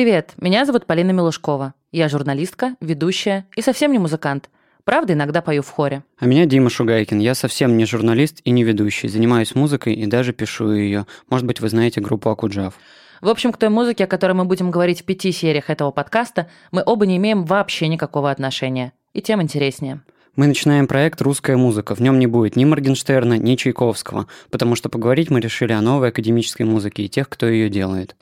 Привет, 0.00 0.32
меня 0.38 0.64
зовут 0.64 0.86
Полина 0.86 1.10
Милушкова. 1.10 1.74
Я 1.92 2.08
журналистка, 2.08 2.74
ведущая 2.80 3.46
и 3.54 3.60
совсем 3.60 3.92
не 3.92 3.98
музыкант. 3.98 4.48
Правда, 4.84 5.12
иногда 5.12 5.42
пою 5.42 5.60
в 5.60 5.68
хоре. 5.68 6.04
А 6.18 6.24
меня 6.24 6.46
Дима 6.46 6.70
Шугайкин. 6.70 7.18
Я 7.18 7.34
совсем 7.34 7.76
не 7.76 7.84
журналист 7.84 8.40
и 8.44 8.50
не 8.50 8.64
ведущий. 8.64 9.08
Занимаюсь 9.08 9.54
музыкой 9.54 9.92
и 9.92 10.06
даже 10.06 10.32
пишу 10.32 10.72
ее. 10.72 11.04
Может 11.28 11.46
быть, 11.46 11.60
вы 11.60 11.68
знаете 11.68 12.00
группу 12.00 12.30
Акуджав. 12.30 12.72
В 13.20 13.28
общем, 13.28 13.52
к 13.52 13.58
той 13.58 13.68
музыке, 13.68 14.04
о 14.04 14.06
которой 14.06 14.32
мы 14.32 14.46
будем 14.46 14.70
говорить 14.70 15.02
в 15.02 15.04
пяти 15.04 15.32
сериях 15.32 15.68
этого 15.68 15.90
подкаста, 15.90 16.48
мы 16.72 16.82
оба 16.86 17.04
не 17.04 17.18
имеем 17.18 17.44
вообще 17.44 17.86
никакого 17.86 18.30
отношения. 18.30 18.94
И 19.12 19.20
тем 19.20 19.42
интереснее. 19.42 20.00
Мы 20.34 20.46
начинаем 20.46 20.86
проект 20.86 21.20
«Русская 21.20 21.58
музыка». 21.58 21.94
В 21.94 22.00
нем 22.00 22.18
не 22.18 22.26
будет 22.26 22.56
ни 22.56 22.64
Моргенштерна, 22.64 23.36
ни 23.36 23.54
Чайковского, 23.54 24.28
потому 24.50 24.76
что 24.76 24.88
поговорить 24.88 25.28
мы 25.28 25.40
решили 25.40 25.74
о 25.74 25.82
новой 25.82 26.08
академической 26.08 26.62
музыке 26.62 27.02
и 27.02 27.10
тех, 27.10 27.28
кто 27.28 27.46
ее 27.46 27.68
делает. 27.68 28.16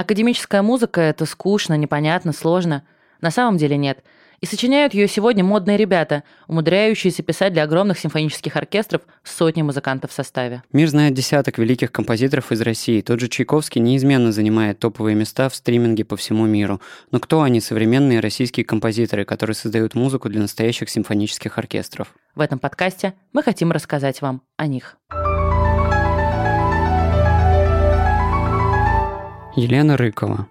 Академическая 0.00 0.62
музыка– 0.62 1.00
это 1.02 1.26
скучно, 1.26 1.74
непонятно, 1.74 2.32
сложно. 2.32 2.84
На 3.20 3.30
самом 3.30 3.58
деле 3.58 3.76
нет– 3.76 4.02
и 4.40 4.46
сочиняют 4.46 4.94
ее 4.94 5.06
сегодня 5.06 5.44
модные 5.44 5.76
ребята, 5.76 6.24
умудряющиеся 6.48 7.22
писать 7.22 7.52
для 7.52 7.64
огромных 7.64 7.98
симфонических 7.98 8.56
оркестров 8.56 9.02
сотни 9.22 9.60
музыкантов 9.60 10.10
в 10.10 10.14
составе. 10.14 10.62
Мир 10.72 10.88
знает 10.88 11.12
десяток 11.12 11.58
великих 11.58 11.92
композиторов 11.92 12.50
из 12.50 12.62
России. 12.62 13.02
Тот 13.02 13.20
же 13.20 13.28
Чайковский 13.28 13.82
неизменно 13.82 14.32
занимает 14.32 14.78
топовые 14.78 15.14
места 15.14 15.50
в 15.50 15.54
стриминге 15.54 16.06
по 16.06 16.16
всему 16.16 16.46
миру. 16.46 16.80
Но 17.10 17.20
кто 17.20 17.42
они, 17.42 17.60
современные 17.60 18.20
российские 18.20 18.64
композиторы, 18.64 19.26
которые 19.26 19.54
создают 19.54 19.94
музыку 19.94 20.30
для 20.30 20.40
настоящих 20.40 20.88
симфонических 20.88 21.58
оркестров? 21.58 22.14
В 22.34 22.40
этом 22.40 22.58
подкасте 22.58 23.12
мы 23.34 23.42
хотим 23.42 23.72
рассказать 23.72 24.22
вам 24.22 24.40
о 24.56 24.66
них. 24.66 24.96
Елена 29.56 29.96
Рыкова, 29.96 30.46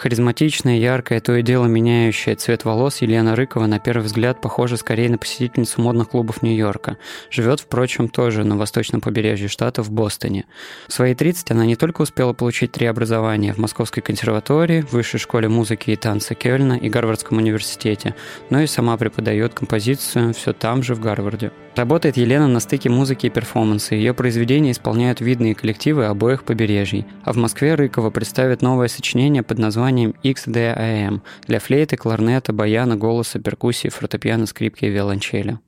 Харизматичная, 0.00 0.78
яркая, 0.78 1.20
то 1.20 1.36
и 1.36 1.42
дело 1.42 1.66
меняющая 1.66 2.34
цвет 2.34 2.64
волос 2.64 3.02
Елена 3.02 3.36
Рыкова 3.36 3.66
на 3.66 3.78
первый 3.78 4.04
взгляд 4.04 4.40
похожа 4.40 4.78
скорее 4.78 5.10
на 5.10 5.18
посетительницу 5.18 5.82
модных 5.82 6.08
клубов 6.08 6.40
Нью-Йорка. 6.40 6.96
Живет, 7.30 7.60
впрочем, 7.60 8.08
тоже 8.08 8.42
на 8.42 8.56
восточном 8.56 9.02
побережье 9.02 9.48
штата 9.48 9.82
в 9.82 9.90
Бостоне. 9.90 10.46
В 10.88 10.94
свои 10.94 11.14
30 11.14 11.50
она 11.50 11.66
не 11.66 11.76
только 11.76 12.00
успела 12.00 12.32
получить 12.32 12.72
три 12.72 12.86
образования 12.86 13.52
в 13.52 13.58
Московской 13.58 14.02
консерватории, 14.02 14.86
Высшей 14.90 15.20
школе 15.20 15.50
музыки 15.50 15.90
и 15.90 15.96
танца 15.96 16.34
Кёльна 16.34 16.78
и 16.78 16.88
Гарвардском 16.88 17.36
университете, 17.36 18.14
но 18.48 18.62
и 18.62 18.66
сама 18.66 18.96
преподает 18.96 19.52
композицию 19.52 20.32
все 20.32 20.54
там 20.54 20.82
же 20.82 20.94
в 20.94 21.00
Гарварде. 21.00 21.52
Работает 21.76 22.16
Елена 22.16 22.48
на 22.48 22.58
стыке 22.58 22.90
музыки 22.90 23.26
и 23.26 23.30
перформанса. 23.30 23.94
Ее 23.94 24.12
произведения 24.12 24.72
исполняют 24.72 25.20
видные 25.20 25.54
коллективы 25.54 26.06
обоих 26.06 26.42
побережий. 26.42 27.06
А 27.22 27.32
в 27.32 27.36
Москве 27.36 27.76
Рыкова 27.76 28.10
представит 28.10 28.60
новое 28.60 28.88
сочинение 28.88 29.44
под 29.44 29.58
названием 29.58 29.89
XDAM 29.90 31.20
для 31.46 31.58
флейты, 31.58 31.96
кларнета, 31.96 32.52
баяна, 32.52 32.96
голоса, 32.96 33.38
перкуссии, 33.38 33.88
фортепиано, 33.88 34.46
скрипки 34.46 34.84
и 34.84 34.90
виолончели. 34.90 35.58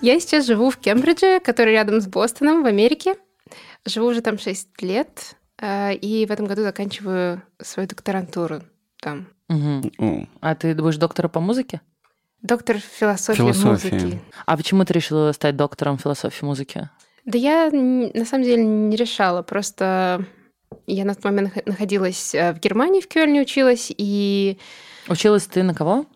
Я 0.00 0.20
сейчас 0.20 0.46
живу 0.46 0.70
в 0.70 0.76
Кембридже, 0.76 1.40
который 1.40 1.72
рядом 1.72 2.00
с 2.00 2.06
Бостоном 2.06 2.62
в 2.62 2.66
Америке. 2.66 3.16
Живу 3.84 4.06
уже 4.06 4.20
там 4.20 4.38
6 4.38 4.80
лет, 4.82 5.36
э, 5.60 5.94
и 5.94 6.24
в 6.24 6.30
этом 6.30 6.46
году 6.46 6.62
заканчиваю 6.62 7.42
свою 7.60 7.88
докторантуру 7.88 8.62
там. 9.00 9.26
Угу. 9.48 10.28
А 10.40 10.54
ты 10.54 10.74
будешь 10.74 10.98
доктора 10.98 11.28
по 11.28 11.40
музыке? 11.40 11.80
Доктор 12.42 12.78
философии 12.78 13.38
Философия. 13.38 13.92
музыки. 13.92 14.20
А 14.46 14.56
почему 14.56 14.84
ты 14.84 14.92
решила 14.92 15.32
стать 15.32 15.56
доктором 15.56 15.98
философии 15.98 16.44
музыки? 16.44 16.88
Да 17.28 17.36
я 17.36 17.68
на 17.70 18.24
самом 18.24 18.44
деле 18.44 18.64
не 18.64 18.96
решала, 18.96 19.42
просто 19.42 20.24
я 20.86 21.04
на 21.04 21.14
тот 21.14 21.24
момент 21.24 21.66
находилась 21.66 22.34
э, 22.34 22.54
в 22.54 22.58
Германии, 22.58 23.02
в 23.02 23.06
Кёльне 23.06 23.42
училась, 23.42 23.92
и... 23.94 24.56
Училась 25.08 25.44
ты 25.44 25.62
на 25.62 25.74
кого? 25.74 26.06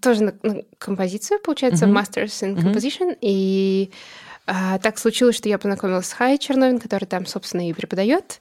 Тоже 0.00 0.22
на, 0.22 0.34
на 0.44 0.62
композицию, 0.78 1.40
получается, 1.40 1.86
uh-huh. 1.86 1.92
Masters 1.92 2.42
in 2.44 2.54
Composition, 2.54 3.10
uh-huh. 3.10 3.18
и 3.22 3.90
а, 4.46 4.78
так 4.78 4.98
случилось, 4.98 5.34
что 5.34 5.48
я 5.48 5.58
познакомилась 5.58 6.06
с 6.06 6.12
Хай 6.12 6.38
Черновин, 6.38 6.78
который 6.78 7.06
там, 7.06 7.26
собственно, 7.26 7.68
и 7.68 7.72
преподает. 7.72 8.40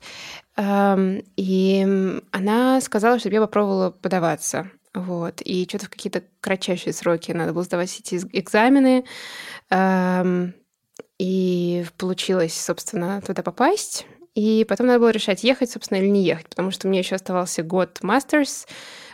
И 0.60 2.22
она 2.32 2.82
сказала, 2.82 3.18
чтобы 3.18 3.34
я 3.34 3.42
попробовала 3.42 3.90
подаваться. 3.90 4.70
Вот. 4.94 5.42
И 5.42 5.66
что-то 5.68 5.86
в 5.86 5.90
какие-то 5.90 6.22
кратчайшие 6.42 6.94
сроки 6.94 7.32
надо 7.32 7.54
было 7.54 7.64
сдавать 7.64 8.00
эти 8.00 8.16
экзамены. 8.34 9.06
И 11.24 11.86
получилось, 12.00 12.60
собственно, 12.60 13.22
туда 13.22 13.44
попасть. 13.44 14.08
И 14.34 14.66
потом 14.68 14.88
надо 14.88 15.00
было 15.00 15.12
решать, 15.12 15.44
ехать, 15.44 15.70
собственно, 15.70 16.00
или 16.00 16.08
не 16.08 16.24
ехать, 16.24 16.50
потому 16.50 16.72
что 16.72 16.88
мне 16.88 16.98
еще 16.98 17.14
оставался 17.14 17.62
год 17.62 18.00
мастерс 18.02 18.66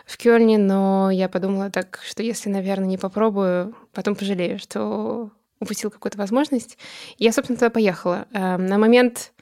в 0.05 0.15
Кёльне, 0.15 0.57
но 0.57 1.11
я 1.11 1.27
подумала 1.27 1.69
так, 1.69 1.99
что 2.07 2.23
если, 2.23 2.47
наверное, 2.47 2.87
не 2.87 2.97
попробую, 2.97 3.75
потом 3.91 4.15
пожалею, 4.15 4.57
что 4.57 5.31
упустил 5.59 5.91
какую-то 5.91 6.17
возможность. 6.17 6.77
И 7.17 7.25
я, 7.25 7.33
собственно, 7.33 7.57
туда 7.57 7.71
поехала. 7.71 8.25
На 8.31 8.77
момент 8.77 9.33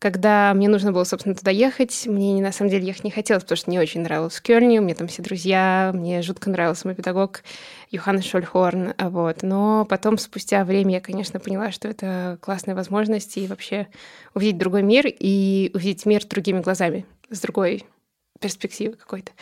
когда 0.00 0.54
мне 0.54 0.66
нужно 0.68 0.92
было, 0.92 1.04
собственно, 1.04 1.34
туда 1.34 1.50
ехать, 1.50 2.06
мне 2.06 2.40
на 2.42 2.52
самом 2.52 2.70
деле 2.70 2.86
ехать 2.86 3.04
не 3.04 3.10
хотелось, 3.10 3.42
потому 3.42 3.58
что 3.58 3.70
мне 3.70 3.78
очень 3.78 4.00
нравилось 4.00 4.34
в 4.34 4.42
Кёльне, 4.42 4.80
у 4.80 4.82
меня 4.82 4.94
там 4.94 5.08
все 5.08 5.22
друзья, 5.22 5.92
мне 5.94 6.22
жутко 6.22 6.48
нравился 6.48 6.86
мой 6.86 6.94
педагог 6.94 7.42
Йоханнес 7.90 8.24
Шольхорн, 8.24 8.94
вот. 8.98 9.42
Но 9.42 9.84
потом, 9.84 10.16
спустя 10.16 10.64
время, 10.64 10.94
я, 10.94 11.00
конечно, 11.02 11.38
поняла, 11.38 11.70
что 11.70 11.86
это 11.86 12.38
классная 12.40 12.74
возможность 12.74 13.36
и 13.36 13.46
вообще 13.46 13.88
увидеть 14.34 14.56
другой 14.56 14.82
мир 14.82 15.04
и 15.06 15.70
увидеть 15.74 16.06
мир 16.06 16.24
другими 16.24 16.60
глазами, 16.60 17.04
с 17.28 17.38
другой 17.40 17.84
перспективы 18.40 18.94
какой-то. 18.94 19.32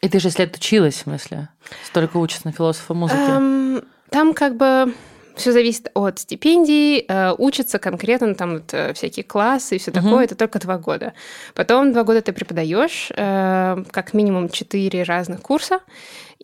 И 0.00 0.08
ты 0.08 0.18
же 0.18 0.30
лет 0.38 0.56
училась, 0.56 0.94
в 0.94 1.02
смысле? 1.02 1.50
Столько 1.84 2.16
учишься 2.16 2.46
на 2.46 2.52
философа 2.52 2.94
музыки. 2.94 3.18
Um, 3.18 3.86
там 4.08 4.32
как 4.32 4.56
бы 4.56 4.94
все 5.36 5.52
зависит 5.52 5.90
от 5.94 6.18
стипендий, 6.18 7.04
э, 7.08 7.34
учатся 7.36 7.78
конкретно 7.78 8.34
там 8.34 8.54
вот, 8.54 8.72
э, 8.72 8.92
всякие 8.94 9.24
классы 9.24 9.76
и 9.76 9.78
все 9.78 9.90
такое, 9.90 10.14
угу. 10.14 10.20
это 10.20 10.34
только 10.34 10.58
два 10.58 10.78
года. 10.78 11.12
Потом 11.54 11.92
два 11.92 12.04
года 12.04 12.22
ты 12.22 12.32
преподаешь 12.32 13.10
э, 13.16 13.84
как 13.90 14.14
минимум 14.14 14.48
четыре 14.48 15.02
разных 15.02 15.42
курса, 15.42 15.80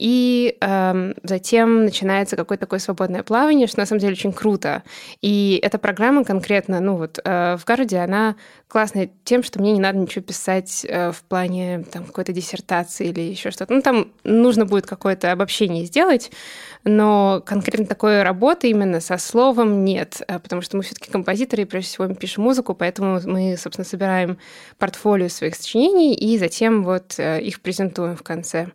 и 0.01 0.57
э, 0.59 1.13
затем 1.23 1.85
начинается 1.85 2.35
какое-то 2.35 2.65
такое 2.65 2.79
свободное 2.79 3.23
плавание, 3.23 3.67
что 3.67 3.81
на 3.81 3.87
самом 3.87 4.01
деле 4.01 4.15
очень 4.15 4.33
круто. 4.33 4.83
И 5.21 5.61
эта 5.63 5.77
программа 5.79 6.25
конкретно, 6.25 6.81
ну 6.81 6.97
вот 6.97 7.19
э, 7.23 7.59
в 7.59 7.65
Гарварде, 7.67 7.99
она 7.99 8.37
классная 8.67 9.11
тем, 9.25 9.43
что 9.43 9.61
мне 9.61 9.73
не 9.73 9.81
надо 9.81 9.99
ничего 9.99 10.25
писать 10.25 10.87
э, 10.89 11.13
в 11.13 11.23
плане 11.25 11.85
там 11.93 12.07
какой-то 12.07 12.33
диссертации 12.33 13.09
или 13.09 13.21
еще 13.21 13.51
что-то. 13.51 13.75
Ну 13.75 13.83
там 13.83 14.11
нужно 14.25 14.65
будет 14.65 14.87
какое-то 14.87 15.33
обобщение 15.33 15.85
сделать, 15.85 16.31
но 16.85 17.43
конкретно 17.45 17.85
такой 17.85 18.23
работы 18.23 18.71
именно 18.71 19.01
со 19.01 19.19
словом 19.19 19.85
нет, 19.85 20.23
э, 20.27 20.39
потому 20.39 20.63
что 20.63 20.79
мы 20.79 20.83
все-таки 20.83 21.11
композиторы, 21.11 21.65
и 21.65 21.67
прежде 21.67 21.91
всего 21.91 22.09
мы 22.09 22.15
пишем 22.15 22.45
музыку, 22.45 22.75
поэтому 22.75 23.21
мы, 23.27 23.59
собственно, 23.59 23.85
собираем 23.85 24.39
портфолио 24.79 25.29
своих 25.29 25.57
сочинений 25.57 26.15
и 26.15 26.39
затем 26.39 26.85
вот 26.85 27.17
э, 27.19 27.43
их 27.43 27.61
презентуем 27.61 28.17
в 28.17 28.23
конце. 28.23 28.71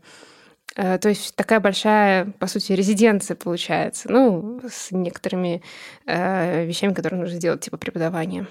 Э, 0.76 0.98
то 0.98 1.10
есть 1.10 1.36
такая 1.36 1.60
большая, 1.60 2.26
по 2.40 2.48
сути, 2.48 2.74
резиденция 2.74 3.36
получается, 3.36 4.12
ну, 4.12 4.62
с 4.70 4.92
некоторыми 4.92 5.62
э, 6.06 6.66
вещами, 6.66 6.94
которые 6.94 7.20
нужно 7.20 7.38
сделать, 7.38 7.62
типа 7.62 7.78
преподавания. 7.78 8.48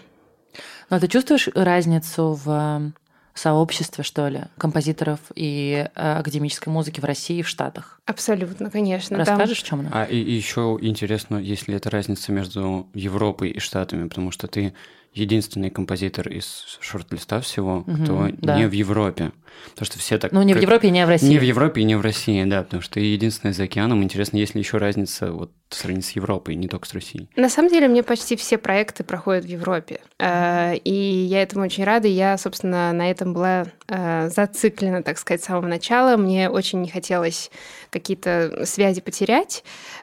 Но 0.91 1.01
ты 1.01 1.09
чувствуешь 1.09 1.49
разницу 1.55 2.39
в 2.45 2.93
сообществе, 3.35 4.05
что 4.05 4.29
ли, 4.29 4.43
композиторов 4.59 5.19
и 5.35 5.89
э, 5.95 6.19
академической 6.19 6.69
музыки 6.69 7.01
в 7.01 7.05
России 7.05 7.39
и 7.39 7.43
в 7.43 7.49
Штатах? 7.49 8.01
Абсолютно, 8.07 8.71
конечно. 8.71 9.19
Расскажешь, 9.19 9.63
там... 9.63 9.65
в 9.65 9.69
чем 9.69 9.81
она? 9.81 9.91
А 9.93 10.05
и, 10.05 10.17
и 10.17 10.33
еще 10.33 10.79
интересно, 10.81 11.37
есть 11.37 11.67
ли 11.67 11.75
это 11.75 11.91
разница 11.91 12.31
между 12.33 12.89
Европой 12.95 13.51
и 13.51 13.59
Штатами, 13.59 14.09
потому 14.09 14.31
что 14.31 14.47
ты 14.47 14.73
единственный 15.15 15.71
композитор 15.71 16.29
из 16.29 16.79
шорт-листа 16.81 17.41
всего, 17.41 17.85
угу, 17.87 18.03
кто 18.03 18.29
да. 18.39 18.59
не 18.59 18.67
в 18.67 18.73
Европе. 18.73 19.33
Потому 19.71 19.87
что 19.87 19.99
все 19.99 20.19
так... 20.19 20.33
Ну, 20.33 20.43
не 20.43 20.53
в 20.53 20.61
Европе 20.61 20.89
и 20.89 20.91
не 20.91 21.07
в 21.07 21.09
России. 21.09 21.29
Не 21.29 21.39
в 21.39 21.43
Европе 21.43 21.81
и 21.81 21.85
не 21.85 21.95
в 21.95 22.01
России, 22.01 22.43
да, 22.45 22.65
потому 22.65 22.83
что 22.83 22.95
ты 22.95 23.01
единственная 23.01 23.55
за 23.55 23.65
океаном. 23.65 24.03
Интересно, 24.03 24.37
есть 24.37 24.55
ли 24.55 24.61
еще 24.61 24.79
разница 24.79 25.33
вот 25.33 25.53
сравнить 25.71 26.05
с 26.05 26.11
Европой, 26.11 26.57
не 26.57 26.67
только 26.67 26.89
с 26.89 26.93
Россией? 26.93 27.29
На 27.37 27.49
самом 27.49 27.71
деле, 27.71 27.87
мне 27.87 28.03
почти 28.03 28.35
все 28.35 28.59
проекты 28.59 29.05
проходят 29.05 29.45
в 29.45 29.49
Европе. 29.49 30.01
Э, 30.19 30.75
и 30.77 30.93
я 30.93 31.43
этому 31.43 31.65
очень 31.65 31.85
рада. 31.85 32.09
Я, 32.09 32.37
собственно, 32.37 32.93
на 32.93 33.09
этом 33.09 33.33
была 33.33 33.67
э, 33.87 34.29
зациклена, 34.29 35.05
так 35.05 35.19
сказать, 35.19 35.43
с 35.43 35.47
самого 35.47 35.69
начала. 35.69 36.17
Мне 36.17 36.51
очень 36.51 36.83
не 36.83 36.89
хотелось 36.89 37.53
какие-то 37.91 38.67
связи 38.67 39.01
потерять, 39.01 39.63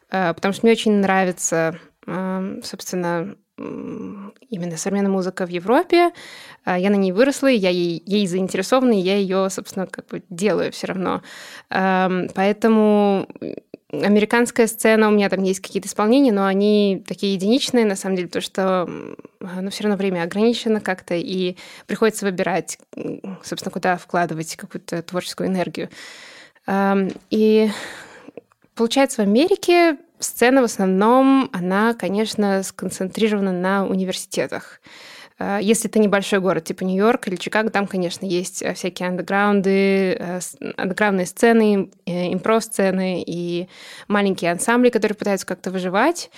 э, 0.09 0.33
потому 0.33 0.53
что 0.53 0.65
мне 0.65 0.71
очень 0.71 0.93
нравится 0.93 1.77
собственно, 2.63 3.35
именно 4.49 4.77
современная 4.77 5.11
музыка 5.11 5.45
в 5.45 5.49
Европе. 5.49 6.11
А, 6.65 6.77
я 6.77 6.89
на 6.89 6.95
ней 6.95 7.11
выросла, 7.11 7.47
я 7.47 7.69
ей, 7.69 8.01
ей 8.05 8.27
заинтересована, 8.27 8.93
и 8.93 9.01
я 9.01 9.17
ее, 9.17 9.49
собственно, 9.49 9.87
как 9.87 10.07
бы 10.07 10.23
делаю 10.29 10.71
все 10.71 10.87
равно. 10.87 11.21
Поэтому 11.69 13.27
американская 13.91 14.67
сцена, 14.67 15.07
у 15.09 15.11
меня 15.11 15.29
там 15.29 15.43
есть 15.43 15.59
какие-то 15.59 15.87
исполнения, 15.87 16.31
но 16.31 16.45
они 16.45 17.03
такие 17.05 17.33
единичные, 17.33 17.85
на 17.85 17.95
самом 17.95 18.15
деле, 18.15 18.27
потому 18.27 18.41
что 18.41 18.89
ну, 19.39 19.69
все 19.69 19.83
равно 19.83 19.97
время 19.97 20.23
ограничено 20.23 20.79
как-то, 20.79 21.15
и 21.15 21.57
приходится 21.87 22.25
выбирать, 22.25 22.79
собственно, 23.43 23.71
куда 23.71 23.97
вкладывать 23.97 24.55
какую-то 24.55 25.01
творческую 25.01 25.49
энергию. 25.49 25.89
И 27.29 27.69
получается, 28.75 29.21
в 29.21 29.25
Америке 29.25 29.97
сцена 30.21 30.61
в 30.61 30.65
основном, 30.65 31.49
она, 31.53 31.93
конечно, 31.93 32.63
сконцентрирована 32.63 33.51
на 33.51 33.85
университетах. 33.85 34.81
Э, 35.41 35.59
если 35.61 35.89
это 35.89 35.99
небольшой 35.99 36.39
город, 36.39 36.65
типа 36.65 36.83
Нью-Йорк 36.83 37.27
или 37.27 37.35
Чикаго, 37.35 37.69
там, 37.69 37.87
конечно, 37.87 38.25
есть 38.25 38.61
э, 38.61 38.73
всякие 38.73 39.09
андеграунды, 39.09 40.15
э, 40.19 40.39
андеграундные 40.77 41.25
сцены, 41.25 41.91
импров-сцены 42.05 43.23
и 43.25 43.67
маленькие 44.07 44.51
ансамбли, 44.51 44.89
которые 44.89 45.15
пытаются 45.15 45.47
как-то 45.47 45.71
выживать. 45.71 46.29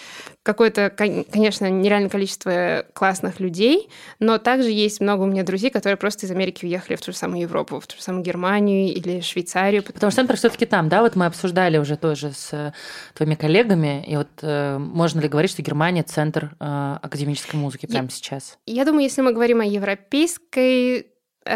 Какое-то, 0.44 0.90
конечно, 0.90 1.70
нереальное 1.70 2.10
количество 2.10 2.86
классных 2.94 3.40
людей, 3.40 3.90
но 4.20 4.38
также 4.38 4.70
есть 4.70 5.00
много 5.00 5.22
у 5.22 5.26
меня 5.26 5.44
друзей, 5.44 5.70
которые 5.70 5.96
просто 5.96 6.26
из 6.26 6.32
Америки 6.32 6.66
уехали 6.66 6.98
в 6.98 7.02
ту 7.02 7.14
же 7.14 7.18
самую 7.18 7.42
Европу, 7.42 7.80
в 7.80 7.88
ту 7.88 7.96
же 7.96 8.04
самую 8.04 8.24
Германию 8.24 8.94
или 8.94 9.22
Швейцарию. 9.22 9.84
Потому 9.84 10.12
что 10.12 10.22
центр 10.22 10.36
все-таки 10.36 10.66
там, 10.66 10.90
да? 10.90 11.02
Вот 11.02 11.16
мы 11.16 11.26
обсуждали 11.28 11.78
уже 11.78 11.96
тоже 11.96 12.34
с 12.34 12.74
твоими 13.14 13.36
коллегами, 13.36 14.04
и 14.06 14.18
вот 14.18 14.30
э, 14.42 14.78
можно 14.78 15.20
ли 15.22 15.28
говорить, 15.28 15.52
что 15.52 15.62
Германия 15.62 16.04
центр 16.04 16.56
э, 16.60 16.98
академической 17.02 17.56
музыки 17.56 17.86
прямо 17.86 18.06
я, 18.06 18.10
сейчас? 18.10 18.58
Я 18.66 18.86
думаю, 18.86 19.04
если 19.04 19.22
мы 19.22 19.32
говорим 19.32 19.62
о 19.62 19.66
европейской 19.66 21.00
э, 21.00 21.04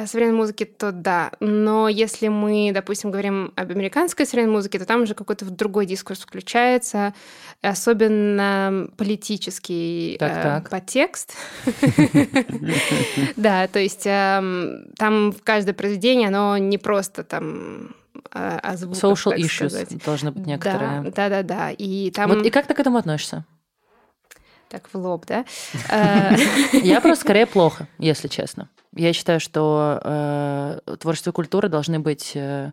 современной 0.05 0.37
музыке, 0.37 0.65
то 0.65 0.91
да. 0.91 1.31
Но 1.39 1.87
если 1.87 2.27
мы, 2.27 2.71
допустим, 2.73 3.11
говорим 3.11 3.53
об 3.55 3.71
американской 3.71 4.25
современной 4.25 4.53
музыке, 4.53 4.79
то 4.79 4.85
там 4.85 5.03
уже 5.03 5.13
какой-то 5.13 5.45
другой 5.45 5.85
дискурс 5.85 6.21
включается, 6.21 7.13
особенно 7.61 8.89
политический 8.97 10.17
так, 10.19 10.31
э, 10.31 10.43
так. 10.43 10.69
подтекст. 10.69 11.33
Да, 13.35 13.67
то 13.67 13.79
есть 13.79 14.03
эм, 14.05 14.87
там 14.97 15.33
каждое 15.43 15.73
произведение, 15.73 16.27
оно 16.27 16.57
не 16.57 16.77
просто 16.77 17.23
там 17.23 17.95
э, 18.33 18.59
о 18.61 18.77
звуках, 18.77 19.03
Social 19.03 19.35
issues 19.37 20.03
должны 20.05 20.31
быть 20.31 20.45
некоторые. 20.45 21.11
Да, 21.15 21.29
да, 21.29 21.43
да. 21.43 21.71
И 21.71 22.11
там... 22.11 22.29
Вот, 22.29 22.45
и 22.45 22.49
как 22.49 22.67
ты 22.67 22.73
к 22.73 22.79
этому 22.79 22.97
относишься? 22.97 23.45
Так, 24.69 24.89
в 24.91 24.97
лоб, 24.97 25.25
да? 25.25 25.45
Я 26.73 26.99
просто 27.01 27.23
скорее 27.25 27.45
плохо, 27.45 27.87
если 27.99 28.27
честно. 28.27 28.69
Я 28.95 29.13
считаю, 29.13 29.39
что 29.39 30.01
э, 30.03 30.95
творчество 30.99 31.29
и 31.29 31.33
культура 31.33 31.67
должны 31.67 31.99
быть 31.99 32.31
э, 32.33 32.71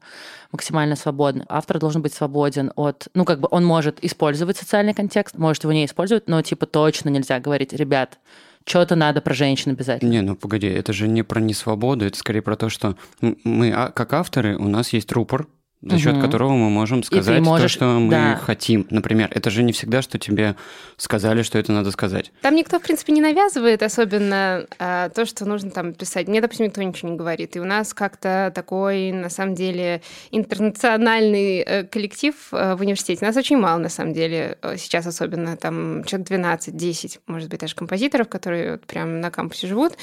максимально 0.52 0.96
свободны. 0.96 1.44
Автор 1.48 1.78
должен 1.78 2.02
быть 2.02 2.14
свободен 2.14 2.72
от... 2.76 3.08
Ну, 3.14 3.24
как 3.24 3.40
бы 3.40 3.48
он 3.50 3.64
может 3.64 4.02
использовать 4.02 4.56
социальный 4.56 4.94
контекст, 4.94 5.36
может 5.36 5.64
его 5.64 5.72
не 5.72 5.84
использовать, 5.84 6.26
но 6.26 6.40
типа 6.40 6.66
точно 6.66 7.10
нельзя 7.10 7.40
говорить, 7.40 7.72
ребят, 7.72 8.18
что-то 8.66 8.96
надо 8.96 9.20
про 9.20 9.34
женщин 9.34 9.72
обязательно. 9.72 10.10
Не, 10.10 10.22
ну 10.22 10.36
погоди, 10.36 10.66
это 10.66 10.92
же 10.92 11.08
не 11.08 11.22
про 11.22 11.40
несвободу, 11.40 12.06
это 12.06 12.16
скорее 12.16 12.42
про 12.42 12.56
то, 12.56 12.70
что 12.70 12.96
мы, 13.20 13.72
а, 13.72 13.90
как 13.90 14.14
авторы, 14.14 14.56
у 14.56 14.68
нас 14.68 14.92
есть 14.92 15.12
рупор, 15.12 15.46
за 15.84 15.98
счет 15.98 16.14
угу. 16.14 16.22
которого 16.22 16.52
мы 16.52 16.70
можем 16.70 17.02
сказать 17.02 17.40
можешь... 17.40 17.62
то, 17.62 17.68
что 17.68 17.84
мы 17.98 18.10
да. 18.10 18.36
хотим. 18.36 18.86
Например, 18.90 19.28
это 19.30 19.50
же 19.50 19.62
не 19.62 19.72
всегда, 19.72 20.02
что 20.02 20.18
тебе 20.18 20.56
сказали, 20.96 21.42
что 21.42 21.58
это 21.58 21.72
надо 21.72 21.90
сказать. 21.90 22.32
Там 22.40 22.54
никто, 22.54 22.78
в 22.78 22.82
принципе, 22.82 23.12
не 23.12 23.20
навязывает, 23.20 23.82
особенно 23.82 24.66
а, 24.78 25.08
то, 25.10 25.26
что 25.26 25.44
нужно 25.44 25.70
там 25.70 25.92
писать. 25.92 26.28
Мне, 26.28 26.40
допустим, 26.40 26.66
никто 26.66 26.82
ничего 26.82 27.10
не 27.10 27.16
говорит. 27.16 27.56
И 27.56 27.60
у 27.60 27.64
нас 27.64 27.92
как-то 27.92 28.52
такой, 28.54 29.12
на 29.12 29.28
самом 29.28 29.54
деле, 29.54 30.00
интернациональный 30.30 31.58
э, 31.58 31.84
коллектив 31.84 32.34
э, 32.52 32.74
в 32.74 32.80
университете. 32.80 33.24
Нас 33.24 33.36
очень 33.36 33.58
мало, 33.58 33.78
на 33.78 33.88
самом 33.88 34.14
деле, 34.14 34.58
э, 34.62 34.76
сейчас 34.78 35.06
особенно, 35.06 35.56
там, 35.56 36.04
человек 36.04 36.30
12-10, 36.30 37.20
может 37.26 37.50
быть, 37.50 37.60
даже 37.60 37.74
композиторов, 37.74 38.28
которые 38.28 38.72
вот 38.72 38.86
прям 38.86 39.20
на 39.20 39.30
кампусе 39.30 39.66
живут. 39.66 39.94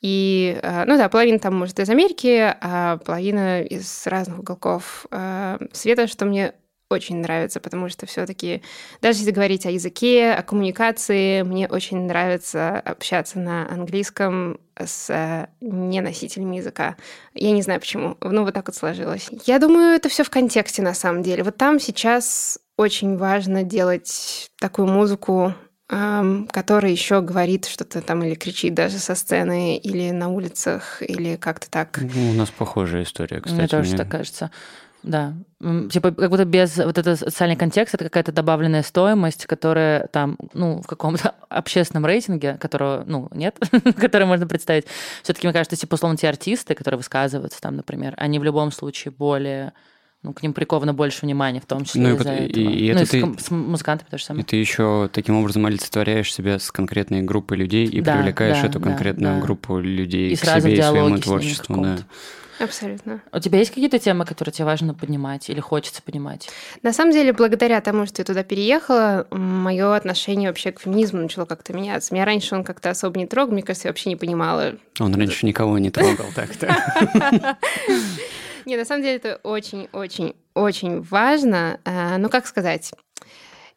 И, 0.00 0.58
ну 0.62 0.96
да, 0.96 1.08
половина 1.08 1.38
там, 1.38 1.54
может, 1.56 1.78
из 1.80 1.88
Америки, 1.88 2.54
а 2.60 2.98
половина 2.98 3.62
из 3.62 4.06
разных 4.06 4.38
уголков 4.38 5.06
Э, 5.24 5.58
света, 5.72 6.06
что 6.06 6.24
мне 6.24 6.54
очень 6.90 7.16
нравится, 7.16 7.60
потому 7.60 7.88
что 7.88 8.06
все-таки, 8.06 8.62
даже 9.00 9.20
если 9.20 9.30
говорить 9.30 9.66
о 9.66 9.70
языке, 9.70 10.32
о 10.32 10.42
коммуникации, 10.42 11.42
мне 11.42 11.66
очень 11.66 12.06
нравится 12.06 12.78
общаться 12.78 13.38
на 13.38 13.68
английском 13.70 14.60
с 14.78 15.10
э, 15.10 15.48
неносителями 15.60 16.56
языка. 16.56 16.96
Я 17.34 17.52
не 17.52 17.62
знаю 17.62 17.80
почему, 17.80 18.16
но 18.20 18.44
вот 18.44 18.54
так 18.54 18.66
вот 18.68 18.76
сложилось. 18.76 19.28
Я 19.46 19.58
думаю, 19.58 19.96
это 19.96 20.08
все 20.08 20.24
в 20.24 20.30
контексте 20.30 20.82
на 20.82 20.94
самом 20.94 21.22
деле. 21.22 21.42
Вот 21.42 21.56
там 21.56 21.80
сейчас 21.80 22.58
очень 22.76 23.16
важно 23.16 23.62
делать 23.62 24.48
такую 24.60 24.88
музыку, 24.88 25.54
эм, 25.90 26.48
которая 26.50 26.92
еще 26.92 27.20
говорит 27.20 27.66
что-то 27.66 28.02
там 28.02 28.22
или 28.24 28.34
кричит 28.34 28.74
даже 28.74 28.98
со 28.98 29.14
сцены, 29.14 29.76
или 29.76 30.10
на 30.10 30.28
улицах, 30.28 31.02
или 31.02 31.36
как-то 31.36 31.70
так. 31.70 31.98
Ну, 32.00 32.30
у 32.30 32.34
нас 32.34 32.50
похожая 32.50 33.04
история, 33.04 33.40
кстати. 33.40 33.58
Мне 33.58 33.68
тоже 33.68 33.88
мне... 33.90 33.98
так 33.98 34.10
кажется. 34.10 34.50
Да. 35.04 35.34
Типа, 35.90 36.10
как 36.10 36.30
будто 36.30 36.44
без 36.44 36.76
вот 36.76 36.98
этого 36.98 37.14
социальный 37.14 37.56
контекст, 37.56 37.94
это 37.94 38.04
какая-то 38.04 38.32
добавленная 38.32 38.82
стоимость, 38.82 39.46
которая 39.46 40.08
там, 40.08 40.36
ну, 40.52 40.80
в 40.82 40.86
каком-то 40.86 41.34
общественном 41.48 42.06
рейтинге, 42.06 42.56
которого, 42.58 43.04
ну, 43.06 43.28
нет, 43.32 43.56
который 43.96 44.26
можно 44.26 44.46
представить. 44.46 44.86
все 45.22 45.32
таки 45.32 45.46
мне 45.46 45.52
кажется, 45.52 45.76
типа, 45.76 45.94
условно, 45.94 46.16
те 46.16 46.28
артисты, 46.28 46.74
которые 46.74 46.98
высказываются 46.98 47.60
там, 47.60 47.76
например, 47.76 48.14
они 48.16 48.38
в 48.38 48.44
любом 48.44 48.72
случае 48.72 49.12
более 49.12 49.72
ну, 50.22 50.32
к 50.32 50.42
ним 50.42 50.54
приковано 50.54 50.94
больше 50.94 51.26
внимания, 51.26 51.60
в 51.60 51.66
том 51.66 51.84
числе 51.84 52.00
ну, 52.00 52.16
из-за 52.16 52.34
и, 52.34 52.48
этого. 52.48 52.64
И, 52.64 52.86
и 52.86 52.92
ну, 52.94 53.00
это 53.00 53.16
и 53.16 53.20
ты, 53.20 53.38
с, 53.38 53.46
с 53.46 53.50
музыкантами 53.50 54.08
то 54.08 54.16
же 54.16 54.24
самое. 54.24 54.42
И 54.42 54.46
ты 54.46 54.56
еще 54.56 55.10
таким 55.12 55.36
образом 55.36 55.66
олицетворяешь 55.66 56.32
себя 56.32 56.58
с 56.58 56.72
конкретной 56.72 57.20
группой 57.20 57.58
людей 57.58 57.84
и 57.84 58.00
да, 58.00 58.16
привлекаешь 58.16 58.62
да, 58.62 58.66
эту 58.66 58.80
конкретную 58.80 59.34
да, 59.34 59.40
да. 59.40 59.44
группу 59.44 59.78
людей 59.78 60.30
и 60.30 60.36
к 60.36 60.38
себе 60.38 60.72
и 60.72 60.82
своему 60.82 61.18
творчеству. 61.18 61.76
Да. 61.76 61.98
Абсолютно. 62.58 63.22
У 63.32 63.38
тебя 63.38 63.58
есть 63.58 63.70
какие-то 63.70 63.98
темы, 63.98 64.24
которые 64.24 64.52
тебе 64.52 64.64
важно 64.64 64.94
поднимать 64.94 65.50
или 65.50 65.60
хочется 65.60 66.02
поднимать? 66.02 66.48
На 66.82 66.92
самом 66.92 67.12
деле, 67.12 67.32
благодаря 67.32 67.80
тому, 67.80 68.06
что 68.06 68.22
я 68.22 68.24
туда 68.24 68.42
переехала, 68.42 69.26
мое 69.30 69.94
отношение 69.94 70.48
вообще 70.48 70.72
к 70.72 70.80
феминизму 70.80 71.20
начало 71.20 71.44
как-то 71.44 71.72
меняться. 71.72 72.14
Меня 72.14 72.24
раньше 72.24 72.54
он 72.54 72.64
как-то 72.64 72.90
особо 72.90 73.18
не 73.18 73.26
трогал, 73.26 73.52
мне 73.52 73.62
кажется, 73.62 73.88
я 73.88 73.90
вообще 73.90 74.10
не 74.10 74.16
понимала. 74.16 74.74
Он 75.00 75.14
раньше 75.14 75.46
никого 75.46 75.78
не 75.78 75.90
трогал 75.90 76.26
так-то. 76.34 77.56
Не, 78.66 78.78
на 78.78 78.86
самом 78.86 79.02
деле 79.02 79.16
это 79.16 79.40
очень-очень-очень 79.42 81.02
важно. 81.02 81.80
А, 81.84 82.16
ну, 82.16 82.30
как 82.30 82.46
сказать, 82.46 82.92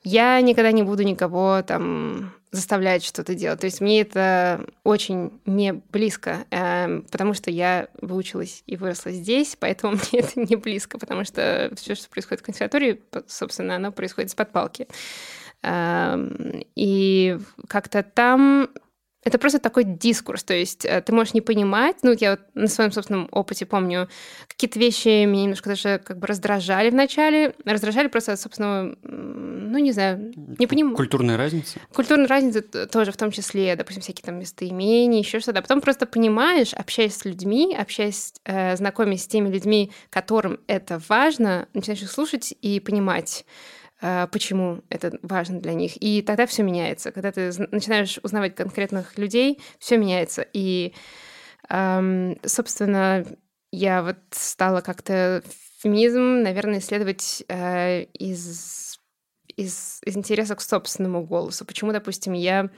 я 0.03 0.39
никогда 0.39 0.71
не 0.71 0.83
буду 0.83 1.03
никого 1.03 1.61
там 1.61 2.31
заставлять 2.51 3.03
что-то 3.03 3.35
делать. 3.35 3.59
То 3.59 3.65
есть 3.65 3.81
мне 3.81 4.01
это 4.01 4.65
очень 4.83 5.39
не 5.45 5.73
близко, 5.73 6.45
э, 6.49 7.01
потому 7.11 7.33
что 7.33 7.51
я 7.51 7.89
выучилась 8.01 8.63
и 8.65 8.77
выросла 8.77 9.11
здесь, 9.11 9.57
поэтому 9.59 9.93
мне 10.11 10.21
это 10.21 10.39
не 10.39 10.55
близко, 10.55 10.97
потому 10.97 11.23
что 11.25 11.71
все, 11.75 11.95
что 11.95 12.09
происходит 12.09 12.41
в 12.41 12.45
консерватории, 12.45 13.01
собственно, 13.27 13.75
оно 13.75 13.91
происходит 13.91 14.31
с-под 14.31 14.51
палки. 14.51 14.87
Э, 15.63 16.17
и 16.75 17.37
как-то 17.67 18.03
там 18.03 18.69
это 19.27 19.39
просто 19.39 19.59
такой 19.59 19.83
дискурс, 19.83 20.43
то 20.43 20.53
есть 20.53 20.85
э, 20.85 21.01
ты 21.01 21.11
можешь 21.11 21.33
не 21.33 21.41
понимать, 21.41 21.97
ну, 22.01 22.15
я 22.17 22.31
вот 22.31 22.39
на 22.53 22.67
своем 22.67 22.93
собственном 22.93 23.27
опыте 23.31 23.65
помню, 23.65 24.07
какие-то 24.47 24.79
вещи 24.79 25.25
меня 25.25 25.43
немножко 25.43 25.69
даже 25.69 25.99
как 26.03 26.17
бы 26.17 26.27
раздражали 26.27 26.89
вначале, 26.89 27.53
раздражали 27.65 28.07
просто 28.07 28.31
от 28.31 28.39
собственного, 28.39 28.95
ну, 29.71 29.77
не 29.77 29.91
знаю, 29.91 30.33
не 30.35 30.67
понимаю. 30.67 30.95
Культурная 30.95 31.37
разница? 31.37 31.79
Культурная 31.93 32.27
разница 32.27 32.61
тоже 32.87 33.11
в 33.11 33.17
том 33.17 33.31
числе, 33.31 33.75
допустим, 33.75 34.01
всякие 34.01 34.23
там 34.23 34.39
местоимения, 34.39 35.19
еще 35.19 35.39
что-то. 35.39 35.59
А 35.59 35.61
потом 35.61 35.81
просто 35.81 36.05
понимаешь, 36.05 36.73
общаясь 36.73 37.15
с 37.15 37.25
людьми, 37.25 37.75
общаясь, 37.79 38.33
э, 38.45 38.75
знакомясь 38.75 39.23
с 39.23 39.27
теми 39.27 39.49
людьми, 39.49 39.91
которым 40.09 40.59
это 40.67 41.01
важно, 41.09 41.67
начинаешь 41.73 42.01
их 42.01 42.11
слушать 42.11 42.53
и 42.61 42.79
понимать, 42.79 43.45
а, 44.01 44.27
почему 44.27 44.83
это 44.89 45.17
важно 45.21 45.59
для 45.59 45.73
них. 45.73 46.01
И 46.01 46.21
тогда 46.21 46.45
все 46.45 46.63
меняется. 46.63 47.11
Когда 47.11 47.31
ты 47.31 47.51
начинаешь 47.71 48.19
узнавать 48.23 48.55
конкретных 48.55 49.17
людей, 49.17 49.59
все 49.79 49.97
меняется. 49.97 50.45
И, 50.53 50.93
собственно, 51.69 53.25
я 53.71 54.03
вот 54.03 54.17
стала 54.31 54.81
как-то 54.81 55.43
феминизм, 55.79 56.41
наверное, 56.41 56.79
исследовать 56.79 57.43
э, 57.47 58.03
из, 58.13 58.86
из, 59.57 59.99
из 60.05 60.15
интереса 60.15 60.55
к 60.55 60.61
собственному 60.61 61.25
голосу. 61.25 61.65
Почему, 61.65 61.91
допустим, 61.91 62.33
я 62.33 62.69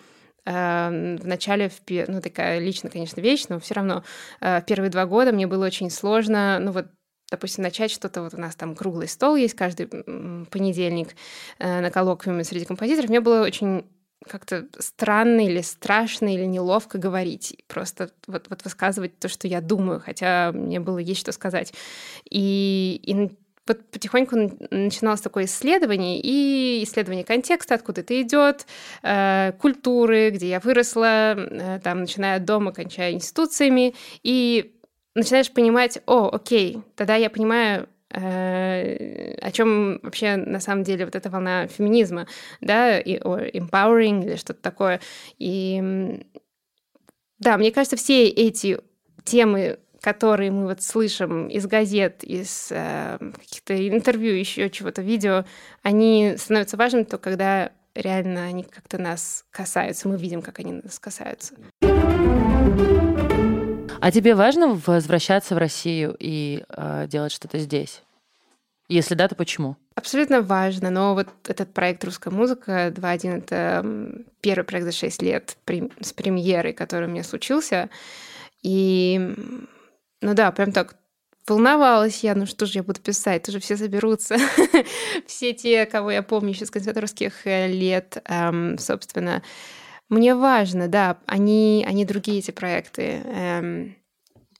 э, 0.45 1.17
в 1.21 1.27
начале, 1.27 1.71
ну, 2.07 2.21
такая 2.21 2.59
лично, 2.59 2.89
конечно, 2.89 3.21
вещь, 3.21 3.45
но 3.49 3.59
все 3.59 3.75
равно 3.75 4.03
э, 4.41 4.61
первые 4.65 4.89
два 4.89 5.05
года 5.05 5.31
мне 5.31 5.45
было 5.45 5.65
очень 5.65 5.91
сложно, 5.91 6.57
ну, 6.59 6.71
вот 6.71 6.87
допустим, 7.29 7.63
начать 7.63 7.91
что-то, 7.91 8.23
вот 8.23 8.33
у 8.33 8.37
нас 8.39 8.55
там 8.55 8.75
круглый 8.75 9.07
стол 9.07 9.35
есть 9.35 9.53
каждый 9.53 9.85
понедельник 9.85 11.09
э, 11.59 11.81
на 11.81 11.91
коллоквиуме 11.91 12.43
среди 12.43 12.65
композиторов, 12.65 13.09
мне 13.09 13.19
было 13.19 13.43
очень 13.43 13.85
как-то 14.27 14.67
странно 14.79 15.45
или 15.45 15.61
страшно 15.61 16.33
или 16.33 16.45
неловко 16.45 16.97
говорить, 16.97 17.63
просто 17.67 18.11
вот, 18.27 18.47
вот 18.49 18.63
высказывать 18.63 19.17
то, 19.19 19.29
что 19.29 19.47
я 19.47 19.61
думаю, 19.61 20.01
хотя 20.03 20.51
мне 20.51 20.79
было 20.79 20.97
есть 20.97 21.21
что 21.21 21.31
сказать. 21.31 21.73
И, 22.29 22.99
и 23.03 23.37
вот 23.69 23.89
потихоньку 23.91 24.35
начиналось 24.71 25.21
такое 25.21 25.45
исследование, 25.45 26.19
и 26.21 26.83
исследование 26.83 27.23
контекста, 27.23 27.75
откуда 27.75 28.01
это 28.01 28.21
идет, 28.21 28.65
э, 29.03 29.53
культуры, 29.59 30.31
где 30.31 30.49
я 30.49 30.59
выросла, 30.59 31.35
э, 31.35 31.79
там, 31.83 32.01
начиная 32.01 32.37
от 32.37 32.45
дома, 32.45 32.73
кончая 32.73 33.13
институциями, 33.13 33.95
и 34.23 34.75
начинаешь 35.15 35.51
понимать, 35.51 35.99
о, 36.05 36.29
окей, 36.33 36.79
тогда 36.95 37.15
я 37.15 37.29
понимаю, 37.29 37.87
э, 38.11 39.35
о 39.35 39.51
чем 39.51 39.99
вообще 40.01 40.35
на 40.35 40.59
самом 40.59 40.83
деле 40.83 41.05
вот 41.05 41.15
эта 41.15 41.29
волна 41.29 41.67
феминизма, 41.67 42.27
да, 42.59 42.99
и, 42.99 43.19
о, 43.19 43.37
empowering 43.37 44.25
или 44.25 44.35
что-то 44.35 44.61
такое. 44.61 44.99
И 45.37 46.23
да, 47.39 47.57
мне 47.57 47.71
кажется, 47.71 47.95
все 47.95 48.27
эти 48.27 48.79
темы 49.23 49.79
которые 50.01 50.51
мы 50.51 50.65
вот 50.65 50.81
слышим 50.81 51.47
из 51.47 51.67
газет, 51.67 52.23
из 52.23 52.69
э, 52.71 53.17
каких-то 53.39 53.87
интервью, 53.87 54.33
еще 54.33 54.69
чего-то, 54.69 55.01
видео, 55.01 55.45
они 55.83 56.35
становятся 56.37 56.77
важными 56.77 57.03
только 57.03 57.29
когда 57.29 57.71
реально 57.95 58.45
они 58.45 58.63
как-то 58.63 58.97
нас 58.97 59.45
касаются, 59.51 60.07
мы 60.07 60.17
видим, 60.17 60.41
как 60.41 60.59
они 60.59 60.73
нас 60.73 60.99
касаются. 60.99 61.53
А 64.01 64.11
тебе 64.11 64.33
важно 64.33 64.79
возвращаться 64.85 65.55
в 65.55 65.57
Россию 65.57 66.15
и 66.17 66.63
э, 66.69 67.07
делать 67.07 67.33
что-то 67.33 67.57
здесь? 67.59 68.01
Если 68.87 69.13
да, 69.13 69.27
то 69.27 69.35
почему? 69.35 69.75
Абсолютно 69.93 70.41
важно, 70.41 70.89
но 70.89 71.13
вот 71.13 71.27
этот 71.47 71.73
проект 71.73 72.03
«Русская 72.05 72.31
музыка 72.31 72.87
2.1»— 72.87 73.37
это 73.37 73.85
первый 74.41 74.63
проект 74.63 74.85
за 74.85 74.93
6 74.93 75.21
лет 75.21 75.57
с 76.01 76.13
премьерой, 76.13 76.73
который 76.73 77.07
у 77.07 77.11
меня 77.11 77.23
случился. 77.23 77.89
И 78.63 79.35
ну 80.21 80.33
да, 80.33 80.51
прям 80.51 80.71
так 80.71 80.95
волновалась 81.47 82.23
я, 82.23 82.35
ну 82.35 82.45
что 82.45 82.65
же 82.65 82.79
я 82.79 82.83
буду 82.83 83.01
писать, 83.01 83.43
тоже 83.43 83.59
все 83.59 83.75
соберутся. 83.77 84.37
все 85.25 85.53
те, 85.53 85.85
кого 85.85 86.11
я 86.11 86.23
помню 86.23 86.51
еще 86.51 86.65
с 86.65 86.71
консерваторских 86.71 87.45
э, 87.45 87.67
лет, 87.67 88.21
эм, 88.25 88.77
собственно. 88.77 89.41
Мне 90.09 90.35
важно, 90.35 90.87
да, 90.87 91.17
они, 91.25 91.85
они 91.87 92.05
другие 92.05 92.39
эти 92.39 92.51
проекты. 92.51 93.21
Эм, 93.25 93.95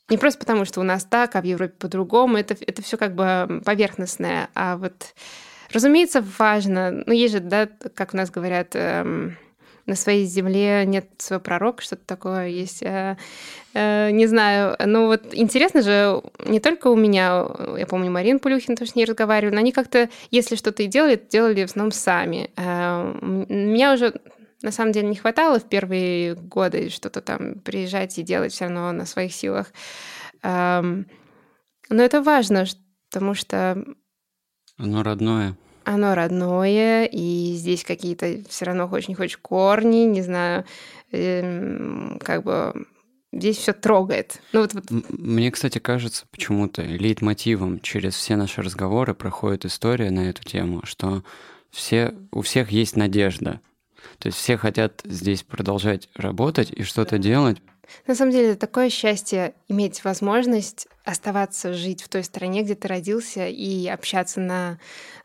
не 0.10 0.18
просто 0.18 0.40
потому, 0.40 0.66
что 0.66 0.80
у 0.80 0.84
нас 0.84 1.06
так, 1.06 1.36
а 1.36 1.42
в 1.42 1.46
Европе 1.46 1.74
по-другому. 1.78 2.38
Это, 2.38 2.56
это 2.66 2.82
все 2.82 2.98
как 2.98 3.16
бы 3.16 3.62
поверхностное. 3.66 4.50
А 4.56 4.78
вот, 4.78 5.14
разумеется, 5.72 6.24
важно. 6.38 7.04
Ну, 7.06 7.14
есть 7.14 7.34
же, 7.34 7.40
да, 7.40 7.68
как 7.68 8.14
у 8.14 8.18
нас 8.18 8.32
говорят, 8.32 8.76
эм, 8.76 9.38
на 9.90 9.96
своей 9.96 10.26
земле 10.26 10.86
нет 10.86 11.10
своего 11.18 11.44
пророка, 11.44 11.84
что-то 11.84 12.06
такое 12.06 12.48
есть. 12.48 12.82
Э, 12.84 13.18
э, 13.74 14.12
не 14.12 14.28
знаю. 14.28 14.78
Ну 14.86 15.08
вот 15.08 15.34
интересно 15.34 15.82
же, 15.82 16.22
не 16.46 16.60
только 16.60 16.88
у 16.88 16.96
меня, 16.96 17.46
я 17.78 17.86
помню, 17.88 18.12
Марин 18.12 18.40
Пулюхин 18.40 18.76
тоже 18.76 18.92
с 18.92 18.96
ней 18.96 19.06
разговаривали, 19.06 19.56
но 19.56 19.60
они 19.60 19.72
как-то, 19.72 20.10
если 20.32 20.56
что-то 20.56 20.84
и 20.84 20.88
делали, 20.88 21.22
делали 21.30 21.62
в 21.62 21.70
основном 21.70 21.92
сами. 21.92 22.52
Э, 22.56 23.14
меня 23.50 23.94
уже 23.94 24.14
на 24.62 24.72
самом 24.72 24.92
деле 24.92 25.08
не 25.08 25.16
хватало 25.16 25.60
в 25.60 25.68
первые 25.68 26.36
годы 26.36 26.90
что-то 26.90 27.22
там 27.22 27.60
приезжать 27.60 28.18
и 28.18 28.24
делать 28.24 28.54
все 28.54 28.66
равно 28.66 28.92
на 28.92 29.06
своих 29.06 29.34
силах. 29.34 29.68
Эм, 30.44 31.08
но 31.90 32.04
это 32.04 32.22
важно, 32.22 32.66
потому 33.10 33.34
что... 33.36 33.84
Оно 34.78 35.04
родное 35.04 35.56
оно 35.84 36.16
родное, 36.16 37.06
и 37.06 37.54
здесь 37.56 37.84
какие-то 37.84 38.42
все 38.48 38.66
равно 38.66 38.88
хочешь 38.88 39.10
не 39.10 39.16
хочешь 39.16 39.38
корни, 39.38 40.06
не 40.06 40.22
знаю, 40.22 40.66
эм, 41.12 42.20
как 42.24 42.44
бы 42.44 42.86
здесь 43.32 43.58
все 43.58 43.74
трогает. 43.74 44.42
Ну, 44.54 44.62
вот, 44.62 44.74
вот. 44.74 44.86
Мне, 45.10 45.52
кстати, 45.52 45.80
кажется, 45.80 46.26
почему-то 46.32 46.82
лейтмотивом 46.82 47.80
через 47.80 48.16
все 48.16 48.36
наши 48.36 48.62
разговоры 48.62 49.14
проходит 49.14 49.66
история 49.66 50.12
на 50.12 50.30
эту 50.30 50.44
тему, 50.44 50.82
что 50.84 51.24
все, 51.72 52.16
у 52.32 52.42
всех 52.42 52.72
есть 52.72 52.96
надежда. 52.96 53.62
То 54.18 54.28
есть 54.28 54.38
все 54.38 54.58
хотят 54.58 55.02
здесь 55.04 55.44
продолжать 55.44 56.10
работать 56.16 56.72
и 56.72 56.84
что-то 56.84 57.18
делать. 57.18 57.58
На 58.08 58.16
самом 58.16 58.32
деле, 58.32 58.52
это 58.52 58.60
такое 58.60 58.90
счастье 58.90 59.56
иметь 59.68 60.04
возможность 60.04 60.88
оставаться 61.10 61.74
жить 61.74 62.04
в 62.04 62.10
той 62.10 62.24
стране, 62.24 62.64
где 62.64 62.76
ты 62.76 62.88
родился, 62.88 63.48
и 63.48 63.88
общаться 63.88 64.40
на 64.40 64.80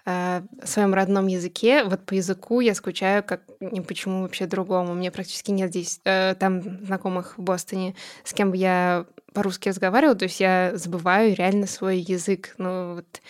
э, 0.07 0.43
своем 0.65 0.95
родном 0.95 1.27
языке. 1.27 1.85
Вот 1.85 2.05
по 2.07 2.15
языку 2.15 2.61
я 2.61 2.75
скучаю 2.75 3.23
как 3.23 3.43
ни 3.61 3.81
почему 3.81 4.23
вообще 4.23 4.47
другому. 4.47 4.93
У 4.93 4.95
меня 4.95 5.11
практически 5.11 5.51
нет 5.51 5.71
здесь 5.71 6.01
э, 6.05 6.35
там 6.39 6.85
знакомых 6.85 7.37
в 7.37 7.43
Бостоне, 7.43 7.95
с 8.25 8.33
кем 8.33 8.51
бы 8.51 8.57
я 8.57 9.07
по-русски 9.35 9.69
разговаривала. 9.69 10.17
То 10.17 10.25
есть 10.25 10.41
я 10.41 10.73
забываю 10.75 11.35
реально 11.35 11.67
свой 11.67 11.99
язык. 11.99 12.55
Ну 12.57 12.95
вот 12.97 13.21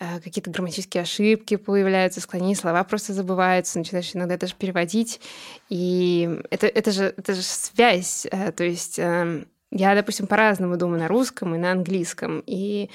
э, 0.00 0.20
какие-то 0.20 0.50
грамматические 0.50 1.02
ошибки 1.02 1.56
появляются, 1.56 2.20
склонения, 2.20 2.56
слова 2.56 2.82
просто 2.82 3.12
забываются, 3.12 3.78
начинаешь 3.78 4.14
иногда 4.14 4.36
даже 4.36 4.54
переводить. 4.56 5.20
И 5.68 6.40
это, 6.50 6.66
это, 6.66 6.90
же, 6.90 7.14
это 7.16 7.34
же 7.34 7.42
связь. 7.42 8.26
Э, 8.30 8.50
то 8.50 8.64
есть 8.64 8.98
эм, 8.98 9.46
я, 9.74 9.94
допустим, 9.94 10.26
по-разному 10.28 10.76
думаю 10.76 11.00
на 11.00 11.08
русском 11.08 11.54
и 11.54 11.58
на 11.58 11.72
английском. 11.72 12.42
И 12.46 12.90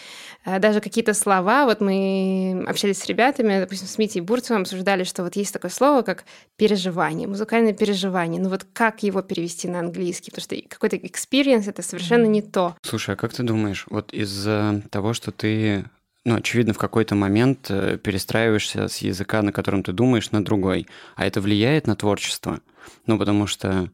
э, 0.46 0.60
даже 0.60 0.80
какие-то 0.80 1.14
слова, 1.14 1.66
вот 1.66 1.82
мы 1.82 2.66
общались 2.68 3.00
с 3.00 3.06
ребятами, 3.06 3.60
допустим, 3.60 3.88
с 3.88 3.98
Митей 3.98 4.22
Бурцевым, 4.22 4.62
обсуждали, 4.62 5.04
что 5.04 5.24
вот 5.24 5.36
есть 5.36 5.54
такое 5.54 5.72
слово, 5.72 6.04
как 6.04 6.24
переживание, 6.56 7.28
музыкальное 7.28 7.74
переживание. 7.74 8.42
Ну 8.42 8.50
вот 8.50 8.66
как 8.72 9.04
его 9.04 9.22
перевести 9.22 9.68
на 9.68 9.80
английский? 9.80 10.32
Потому 10.32 10.44
что 10.44 10.70
какой-то 10.70 10.96
experience— 10.96 11.66
это 11.70 11.82
совершенно 11.82 12.26
не 12.26 12.42
то. 12.42 12.76
Слушай, 12.82 13.16
а 13.16 13.18
как 13.18 13.34
ты 13.34 13.44
думаешь, 13.44 13.86
вот 13.90 14.14
из-за 14.14 14.82
того, 14.90 15.14
что 15.14 15.32
ты 15.32 15.86
ну, 16.26 16.36
очевидно, 16.36 16.74
в 16.74 16.78
какой-то 16.78 17.16
момент 17.16 17.68
э, 17.70 17.98
перестраиваешься 17.98 18.88
с 18.88 18.98
языка, 18.98 19.42
на 19.42 19.52
котором 19.52 19.84
ты 19.84 19.94
думаешь, 19.94 20.32
на 20.32 20.44
другой. 20.44 20.86
А 21.16 21.26
это 21.26 21.42
влияет 21.42 21.88
на 21.88 21.96
творчество? 21.96 22.60
Ну, 23.06 23.18
потому 23.18 23.48
что 23.48 23.90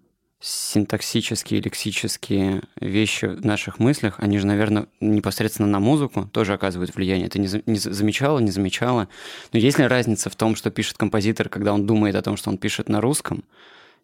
синтаксические, 0.45 1.59
лексические 1.59 2.61
вещи 2.79 3.25
в 3.25 3.43
наших 3.43 3.79
мыслях, 3.79 4.19
они 4.19 4.37
же, 4.37 4.45
наверное, 4.45 4.85
непосредственно 4.99 5.67
на 5.67 5.79
музыку 5.79 6.29
тоже 6.31 6.53
оказывают 6.53 6.93
влияние. 6.95 7.29
Ты 7.29 7.39
не, 7.39 7.47
за, 7.47 7.63
не 7.65 7.79
замечала, 7.79 8.37
не 8.37 8.51
замечала? 8.51 9.07
Но 9.53 9.59
есть 9.59 9.79
ли 9.79 9.87
разница 9.87 10.29
в 10.29 10.35
том, 10.35 10.55
что 10.55 10.69
пишет 10.69 10.97
композитор, 10.97 11.49
когда 11.49 11.73
он 11.73 11.87
думает 11.87 12.15
о 12.15 12.21
том, 12.21 12.37
что 12.37 12.51
он 12.51 12.59
пишет 12.59 12.89
на 12.89 13.01
русском, 13.01 13.43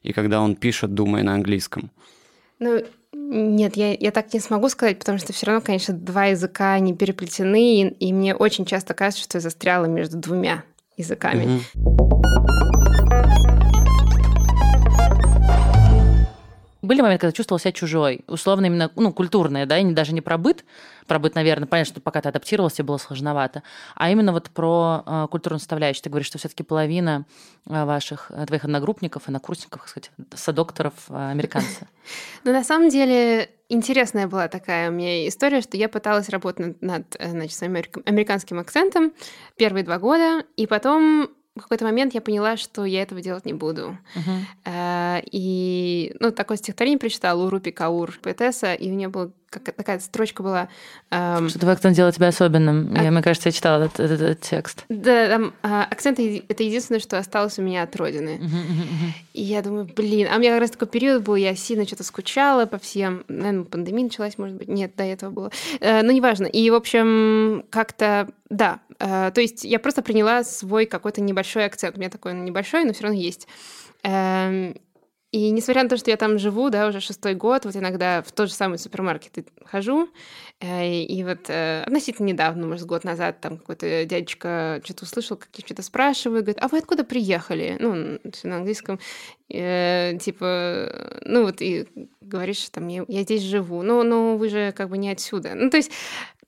и 0.01 0.13
когда 0.13 0.41
он 0.41 0.55
пишет, 0.55 0.95
думая 0.95 1.21
на 1.21 1.35
английском? 1.35 1.91
Ну, 2.57 2.81
нет, 3.13 3.77
я, 3.77 3.93
я 3.93 4.09
так 4.09 4.33
не 4.33 4.39
смогу 4.39 4.69
сказать, 4.69 4.97
потому 4.97 5.19
что 5.19 5.33
все 5.33 5.45
равно, 5.45 5.61
конечно, 5.61 5.93
два 5.93 6.25
языка 6.25 6.79
не 6.79 6.95
переплетены, 6.95 7.81
и, 7.81 7.87
и 7.87 8.13
мне 8.13 8.33
очень 8.33 8.65
часто 8.65 8.95
кажется, 8.95 9.23
что 9.23 9.37
я 9.37 9.41
застряла 9.41 9.85
между 9.85 10.17
двумя 10.17 10.63
языками. 10.97 11.61
Mm-hmm. 11.75 13.00
Были 16.91 16.99
моменты, 16.99 17.21
когда 17.21 17.31
чувствовал 17.31 17.57
себя 17.57 17.71
чужой. 17.71 18.25
Условно 18.27 18.65
именно, 18.65 18.91
ну, 18.97 19.13
культурное, 19.13 19.65
да, 19.65 19.77
и 19.77 19.93
даже 19.93 20.13
не 20.13 20.19
про 20.19 20.37
быт. 20.37 20.65
Про 21.07 21.19
быт, 21.19 21.35
наверное, 21.35 21.65
понятно, 21.65 21.89
что 21.89 22.01
пока 22.01 22.19
ты 22.19 22.27
адаптировался, 22.27 22.83
было 22.83 22.97
сложновато. 22.97 23.63
А 23.95 24.09
именно 24.09 24.33
вот 24.33 24.49
про 24.49 25.01
э, 25.05 25.27
культурную 25.31 25.59
составляющую. 25.59 26.03
Ты 26.03 26.09
говоришь, 26.09 26.27
что 26.27 26.37
все 26.37 26.49
таки 26.49 26.63
половина 26.63 27.25
э, 27.65 27.85
ваших, 27.85 28.29
э, 28.31 28.45
твоих 28.45 28.65
одногруппников, 28.65 29.23
однокурсников, 29.27 29.85
кстати, 29.85 30.11
садокторов 30.35 30.93
э, 31.07 31.31
американцы. 31.31 31.87
Ну, 32.43 32.51
на 32.51 32.63
самом 32.63 32.89
деле, 32.89 33.51
интересная 33.69 34.27
была 34.27 34.47
такая 34.47 34.89
у 34.89 34.91
меня 34.91 35.27
история, 35.29 35.61
что 35.61 35.77
я 35.77 35.87
пыталась 35.87 36.27
работать 36.27 36.81
над, 36.81 36.81
над 36.81 37.31
значит, 37.31 37.55
своим 37.55 37.77
американским 38.05 38.59
акцентом 38.59 39.13
первые 39.55 39.85
два 39.85 39.97
года, 39.99 40.43
и 40.57 40.65
потом 40.65 41.29
в 41.55 41.61
какой-то 41.61 41.83
момент 41.83 42.13
я 42.13 42.21
поняла, 42.21 42.55
что 42.55 42.85
я 42.85 43.01
этого 43.01 43.21
делать 43.21 43.45
не 43.45 43.53
буду. 43.53 43.97
Uh-huh. 44.15 45.21
И, 45.31 46.15
ну, 46.19 46.31
такое 46.31 46.57
стихотворение 46.57 46.97
прочитала 46.97 47.43
у 47.43 47.49
Рупи 47.49 47.71
Каур, 47.71 48.17
поэтесса, 48.21 48.73
и 48.73 48.89
у 48.89 48.93
нее 48.93 49.09
была 49.09 49.31
как, 49.51 49.75
такая 49.75 49.99
строчка 49.99 50.43
была... 50.43 50.69
Эм... 51.09 51.49
Что 51.49 51.59
твой 51.59 51.73
акцент 51.73 51.95
делает 51.95 52.15
тебя 52.15 52.29
особенным. 52.29 52.95
А... 52.97 53.03
Я, 53.03 53.11
мне 53.11 53.21
кажется, 53.21 53.49
я 53.49 53.53
читала 53.53 53.83
этот, 53.83 53.99
этот, 53.99 54.21
этот 54.21 54.41
текст. 54.41 54.85
Да, 54.87 55.27
там 55.27 55.53
а, 55.61 55.83
акцент— 55.83 56.19
это 56.47 56.63
единственное, 56.63 57.01
что 57.01 57.17
осталось 57.17 57.59
у 57.59 57.61
меня 57.61 57.83
от 57.83 57.93
родины. 57.97 58.39
Uh-huh, 58.41 58.45
uh-huh. 58.45 59.11
И 59.33 59.41
я 59.43 59.61
думаю, 59.61 59.89
блин, 59.93 60.29
а 60.31 60.37
у 60.37 60.39
меня 60.39 60.51
как 60.51 60.61
раз 60.61 60.71
такой 60.71 60.87
период 60.87 61.23
был, 61.23 61.35
я 61.35 61.53
сильно 61.55 61.85
что-то 61.85 62.05
скучала 62.05 62.65
по 62.65 62.77
всем... 62.77 63.25
Наверное, 63.27 63.65
пандемия 63.65 64.05
началась, 64.05 64.37
может 64.37 64.55
быть. 64.55 64.69
Нет, 64.69 64.93
до 64.95 65.03
этого 65.03 65.31
было. 65.31 65.51
Э, 65.81 66.01
ну, 66.01 66.13
неважно. 66.13 66.45
И, 66.45 66.69
в 66.69 66.75
общем, 66.75 67.65
как-то... 67.69 68.29
Да, 68.49 68.79
то 69.01 69.41
есть 69.41 69.63
я 69.63 69.79
просто 69.79 70.01
приняла 70.01 70.43
свой 70.43 70.85
какой-то 70.85 71.21
небольшой 71.21 71.65
акцент. 71.65 71.95
У 71.95 71.99
меня 71.99 72.09
такой 72.09 72.33
небольшой, 72.33 72.85
но 72.85 72.93
все 72.93 73.03
равно 73.03 73.19
есть. 73.19 73.47
Эм, 74.03 74.75
и 75.31 75.49
несмотря 75.51 75.83
на 75.83 75.89
то, 75.89 75.95
что 75.95 76.11
я 76.11 76.17
там 76.17 76.37
живу, 76.37 76.69
да, 76.69 76.87
уже 76.87 76.99
шестой 76.99 77.35
год, 77.35 77.63
вот 77.63 77.73
иногда 77.77 78.21
в 78.21 78.33
тот 78.33 78.49
же 78.49 78.53
самый 78.53 78.77
супермаркет 78.77 79.47
хожу, 79.63 80.09
э, 80.59 81.03
и 81.03 81.23
вот 81.23 81.49
э, 81.49 81.83
относительно 81.83 82.27
недавно, 82.27 82.67
может, 82.67 82.85
год 82.85 83.05
назад, 83.05 83.39
там 83.39 83.57
какой-то 83.57 84.03
дядечка 84.03 84.81
что-то 84.83 85.05
услышал, 85.05 85.37
как 85.37 85.47
я 85.53 85.65
что-то 85.65 85.83
спрашиваю, 85.83 86.41
говорит, 86.41 86.61
а 86.61 86.67
вы 86.67 86.79
откуда 86.79 87.05
приехали? 87.05 87.77
Ну, 87.79 88.19
на 88.43 88.57
английском, 88.57 88.99
э, 89.47 90.17
типа, 90.19 91.21
ну 91.23 91.43
вот, 91.43 91.61
и 91.61 91.87
говоришь, 92.19 92.67
там, 92.69 92.89
я, 92.89 93.05
я 93.07 93.21
здесь 93.21 93.43
живу, 93.43 93.83
ну, 93.83 94.03
ну, 94.03 94.35
вы 94.35 94.49
же 94.49 94.73
как 94.73 94.89
бы 94.89 94.97
не 94.97 95.11
отсюда. 95.11 95.55
Ну, 95.55 95.69
то 95.69 95.77
есть 95.77 95.91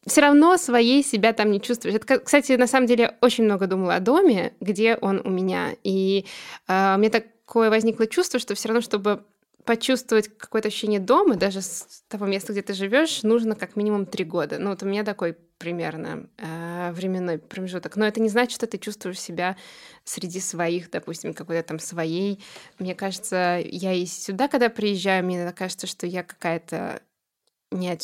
все 0.05 0.21
равно 0.21 0.57
своей 0.57 1.03
себя 1.03 1.33
там 1.33 1.51
не 1.51 1.61
чувствуешь. 1.61 1.95
Это, 1.95 2.19
кстати, 2.19 2.53
на 2.53 2.67
самом 2.67 2.87
деле 2.87 3.15
очень 3.21 3.45
много 3.45 3.67
думала 3.67 3.95
о 3.95 3.99
доме, 3.99 4.53
где 4.59 4.95
он 4.95 5.21
у 5.23 5.29
меня. 5.29 5.75
И 5.83 6.25
э, 6.67 6.95
у 6.95 6.97
меня 6.97 7.09
такое 7.09 7.69
возникло 7.69 8.07
чувство, 8.07 8.39
что 8.39 8.55
все 8.55 8.67
равно, 8.69 8.81
чтобы 8.81 9.23
почувствовать 9.65 10.27
какое-то 10.37 10.67
ощущение 10.67 10.99
дома, 10.99 11.35
даже 11.35 11.61
с 11.61 12.03
того 12.09 12.25
места, 12.25 12.51
где 12.51 12.61
ты 12.61 12.73
живешь, 12.73 13.23
нужно 13.23 13.55
как 13.55 13.75
минимум 13.75 14.05
три 14.05 14.25
года. 14.25 14.59
Ну, 14.59 14.71
вот 14.71 14.83
у 14.83 14.85
меня 14.85 15.03
такой 15.03 15.37
примерно 15.57 16.27
э, 16.37 16.91
временной 16.91 17.37
промежуток. 17.37 17.95
Но 17.95 18.05
это 18.05 18.21
не 18.21 18.27
значит, 18.27 18.51
что 18.51 18.67
ты 18.67 18.77
чувствуешь 18.77 19.19
себя 19.19 19.55
среди 20.03 20.41
своих, 20.41 20.91
допустим, 20.91 21.33
какой-то 21.33 21.65
там 21.65 21.79
своей. 21.79 22.43
Мне 22.77 22.93
кажется, 22.93 23.61
я 23.63 23.93
и 23.93 24.05
сюда, 24.05 24.49
когда 24.49 24.67
приезжаю, 24.67 25.23
мне 25.23 25.49
кажется, 25.53 25.87
что 25.87 26.05
я 26.05 26.23
какая-то 26.23 27.01
не 27.73 27.91
от... 27.91 28.01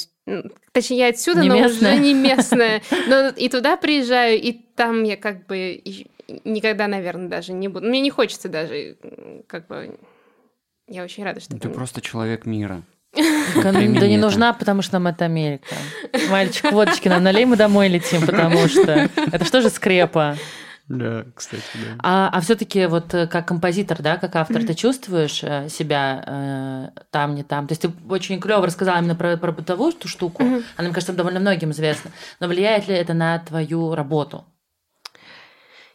Точнее, 0.71 0.97
я 0.97 1.07
отсюда, 1.07 1.41
не 1.41 1.49
но 1.49 1.55
местная. 1.55 1.93
уже 1.93 2.03
не 2.03 2.13
местная. 2.13 2.81
Но 3.07 3.29
и 3.29 3.49
туда 3.49 3.77
приезжаю, 3.77 4.39
и 4.39 4.51
там 4.51 5.03
я 5.03 5.17
как 5.17 5.47
бы 5.47 5.81
никогда, 6.43 6.87
наверное, 6.87 7.27
даже 7.27 7.53
не 7.53 7.67
буду. 7.67 7.87
Мне 7.87 8.01
не 8.01 8.11
хочется 8.11 8.49
даже 8.49 8.97
как 9.47 9.67
бы 9.67 9.97
я 10.87 11.03
очень 11.03 11.23
рада, 11.23 11.39
что 11.39 11.57
ты 11.57 11.69
просто 11.69 12.01
человек 12.01 12.45
мира. 12.45 12.83
Да 13.63 13.71
не 13.71 14.17
нужна, 14.17 14.53
потому 14.53 14.81
что 14.83 14.93
нам 14.99 15.07
это 15.07 15.25
Америка. 15.25 15.75
Мальчик, 16.29 16.71
водочки 16.71 17.07
нам 17.07 17.23
налей, 17.23 17.45
мы 17.45 17.55
домой 17.55 17.87
летим, 17.87 18.25
потому 18.25 18.67
что 18.67 19.09
это 19.15 19.45
что 19.45 19.61
же 19.61 19.69
скрепа? 19.69 20.37
Да, 20.89 21.25
кстати, 21.35 21.63
да. 21.75 21.95
А, 21.99 22.29
а 22.33 22.41
все-таки 22.41 22.87
вот 22.87 23.13
э, 23.13 23.27
как 23.27 23.47
композитор, 23.47 24.01
да, 24.01 24.17
как 24.17 24.35
автор, 24.35 24.63
ты 24.63 24.73
чувствуешь 24.75 25.43
э, 25.43 25.69
себя 25.69 26.23
э, 26.95 27.01
там, 27.11 27.35
не 27.35 27.43
там? 27.43 27.67
То 27.67 27.73
есть 27.73 27.83
ты 27.83 27.91
очень 28.09 28.41
клево 28.41 28.65
рассказала 28.65 28.97
именно 28.97 29.15
про, 29.15 29.37
про 29.37 29.51
бытовую 29.51 29.91
эту 29.91 30.07
штуку. 30.07 30.43
Она, 30.43 30.87
мне 30.87 30.93
кажется, 30.93 31.13
довольно 31.13 31.39
многим 31.39 31.71
известна. 31.71 32.09
Но 32.39 32.47
влияет 32.47 32.87
ли 32.87 32.95
это 32.95 33.13
на 33.13 33.37
твою 33.37 33.93
работу? 33.93 34.45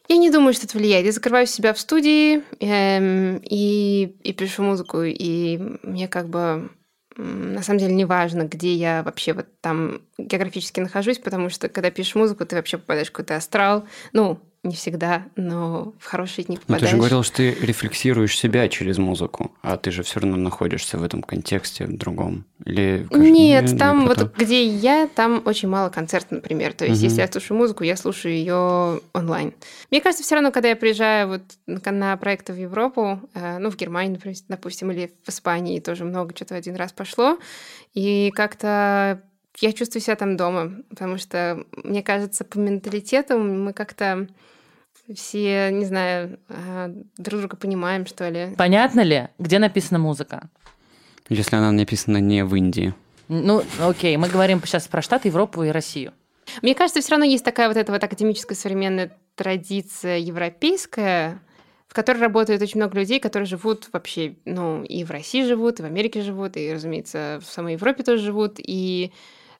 Я 0.08 0.16
не 0.16 0.30
думаю, 0.30 0.54
что 0.54 0.66
это 0.66 0.78
влияет. 0.78 1.06
Я 1.06 1.12
закрываю 1.12 1.46
себя 1.48 1.74
в 1.74 1.80
студии 1.80 2.44
эм, 2.60 3.38
и, 3.38 4.16
и 4.22 4.32
пишу 4.32 4.62
музыку, 4.62 5.02
и 5.02 5.58
мне 5.82 6.06
как 6.06 6.28
бы 6.28 6.70
на 7.16 7.62
самом 7.62 7.78
деле 7.78 7.94
не 7.94 8.04
важно, 8.04 8.42
где 8.42 8.74
я 8.74 9.02
вообще 9.02 9.32
вот 9.32 9.46
там 9.60 10.02
географически 10.18 10.80
нахожусь, 10.80 11.18
потому 11.18 11.48
что 11.48 11.68
когда 11.68 11.90
пишешь 11.90 12.14
музыку, 12.14 12.44
ты 12.44 12.56
вообще 12.56 12.78
попадаешь 12.78 13.08
в 13.08 13.12
какой-то 13.12 13.36
астрал. 13.36 13.86
Ну, 14.12 14.40
не 14.64 14.74
всегда, 14.74 15.24
но 15.36 15.92
в 15.98 16.06
хорошие 16.06 16.44
дни 16.44 16.56
попадаешь. 16.56 16.82
Но 16.82 16.86
ты 16.86 16.90
же 16.90 16.96
говорил, 16.96 17.22
что 17.22 17.36
ты 17.36 17.52
рефлексируешь 17.52 18.36
себя 18.36 18.68
через 18.68 18.98
музыку, 18.98 19.52
а 19.62 19.76
ты 19.76 19.90
же 19.90 20.02
все 20.02 20.20
равно 20.20 20.36
находишься 20.36 20.98
в 20.98 21.02
этом 21.04 21.22
контексте 21.22 21.84
в 21.84 21.96
другом. 21.96 22.46
Или 22.64 23.06
Нет, 23.10 23.70
не, 23.70 23.78
там 23.78 24.06
вот 24.06 24.34
где 24.36 24.66
я, 24.66 25.06
там 25.06 25.42
очень 25.44 25.68
мало 25.68 25.90
концертов, 25.90 26.32
например. 26.32 26.72
То 26.72 26.86
есть, 26.86 27.00
угу. 27.00 27.04
если 27.04 27.20
я 27.20 27.28
слушаю 27.28 27.58
музыку, 27.58 27.84
я 27.84 27.96
слушаю 27.96 28.34
ее 28.34 29.00
онлайн. 29.12 29.52
Мне 29.90 30.00
кажется, 30.00 30.24
все 30.24 30.34
равно, 30.34 30.50
когда 30.50 30.70
я 30.70 30.76
приезжаю 30.76 31.28
вот 31.28 31.42
на 31.66 32.16
проекты 32.16 32.54
в 32.54 32.56
Европу, 32.56 33.20
э, 33.34 33.58
ну, 33.58 33.70
в 33.70 33.76
Германии, 33.76 34.18
допустим, 34.48 34.90
или 34.90 35.12
в 35.24 35.28
Испании, 35.28 35.78
тоже 35.80 36.04
много 36.04 36.34
что-то 36.34 36.54
один 36.54 36.76
раз 36.76 36.92
пошло, 36.92 37.38
и 37.92 38.32
как-то 38.34 39.20
я 39.60 39.72
чувствую 39.72 40.02
себя 40.02 40.16
там 40.16 40.36
дома, 40.36 40.72
потому 40.88 41.18
что, 41.18 41.64
мне 41.84 42.02
кажется, 42.02 42.44
по 42.44 42.58
менталитету 42.58 43.38
мы 43.38 43.72
как-то 43.72 44.26
все, 45.14 45.70
не 45.70 45.84
знаю, 45.84 46.38
а, 46.48 46.90
друг 47.18 47.40
друга 47.40 47.56
понимаем, 47.56 48.06
что 48.06 48.28
ли. 48.28 48.54
Понятно 48.56 49.00
ли, 49.00 49.28
где 49.38 49.58
написана 49.58 49.98
музыка? 49.98 50.48
Если 51.28 51.56
она 51.56 51.72
написана 51.72 52.18
не 52.18 52.44
в 52.44 52.54
Индии. 52.54 52.94
Ну, 53.28 53.62
окей, 53.80 54.16
мы 54.16 54.28
говорим 54.28 54.60
сейчас 54.64 54.86
про 54.86 55.02
Штаты, 55.02 55.28
Европу 55.28 55.62
и 55.62 55.70
Россию. 55.70 56.12
Мне 56.62 56.74
кажется, 56.74 57.00
все 57.00 57.12
равно 57.12 57.24
есть 57.24 57.44
такая 57.44 57.68
вот 57.68 57.76
эта 57.76 57.90
вот 57.90 58.02
академическая 58.02 58.56
современная 58.56 59.16
традиция 59.34 60.18
европейская, 60.18 61.40
в 61.88 61.94
которой 61.94 62.18
работает 62.18 62.60
очень 62.60 62.78
много 62.80 62.98
людей, 62.98 63.20
которые 63.20 63.46
живут 63.46 63.88
вообще, 63.92 64.36
ну, 64.44 64.82
и 64.82 65.04
в 65.04 65.10
России 65.10 65.44
живут, 65.44 65.80
и 65.80 65.82
в 65.82 65.86
Америке 65.86 66.22
живут, 66.22 66.56
и, 66.56 66.72
разумеется, 66.72 67.40
в 67.42 67.46
самой 67.46 67.74
Европе 67.74 68.02
тоже 68.02 68.22
живут, 68.22 68.56
и 68.58 69.12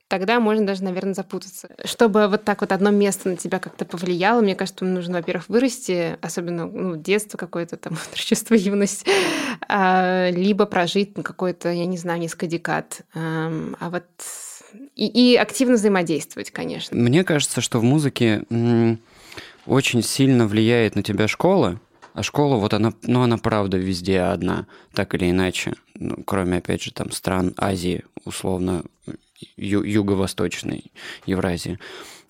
тогда 0.09 0.41
можно 0.41 0.67
даже, 0.67 0.85
наверное, 0.85 1.15
запутаться. 1.15 1.69
Чтобы 1.85 2.29
вот 2.29 2.45
так 2.45 2.61
вот 2.61 2.73
одно 2.73 2.91
место 2.91 3.29
на 3.29 3.37
тебя 3.37 3.59
как-то 3.59 3.85
повлияло, 3.85 4.41
мне 4.41 4.55
кажется, 4.55 4.85
нужно, 4.85 5.19
во-первых, 5.19 5.49
вырасти, 5.49 6.19
особенно 6.21 6.67
ну, 6.67 6.97
детство 6.97 7.37
какое-то, 7.37 7.77
там, 7.77 7.95
отрочество, 8.11 8.55
юность, 8.55 9.07
а, 9.69 10.31
либо 10.31 10.67
прожить 10.67 11.15
какой-то, 11.15 11.71
я 11.71 11.87
не 11.87 11.97
знаю, 11.97 12.21
несколько 12.21 12.47
декад. 12.47 13.03
А 13.15 13.91
вот 13.91 14.05
и, 14.95 15.07
и 15.07 15.37
активно 15.37 15.75
взаимодействовать, 15.75 16.51
конечно. 16.51 16.97
Мне 16.97 17.25
кажется, 17.25 17.61
что 17.61 17.79
в 17.79 17.85
музыке 17.85 18.45
очень 19.67 20.03
сильно 20.03 20.47
влияет 20.47 20.95
на 20.95 21.03
тебя 21.03 21.29
школа, 21.29 21.81
а 22.13 22.23
школа, 22.23 22.57
вот 22.57 22.75
она, 22.75 22.93
ну, 23.03 23.23
она 23.23 23.39
правда 23.39 23.77
везде 23.77 24.21
одна, 24.21 24.67
так 24.93 25.15
или 25.15 25.31
иначе. 25.31 25.75
Ну, 25.95 26.23
кроме, 26.25 26.59
опять 26.59 26.83
же, 26.83 26.93
там 26.93 27.11
стран 27.11 27.55
Азии, 27.57 28.05
условно, 28.25 28.85
ю- 29.57 29.83
юго-восточной 29.83 30.93
Евразии 31.27 31.79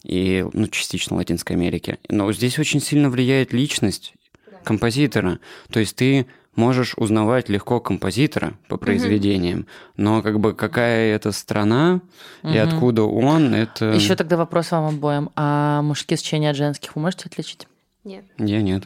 и 0.05 0.47
ну, 0.53 0.69
частично 0.69 1.17
Латинской 1.17 1.57
Америки. 1.57 1.99
Но 2.09 2.31
здесь 2.33 2.59
очень 2.59 2.81
сильно 2.81 3.11
влияет 3.11 3.53
личность 3.53 4.15
композитора. 4.63 5.41
То 5.71 5.81
есть 5.81 5.97
ты 5.97 6.27
можешь 6.57 6.95
узнавать 6.97 7.49
легко 7.49 7.81
композитора 7.81 8.55
по 8.69 8.77
произведениям, 8.77 9.61
угу. 9.61 9.67
но 9.97 10.23
как 10.23 10.39
бы 10.41 10.55
какая 10.55 11.15
это 11.15 11.33
страна 11.33 12.01
угу. 12.43 12.53
и 12.53 12.57
откуда 12.59 13.03
он, 13.03 13.55
это... 13.55 13.93
Еще 13.93 14.15
тогда 14.15 14.37
вопрос 14.37 14.71
вам 14.71 14.87
обоим. 14.95 15.31
А 15.37 15.83
мужские 15.83 16.17
сочинения 16.17 16.51
от 16.51 16.57
женских 16.57 16.95
вы 16.97 17.03
можете 17.03 17.27
отличить? 17.27 17.67
Нет. 18.05 18.25
Я 18.39 18.63
нет. 18.63 18.85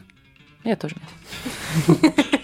Я 0.63 0.75
тоже 0.75 0.95
нет. 1.87 2.15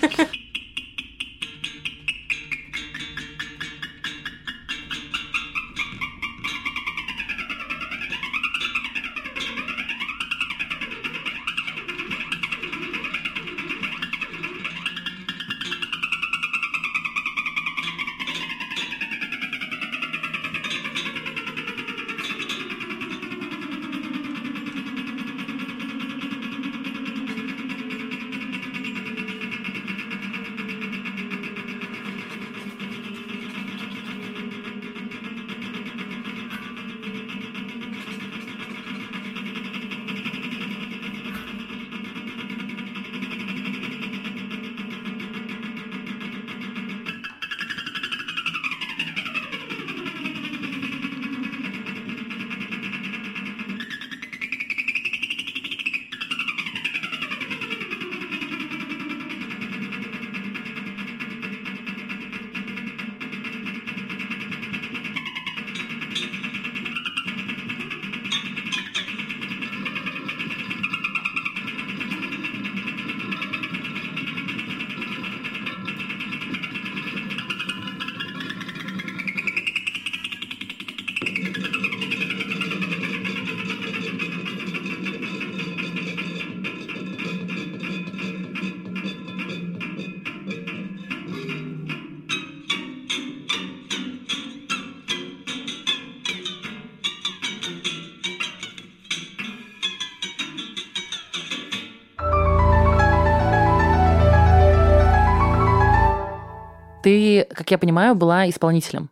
Ты, 107.06 107.46
как 107.54 107.70
я 107.70 107.78
понимаю, 107.78 108.16
была 108.16 108.50
исполнителем. 108.50 109.12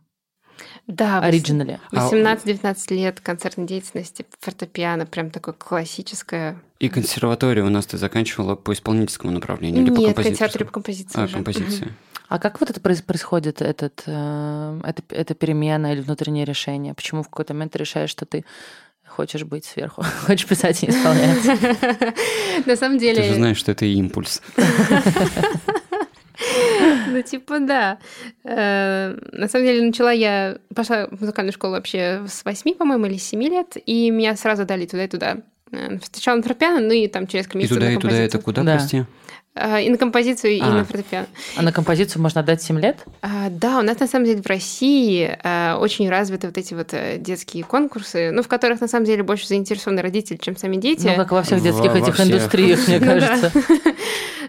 Да, 0.87 1.19
вос- 1.19 1.25
оригинале? 1.25 1.79
А- 1.91 2.09
18-19 2.09 2.91
лет 2.95 3.19
концертной 3.21 3.67
деятельности, 3.67 4.25
фортепиано, 4.39 5.05
прям 5.05 5.29
такое 5.29 5.53
классическое. 5.53 6.59
И 6.79 6.89
консерваторию 6.89 7.67
у 7.67 7.69
нас 7.69 7.85
ты 7.85 7.99
заканчивала 7.99 8.55
по 8.55 8.73
исполнительскому 8.73 9.31
направлению 9.31 9.83
или 9.83 9.91
по 9.91 9.99
Нет, 9.99 10.07
композиции? 10.07 10.29
консерваторию 10.31 10.67
по 10.67 10.73
композиции 10.73 11.21
А, 11.21 11.25
уже. 11.25 11.33
композиции. 11.35 11.93
А 12.29 12.39
как 12.39 12.59
вот 12.59 12.71
это 12.71 12.79
проис- 12.81 13.03
происходит, 13.03 13.61
этот, 13.61 14.01
э, 14.07 14.79
это, 14.83 15.03
это 15.09 15.35
перемена 15.35 15.93
или 15.93 16.01
внутреннее 16.01 16.45
решение? 16.45 16.95
Почему 16.95 17.21
в 17.21 17.29
какой-то 17.29 17.53
момент 17.53 17.73
ты 17.73 17.77
решаешь, 17.77 18.09
что 18.09 18.25
ты 18.25 18.43
хочешь 19.07 19.43
быть 19.43 19.65
сверху, 19.65 20.01
хочешь 20.25 20.47
писать 20.47 20.81
и 20.83 20.89
исполнять? 20.89 21.45
На 22.65 22.75
самом 22.75 22.97
Ты 22.97 23.05
же 23.13 23.21
деле, 23.21 23.35
знаешь, 23.35 23.57
что 23.57 23.71
это 23.71 23.85
импульс. 23.85 24.41
ну 27.07 27.21
типа 27.21 27.59
да. 27.59 27.97
Э, 28.43 29.15
На 29.31 29.47
самом 29.47 29.65
деле 29.65 29.85
начала 29.85 30.11
я, 30.11 30.57
пошла 30.75 31.07
в 31.07 31.19
музыкальную 31.21 31.53
школу 31.53 31.73
вообще 31.73 32.23
с 32.27 32.43
8, 32.45 32.75
по-моему, 32.75 33.05
или 33.05 33.17
с 33.17 33.23
7 33.27 33.41
лет, 33.43 33.77
и 33.85 34.09
меня 34.11 34.35
сразу 34.35 34.65
дали 34.65 34.85
туда 34.85 35.05
и 35.05 35.07
туда. 35.07 35.37
Э, 35.71 35.97
Сначала 36.11 36.37
на 36.37 36.43
фортепиано, 36.43 36.79
ну 36.81 36.93
и 36.93 37.07
там 37.07 37.27
через 37.27 37.45
И 37.47 37.49
комиссию 37.49 37.75
туда, 37.79 37.91
и 37.91 37.97
туда, 37.97 38.15
это 38.17 38.39
куда, 38.39 38.63
Да. 38.63 38.73
прости? 38.73 39.03
А, 39.55 39.79
И 39.79 39.89
на 39.89 39.97
композицию, 39.97 40.53
и 40.53 40.59
А. 40.59 40.69
на 40.71 40.83
фортепиано. 40.83 41.27
А 41.57 41.61
на 41.61 41.71
композицию 41.71 42.21
можно 42.21 42.41
отдать 42.41 42.61
7 42.63 42.79
лет? 42.79 42.97
А, 43.21 43.49
Да, 43.51 43.79
у 43.79 43.81
нас 43.83 43.99
на 43.99 44.07
самом 44.07 44.25
деле 44.25 44.41
в 44.41 44.47
России 44.47 45.37
а, 45.43 45.77
очень 45.79 46.09
развиты 46.09 46.47
вот 46.47 46.57
эти 46.57 46.73
вот 46.73 46.93
э, 46.93 47.17
детские 47.19 47.63
конкурсы, 47.63 48.31
ну, 48.31 48.41
в 48.41 48.47
которых 48.47 48.81
на 48.81 48.87
самом 48.87 49.05
деле 49.05 49.21
больше 49.23 49.47
заинтересованы 49.47 50.01
родители, 50.01 50.37
чем 50.37 50.57
сами 50.57 50.77
дети. 50.77 51.05
Ну, 51.07 51.15
как 51.15 51.31
во 51.31 51.43
всех 51.43 51.59
Во- 51.59 51.63
детских 51.63 51.91
во 51.91 51.97
этих 51.99 52.13
всех. 52.15 52.27
индустриях, 52.27 52.87
мне 52.87 52.99
Ну 52.99 53.05
кажется. 53.05 53.51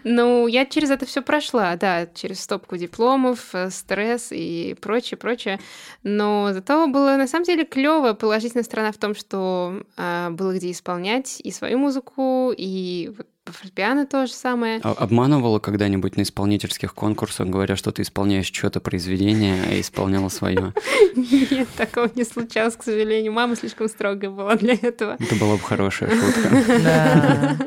Ну, 0.03 0.45
я 0.47 0.65
через 0.65 0.91
это 0.91 1.05
все 1.07 1.21
прошла, 1.23 1.75
да, 1.77 2.05
через 2.13 2.39
стопку 2.41 2.77
дипломов, 2.77 3.39
э, 3.53 3.69
стресс 3.71 4.27
и 4.31 4.75
прочее, 4.79 5.17
прочее. 5.17 5.59
Но 6.03 6.49
зато 6.53 6.85
было 6.87 7.15
на 7.15 7.27
самом 7.27 7.45
деле 7.45 7.65
клево. 7.65 8.13
Положительная 8.13 8.63
сторона 8.63 8.91
в 8.91 8.97
том, 8.97 9.15
что 9.15 9.81
было 9.97 10.53
где 10.55 10.71
исполнять 10.71 11.39
и 11.43 11.49
свою 11.51 11.79
музыку, 11.79 12.53
и 12.55 13.11
вот 13.17 13.27
по 13.45 13.51
фортепиано 13.53 14.07
то 14.07 14.25
же 14.25 14.33
самое. 14.33 14.79
А- 14.83 14.91
Обманывала 14.93 15.59
когда-нибудь 15.59 16.17
на 16.17 16.23
исполнительских 16.23 16.95
конкурсах, 16.95 17.47
говоря, 17.47 17.75
что 17.75 17.91
ты 17.91 18.01
исполняешь 18.01 18.47
что-то 18.51 18.79
произведение, 18.79 19.61
а 19.69 19.79
исполняла 19.79 20.29
свое? 20.29 20.73
Нет, 21.15 21.67
такого 21.77 22.09
не 22.15 22.23
случалось, 22.23 22.75
к 22.75 22.83
сожалению. 22.83 23.33
Мама 23.33 23.55
слишком 23.55 23.87
строгая 23.87 24.31
была 24.31 24.55
для 24.55 24.73
этого. 24.73 25.15
Это 25.19 25.35
была 25.35 25.53
бы 25.57 25.61
хорошая 25.61 26.09
шутка. 26.09 27.57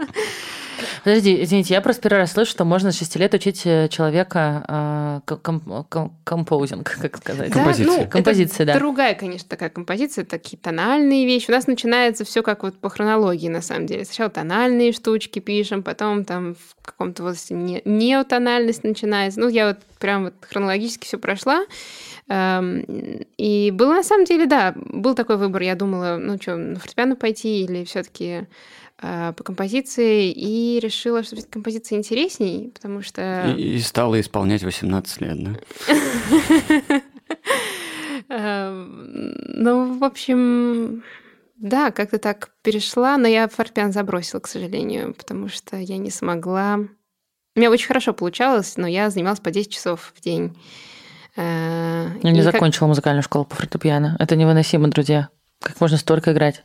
Подожди, 1.04 1.42
извините, 1.42 1.74
я 1.74 1.80
просто 1.80 2.02
первый 2.02 2.18
раз 2.18 2.32
слышу, 2.32 2.50
что 2.50 2.64
можно 2.64 2.92
с 2.92 2.98
6 2.98 3.16
лет 3.16 3.34
учить 3.34 3.62
э, 3.64 3.88
человека 3.88 5.22
э, 5.26 5.36
композинг, 6.24 6.96
как 7.00 7.16
сказать. 7.16 7.50
Да, 7.50 7.54
Композиции. 7.54 7.88
ну, 7.88 8.00
это 8.00 8.10
Композиции, 8.10 8.64
да. 8.64 8.78
Другая, 8.78 9.14
конечно, 9.14 9.48
такая 9.48 9.70
композиция, 9.70 10.24
такие 10.24 10.58
тональные 10.58 11.26
вещи. 11.26 11.50
У 11.50 11.52
нас 11.52 11.66
начинается 11.66 12.24
все 12.24 12.42
как 12.42 12.62
вот 12.62 12.78
по 12.78 12.88
хронологии, 12.88 13.48
на 13.48 13.62
самом 13.62 13.86
деле. 13.86 14.04
Сначала 14.04 14.30
тональные 14.30 14.92
штучки 14.92 15.38
пишем, 15.38 15.82
потом 15.82 16.24
там 16.24 16.54
в 16.54 16.84
каком-то 16.84 17.22
возрасте 17.22 17.54
не, 17.54 17.82
неотональность 17.84 18.84
начинается. 18.84 19.40
Ну, 19.40 19.48
я 19.48 19.68
вот 19.68 19.78
прям 19.98 20.24
вот 20.24 20.34
хронологически 20.40 21.06
все 21.06 21.18
прошла. 21.18 21.64
Эм, 22.28 22.84
И 23.36 23.70
было 23.72 23.94
на 23.94 24.02
самом 24.02 24.24
деле, 24.24 24.46
да, 24.46 24.74
был 24.76 25.14
такой 25.14 25.36
выбор. 25.36 25.62
Я 25.62 25.74
думала, 25.74 26.18
ну 26.20 26.36
что, 26.40 26.56
на 26.56 26.78
фортепиано 26.78 27.16
пойти 27.16 27.62
или 27.64 27.84
все-таки 27.84 28.46
по 29.00 29.44
композиции, 29.44 30.32
и 30.32 30.80
решила, 30.80 31.22
что 31.22 31.36
композиция 31.48 31.98
интересней, 31.98 32.72
потому 32.74 33.00
что... 33.00 33.54
И, 33.56 33.76
и 33.76 33.80
стала 33.80 34.20
исполнять 34.20 34.64
18 34.64 35.20
лет, 35.20 35.44
да? 35.44 35.52
Эм, 38.28 39.34
Ну, 39.54 39.98
в 39.98 40.04
общем, 40.04 41.04
да, 41.56 41.90
как-то 41.90 42.18
так 42.18 42.50
перешла, 42.62 43.16
но 43.16 43.28
я 43.28 43.48
фортепиано 43.48 43.92
забросила, 43.92 44.40
к 44.40 44.48
сожалению, 44.48 45.14
потому 45.14 45.48
что 45.48 45.76
я 45.76 45.96
не 45.98 46.10
смогла. 46.10 46.80
У 47.54 47.58
меня 47.58 47.70
очень 47.70 47.86
хорошо 47.86 48.12
получалось, 48.12 48.76
но 48.76 48.86
я 48.86 49.10
занималась 49.10 49.40
по 49.40 49.50
10 49.50 49.72
часов 49.72 50.12
в 50.14 50.20
день. 50.20 50.56
Э, 51.38 52.10
Я 52.22 52.30
не 52.32 52.40
и 52.40 52.42
как- 52.42 52.52
закончила 52.54 52.88
музыкальную 52.88 53.22
школу 53.22 53.44
по 53.44 53.54
фортепиано. 53.54 54.16
Это 54.18 54.34
невыносимо, 54.36 54.88
друзья. 54.88 55.28
Как 55.62 55.80
можно 55.80 55.96
столько 55.96 56.32
играть? 56.32 56.64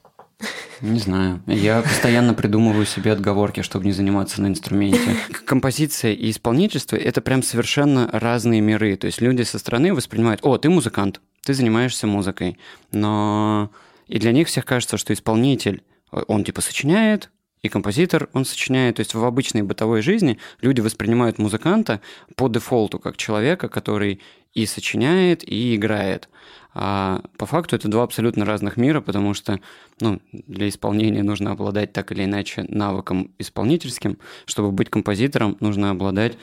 Не 0.82 1.00
знаю. 1.00 1.42
Я 1.48 1.82
постоянно 1.82 2.34
придумываю 2.34 2.86
себе 2.86 3.14
отговорки, 3.14 3.62
чтобы 3.62 3.86
не 3.86 3.92
заниматься 3.94 4.42
на 4.42 4.48
инструменте. 4.48 5.16
Композиция 5.46 6.12
и 6.14 6.32
исполнительство– 6.32 6.96
это 6.98 7.22
прям 7.22 7.44
совершенно 7.44 8.10
разные 8.12 8.60
миры. 8.60 8.98
То 8.98 9.08
есть 9.08 9.22
люди 9.22 9.44
со 9.44 9.60
стороны 9.60 9.94
воспринимают, 9.94 10.42
о, 10.44 10.58
ты 10.58 10.70
музыкант, 10.70 11.22
ты 11.46 11.54
занимаешься 11.54 12.08
музыкой. 12.08 12.58
Но 12.92 13.70
и 14.08 14.20
для 14.20 14.32
них 14.34 14.48
всех 14.48 14.66
кажется, 14.66 14.98
что 14.98 15.14
исполнитель, 15.14 15.84
он 16.12 16.44
типа 16.44 16.62
сочиняет, 16.62 17.30
и 17.64 17.70
композитор, 17.70 18.30
он 18.34 18.46
сочиняет. 18.46 18.98
То 18.98 19.00
есть 19.00 19.16
в 19.16 19.24
обычной 19.24 19.64
бытовой 19.64 20.02
жизни 20.02 20.38
люди 20.62 20.82
воспринимают 20.82 21.40
музыканта 21.40 22.02
по 22.36 22.50
дефолту 22.50 23.00
как 23.00 23.18
человека, 23.18 23.70
который 23.70 24.20
и 24.54 24.66
сочиняет, 24.68 25.48
и 25.48 25.76
играет. 25.76 26.30
А 26.76 27.22
по 27.38 27.46
факту 27.46 27.76
это 27.76 27.88
два 27.88 28.04
абсолютно 28.04 28.46
разных 28.46 28.78
мира, 28.78 29.00
потому 29.00 29.34
что 29.34 29.60
ну, 30.00 30.20
для 30.32 30.68
исполнения 30.68 31.24
нужно 31.24 31.52
обладать 31.52 31.94
так 31.94 32.12
или 32.12 32.26
иначе 32.26 32.66
навыком 32.68 33.32
исполнительским. 33.40 34.18
Чтобы 34.46 34.72
быть 34.72 34.90
композитором, 34.90 35.56
нужно 35.60 35.92
обладать 35.92 36.38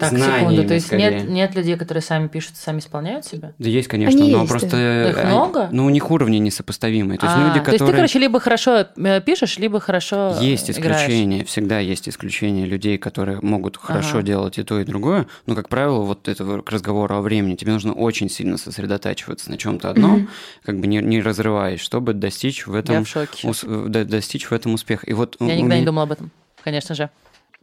Так, 0.00 0.08
знаниями, 0.10 0.40
секунду. 0.40 0.64
То 0.66 0.74
есть 0.74 0.86
скорее. 0.88 1.10
нет, 1.20 1.28
нет 1.28 1.54
людей, 1.54 1.76
которые 1.76 2.02
сами 2.02 2.26
пишут, 2.26 2.56
сами 2.56 2.80
исполняют 2.80 3.24
себя? 3.24 3.52
Да 3.60 3.68
есть, 3.68 3.86
конечно, 3.86 4.20
Они 4.20 4.32
но 4.32 4.38
есть, 4.40 4.50
просто... 4.50 4.70
да. 4.70 5.10
Их 5.10 5.24
много? 5.24 5.68
Ну, 5.70 5.86
у 5.86 5.90
них 5.90 6.10
уровни 6.10 6.38
несопоставимые. 6.38 7.16
То 7.16 7.26
есть 7.26 7.38
А, 7.38 7.40
люди, 7.40 7.52
то 7.52 7.56
есть 7.58 7.66
ты, 7.66 7.72
которые... 7.78 7.94
короче, 7.94 8.18
либо 8.18 8.40
хорошо 8.40 8.86
э, 8.96 9.20
пишешь, 9.20 9.56
либо 9.58 9.78
хорошо 9.78 10.36
Есть 10.40 10.68
играешь. 10.68 11.02
исключения, 11.02 11.44
всегда 11.44 11.78
есть 11.78 12.08
исключения 12.08 12.66
людей, 12.66 12.98
которые 12.98 13.38
могут 13.40 13.76
хорошо 13.76 14.18
Ага. 14.18 14.22
делать 14.22 14.58
и 14.58 14.64
то, 14.64 14.80
и 14.80 14.84
другое. 14.84 15.28
Но, 15.46 15.54
как 15.54 15.68
правило, 15.68 16.00
вот 16.00 16.26
это 16.26 16.60
к 16.60 16.70
разговору 16.72 17.14
о 17.14 17.20
времени, 17.20 17.54
тебе 17.54 17.70
нужно 17.72 17.92
очень 17.92 18.28
сильно 18.28 18.58
сосредотачиваться 18.58 19.48
на 19.48 19.58
чем-то 19.58 19.90
одном, 19.90 20.10
Мгм. 20.12 20.28
как 20.64 20.80
бы 20.80 20.88
не, 20.88 20.96
не 20.98 21.20
разрываясь, 21.22 21.78
чтобы 21.78 22.14
достичь 22.14 22.66
в 22.66 22.74
Я 22.74 22.80
этом, 22.80 23.04
в 23.04 23.08
шоке. 23.08 23.46
ус- 23.46 23.62
до- 23.64 24.04
достичь 24.04 24.46
в 24.46 24.52
этом 24.52 24.74
успех. 24.74 25.08
И 25.08 25.12
вот 25.12 25.36
Я 25.38 25.46
никогда 25.54 25.74
не 25.76 25.80
меня- 25.82 25.86
думала 25.86 26.02
об 26.02 26.10
этом, 26.12 26.32
конечно 26.64 26.96
же. 26.96 27.10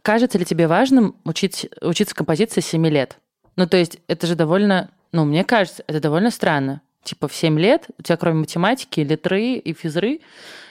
Кажется 0.06 0.38
ли 0.38 0.44
тебе 0.44 0.68
важным 0.68 1.16
учить, 1.24 1.68
учиться 1.80 2.14
композиции 2.14 2.60
с 2.60 2.66
7 2.66 2.86
лет? 2.86 3.18
Ну, 3.56 3.66
то 3.66 3.76
есть 3.76 3.98
это 4.06 4.28
же 4.28 4.36
довольно, 4.36 4.88
ну, 5.10 5.24
мне 5.24 5.42
кажется, 5.42 5.82
это 5.88 5.98
довольно 5.98 6.30
странно. 6.30 6.80
Типа 7.02 7.26
в 7.26 7.34
7 7.34 7.58
лет 7.58 7.88
у 7.98 8.02
тебя 8.04 8.16
кроме 8.16 8.38
математики, 8.38 9.00
литры 9.00 9.54
и 9.54 9.72
физры 9.72 10.20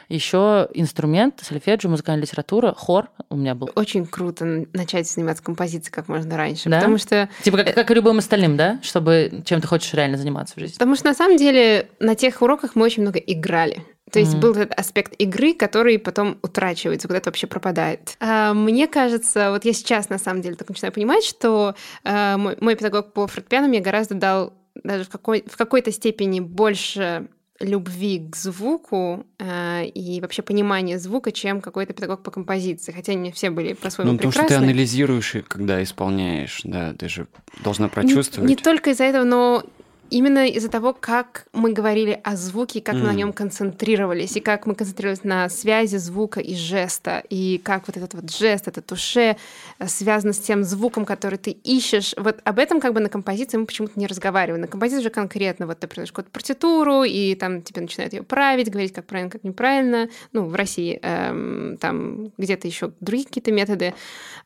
еще 0.07 0.69
инструмент, 0.73 1.41
сольфеджио, 1.41 1.89
музыкальная 1.89 2.21
литература, 2.21 2.73
хор 2.77 3.09
у 3.29 3.35
меня 3.35 3.55
был. 3.55 3.69
Очень 3.75 4.05
круто 4.05 4.65
начать 4.71 5.11
заниматься 5.11 5.43
композицией 5.43 5.91
как 5.91 6.07
можно 6.07 6.37
раньше, 6.37 6.69
Да? 6.69 6.77
потому 6.77 6.97
что 6.97 7.27
Типа 7.43 7.57
как, 7.57 7.75
как 7.75 7.91
и 7.91 7.93
любым 7.93 8.19
остальным, 8.19 8.55
да? 8.55 8.79
Чтобы 8.83 9.41
чем 9.43 9.59
ты 9.59 9.67
хочешь 9.67 9.93
реально 9.93 10.17
заниматься 10.17 10.55
в 10.55 10.59
жизни. 10.59 10.75
Потому 10.75 10.95
что 10.95 11.07
на 11.07 11.13
самом 11.13 11.35
деле 11.35 11.89
на 11.99 12.15
тех 12.15 12.41
уроках 12.41 12.75
мы 12.75 12.85
очень 12.85 13.01
много 13.01 13.19
играли. 13.19 13.83
То 14.11 14.19
есть 14.19 14.33
Мгм. 14.33 14.41
был 14.41 14.51
этот 14.55 14.77
аспект 14.79 15.13
игры, 15.17 15.53
который 15.53 15.97
потом 15.97 16.37
утрачивается, 16.43 17.07
куда-то 17.07 17.29
вообще 17.29 17.47
пропадает. 17.47 18.15
А, 18.19 18.53
мне 18.53 18.87
кажется, 18.87 19.49
вот 19.49 19.65
я 19.65 19.73
сейчас 19.73 20.09
на 20.09 20.19
самом 20.19 20.41
деле 20.41 20.55
только 20.55 20.73
начинаю 20.73 20.93
понимать, 20.93 21.23
что 21.23 21.75
а, 22.03 22.37
мой, 22.37 22.55
мой 22.61 22.75
педагог 22.75 23.13
по 23.13 23.25
фортепиано 23.27 23.67
мне 23.67 23.79
гораздо 23.79 24.13
дал 24.15 24.53
даже 24.83 25.05
в, 25.05 25.09
какой, 25.09 25.43
в 25.47 25.57
какой-то 25.57 25.91
степени 25.91 26.39
больше 26.39 27.27
любви 27.61 28.27
к 28.29 28.35
звуку 28.35 29.25
э, 29.39 29.85
и 29.85 30.19
вообще 30.19 30.41
понимания 30.41 30.99
звука, 30.99 31.31
чем 31.31 31.61
какой-то 31.61 31.93
педагог 31.93 32.21
по 32.21 32.29
композиции. 32.29 32.91
Хотя 32.91 33.13
они 33.13 33.31
все 33.31 33.49
были 33.49 33.71
по-своему 33.71 34.11
Ну, 34.11 34.17
потому 34.17 34.33
что 34.33 34.41
прекрасны. 34.41 34.65
ты 34.67 34.71
анализируешь, 34.71 35.35
когда 35.47 35.81
исполняешь, 35.81 36.59
да, 36.65 36.93
ты 36.93 37.07
же 37.07 37.27
должна 37.63 37.85
Не- 37.85 37.91
прочувствовать. 37.91 38.49
Не, 38.49 38.57
только 38.57 38.89
из-за 38.89 39.05
этого, 39.05 39.23
но 39.23 39.63
именно 40.09 40.47
из-за 40.47 40.69
того, 40.69 40.93
как 40.93 41.47
мы 41.53 41.73
говорили 41.73 42.19
о 42.23 42.35
звуке, 42.35 42.81
как 42.81 42.95
мы 42.95 43.01
на 43.01 43.13
нем 43.13 43.33
концентрировались, 43.33 44.35
и 44.35 44.39
как 44.39 44.65
мы 44.65 44.75
концентрировались 44.75 45.23
на 45.23 45.49
связи 45.49 45.97
звука 45.97 46.39
и 46.39 46.55
жеста, 46.55 47.23
и 47.29 47.59
как 47.63 47.87
вот 47.87 47.97
этот 47.97 48.13
вот 48.13 48.31
жест, 48.31 48.67
это 48.67 48.81
туше 48.81 49.37
э, 49.79 49.87
связано 49.87 50.33
с 50.33 50.39
тем 50.39 50.63
звуком, 50.63 51.05
который 51.05 51.37
ты 51.37 51.51
ищешь. 51.51 52.13
Вот 52.17 52.39
об 52.43 52.59
этом 52.59 52.79
как 52.79 52.93
бы 52.93 52.99
на 52.99 53.09
композиции 53.09 53.57
мы 53.57 53.65
почему-то 53.65 53.99
не 53.99 54.07
разговариваем. 54.07 54.61
На 54.61 54.67
композиции 54.67 55.01
уже 55.01 55.09
конкретно 55.09 55.67
вот 55.67 55.79
ты 55.79 55.87
придаешь 55.87 56.11
какую-то 56.11 56.31
партитуру, 56.31 57.03
и 57.03 57.35
там 57.35 57.61
тебе 57.61 57.81
начинают 57.81 58.13
ее 58.13 58.23
править, 58.23 58.69
говорить, 58.69 58.93
как 58.93 59.05
правильно, 59.05 59.31
как 59.31 59.43
неправильно. 59.43 60.09
Ну, 60.33 60.45
в 60.45 60.55
России 60.55 60.99
эм, 61.01 61.77
там 61.77 62.31
где-то 62.37 62.67
еще 62.67 62.91
другие 62.99 63.27
какие-то 63.27 63.51
методы. 63.51 63.93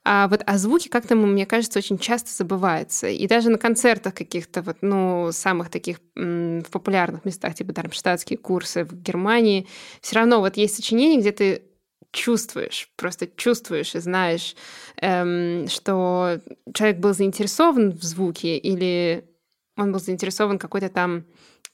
А 0.06 0.28
вот 0.28 0.41
о 0.45 0.58
звуке 0.58 0.89
как-то, 0.89 1.15
мне 1.15 1.45
кажется, 1.45 1.80
очень 1.80 1.98
часто 1.98 2.32
забывается. 2.32 3.08
И 3.08 3.28
даже 3.28 3.50
на 3.50 3.58
концертах 3.58 4.13
каких-то 4.13 4.62
вот, 4.62 4.78
ну, 4.82 5.32
самых 5.50 5.70
таких 5.70 6.00
м, 6.16 6.62
в 6.62 6.70
популярных 6.70 7.26
местах, 7.26 7.56
типа 7.56 7.74
дармштадтские 7.74 8.38
курсы 8.38 8.84
в 8.84 8.94
Германии, 8.94 9.68
все 10.02 10.16
равно 10.18 10.40
вот 10.40 10.58
есть 10.58 10.76
сочинения, 10.76 11.20
где 11.20 11.32
ты 11.32 11.62
чувствуешь, 12.12 12.90
просто 12.96 13.28
чувствуешь 13.36 13.96
и 13.96 14.00
знаешь, 14.00 14.56
эм, 15.02 15.68
что 15.68 16.40
человек 16.74 16.98
был 17.00 17.14
заинтересован 17.14 17.92
в 17.92 18.04
звуке 18.04 18.58
или 18.58 19.26
он 19.78 19.92
был 19.92 20.00
заинтересован 20.00 20.60
какой-то 20.60 20.90
там 20.90 21.24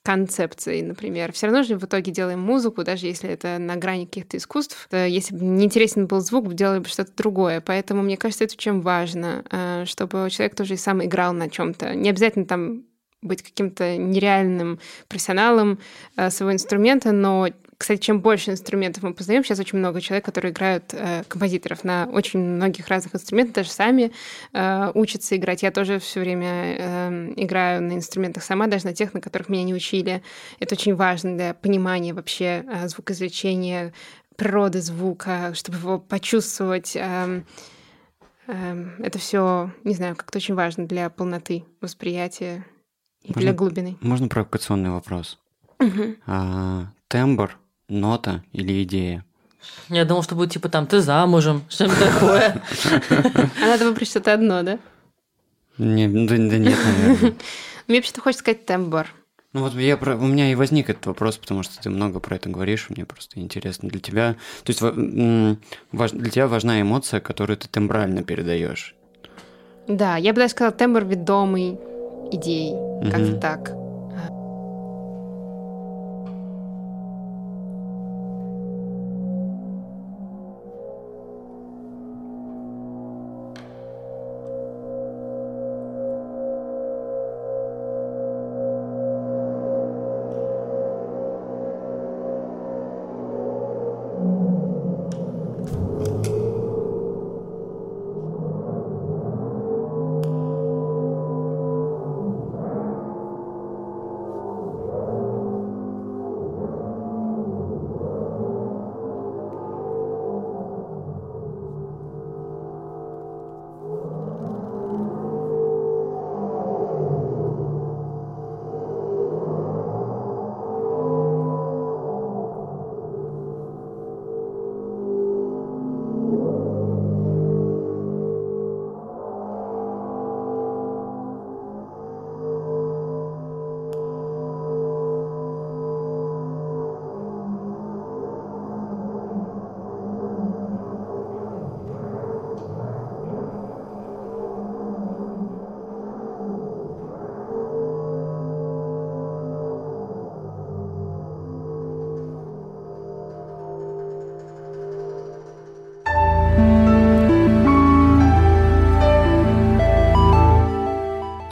концепцией, 0.04 0.84
например. 0.84 1.32
Все 1.32 1.48
равно 1.48 1.64
же 1.64 1.78
в 1.78 1.84
итоге 1.84 2.12
делаем 2.12 2.40
музыку, 2.40 2.84
даже 2.84 3.08
если 3.08 3.30
это 3.30 3.58
на 3.58 3.76
грани 3.76 4.06
каких-то 4.06 4.38
искусств. 4.38 4.88
Если 4.92 5.36
бы 5.36 5.44
не 5.44 5.66
интересен 5.66 6.06
был 6.06 6.20
звук, 6.22 6.54
делали 6.54 6.80
бы 6.80 6.88
что-то 6.88 7.12
другое. 7.18 7.60
Поэтому 7.60 8.04
мне 8.04 8.16
кажется, 8.16 8.44
это 8.44 8.54
очень 8.54 8.82
важно, 8.82 9.44
э, 9.50 9.86
чтобы 9.86 10.30
человек 10.30 10.56
тоже 10.56 10.76
и 10.76 10.78
сам 10.78 11.04
играл 11.04 11.34
на 11.34 11.50
чем-то. 11.50 11.96
Не 11.96 12.10
обязательно 12.12 12.46
там 12.46 12.84
быть 13.26 13.42
каким-то 13.42 13.98
нереальным 13.98 14.80
профессионалом 15.08 15.80
э, 16.16 16.30
своего 16.30 16.54
инструмента, 16.54 17.12
но 17.12 17.48
кстати, 17.78 18.00
чем 18.00 18.22
больше 18.22 18.52
инструментов 18.52 19.04
мы 19.04 19.14
познаем, 19.14 19.44
сейчас 19.44 19.60
очень 19.60 19.78
много 19.78 20.00
человек, 20.00 20.24
которые 20.24 20.52
играют 20.52 20.94
э, 20.94 21.24
композиторов 21.28 21.84
на 21.84 22.08
очень 22.12 22.40
многих 22.40 22.88
разных 22.88 23.16
инструментах, 23.16 23.56
даже 23.56 23.70
сами 23.70 24.12
э, 24.54 24.92
учатся 24.94 25.36
играть. 25.36 25.64
Я 25.64 25.72
тоже 25.72 26.00
все 26.00 26.22
время 26.22 26.78
э, 26.78 27.34
играю 27.36 27.84
на 27.84 27.94
инструментах 27.94 28.44
сама, 28.44 28.68
даже 28.68 28.86
на 28.86 28.94
тех, 28.94 29.14
на 29.14 29.20
которых 29.20 29.50
меня 29.50 29.64
не 29.64 29.74
учили. 29.74 30.24
Это 30.60 30.76
очень 30.76 30.96
важно 30.96 31.36
для 31.36 31.54
понимания 31.54 32.14
вообще 32.14 32.64
э, 32.66 32.88
звукоизвлечения, 32.88 33.94
природы 34.38 34.82
звука, 34.82 35.54
чтобы 35.54 35.78
его 35.78 36.00
почувствовать. 36.00 36.96
Э, 36.96 37.42
э, 38.48 38.86
это 39.00 39.20
все, 39.20 39.72
не 39.84 39.96
знаю, 39.96 40.16
как-то 40.16 40.38
очень 40.38 40.56
важно 40.56 40.88
для 40.88 41.10
полноты 41.10 41.66
восприятия 41.82 42.64
и 43.26 43.30
Можно- 43.30 43.42
для 43.42 43.54
глубины. 43.54 43.98
Можно 44.02 44.28
провокационный 44.28 44.90
вопрос? 44.92 45.38
А, 46.26 46.86
тембр, 47.08 47.58
нота 47.90 48.44
или 48.54 48.84
идея? 48.84 49.26
Я 49.90 50.06
думал, 50.06 50.24
что 50.24 50.36
будет 50.36 50.52
типа 50.52 50.70
там 50.70 50.86
ты 50.88 51.02
замужем, 51.02 51.64
что-нибудь 51.70 52.00
такое. 52.00 52.62
А 53.62 53.66
надо 53.68 53.86
выбрать 53.86 54.08
что-то 54.08 54.34
одно, 54.34 54.62
да? 54.64 54.80
Не, 55.78 56.08
да, 56.08 56.36
да 56.38 56.58
нет, 56.58 56.78
наверное. 56.86 57.36
Мне 57.88 57.98
вообще-то 57.98 58.22
хочется 58.22 58.42
сказать 58.44 58.66
тембр. 58.66 59.08
Ну 59.54 59.62
вот 59.62 59.74
я 59.76 59.98
про- 59.98 60.16
у 60.18 60.26
меня 60.28 60.52
и 60.52 60.56
возник 60.56 60.90
этот 60.90 61.06
вопрос, 61.06 61.38
потому 61.38 61.64
что 61.64 61.82
ты 61.82 61.90
много 61.90 62.20
про 62.20 62.36
это 62.36 62.50
говоришь, 62.50 62.90
мне 62.90 63.06
просто 63.06 63.40
интересно 63.40 63.90
для 63.90 64.00
тебя. 64.00 64.36
То 64.64 64.72
есть 64.72 64.82
важ- 64.82 66.12
для 66.12 66.30
тебя 66.30 66.48
важна 66.48 66.82
эмоция, 66.82 67.20
которую 67.20 67.58
ты 67.58 67.68
тембрально 67.68 68.24
передаешь. 68.24 68.96
Да, 69.88 70.18
я 70.18 70.34
бы 70.34 70.40
даже 70.42 70.52
сказала 70.52 70.74
тембр 70.76 71.06
ведомый 71.06 71.78
идей. 72.32 72.74
Как-то 73.12 73.32
Мгм. 73.32 73.40
так. 73.40 73.72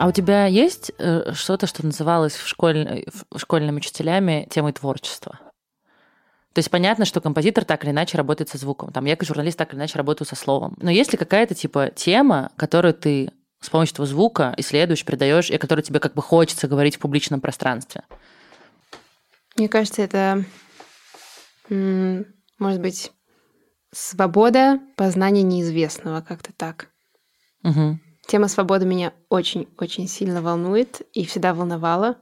А 0.03 0.07
у 0.07 0.11
тебя 0.11 0.47
есть 0.47 0.91
э, 0.97 1.31
что-то, 1.33 1.65
что 1.65 1.85
называлось 1.85 2.33
в 2.33 2.45
школь- 2.45 3.05
в- 3.07 3.39
школьными 3.39 3.77
учителями 3.77 4.45
темой 4.51 4.73
творчества? 4.73 5.39
То 6.51 6.59
есть 6.59 6.69
понятно, 6.69 7.05
что 7.05 7.21
композитор 7.21 7.63
так 7.63 7.85
или 7.85 7.91
иначе 7.91 8.17
работает 8.17 8.49
со 8.49 8.57
звуком. 8.57 8.91
Там 8.91 9.05
я 9.05 9.15
как 9.15 9.25
журналист 9.25 9.57
так 9.57 9.71
или 9.71 9.79
иначе 9.79 9.97
работаю 9.97 10.27
со 10.27 10.35
словом. 10.35 10.75
Но 10.81 10.91
есть 10.91 11.13
ли 11.13 11.17
какая-то 11.17 11.55
типа 11.55 11.89
тема, 11.95 12.51
которую 12.57 12.93
ты 12.93 13.31
с 13.61 13.69
помощью 13.69 13.93
этого 13.93 14.05
звука 14.05 14.53
исследуешь, 14.57 15.05
передаешь, 15.05 15.49
и 15.49 15.55
о 15.55 15.57
которой 15.57 15.79
тебе 15.79 16.01
как 16.01 16.15
бы 16.15 16.21
хочется 16.21 16.67
говорить 16.67 16.97
в 16.97 16.99
публичном 16.99 17.39
пространстве? 17.39 18.03
Мне 19.55 19.69
кажется, 19.69 20.01
это 20.01 20.43
может 21.69 22.81
быть 22.81 23.13
свобода 23.93 24.81
познания 24.97 25.43
неизвестного, 25.43 26.19
как-то 26.19 26.51
так. 26.51 26.89
Мгм. 27.61 28.01
Тема 28.25 28.47
свободы 28.47 28.85
меня 28.85 29.13
очень-очень 29.29 30.07
сильно 30.07 30.41
волнует 30.41 31.01
и 31.13 31.25
всегда 31.25 31.53
волновала. 31.53 32.17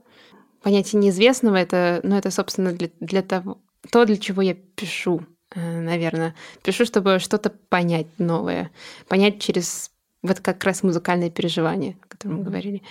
Понятие 0.61 1.01
неизвестного 1.01 1.55
это, 1.55 2.01
ну, 2.03 2.15
это, 2.17 2.31
собственно, 2.31 2.71
для, 2.71 2.89
для 2.99 3.21
того, 3.21 3.59
то, 3.91 4.05
для 4.05 4.17
чего 4.17 4.41
я 4.41 4.53
пишу, 4.53 5.25
наверное. 5.55 6.35
Пишу, 6.63 6.85
чтобы 6.85 7.19
что-то 7.19 7.49
понять 7.49 8.07
новое. 8.19 8.71
Понять 9.07 9.41
через 9.41 9.91
вот 10.21 10.39
как 10.39 10.63
раз 10.63 10.83
музыкальное 10.83 11.29
переживание, 11.29 11.97
о 12.03 12.07
котором 12.07 12.37
мы 12.37 12.43
говорили. 12.43 12.83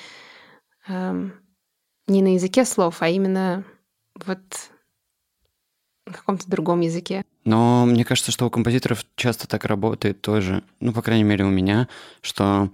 Эм, 0.88 1.32
Не 2.08 2.22
на 2.22 2.34
языке 2.34 2.64
слов, 2.64 3.02
а 3.02 3.08
именно 3.08 3.64
вот 4.14 4.40
на 6.06 6.12
каком-то 6.12 6.50
другом 6.50 6.80
языке. 6.80 7.24
Но 7.44 7.86
мне 7.86 8.04
кажется, 8.04 8.32
что 8.32 8.46
у 8.46 8.50
композиторов 8.50 9.04
часто 9.16 9.48
так 9.48 9.64
работает 9.64 10.20
тоже, 10.20 10.62
ну, 10.80 10.92
по 10.92 11.02
крайней 11.02 11.24
мере, 11.24 11.44
у 11.44 11.50
меня, 11.50 11.88
что 12.20 12.70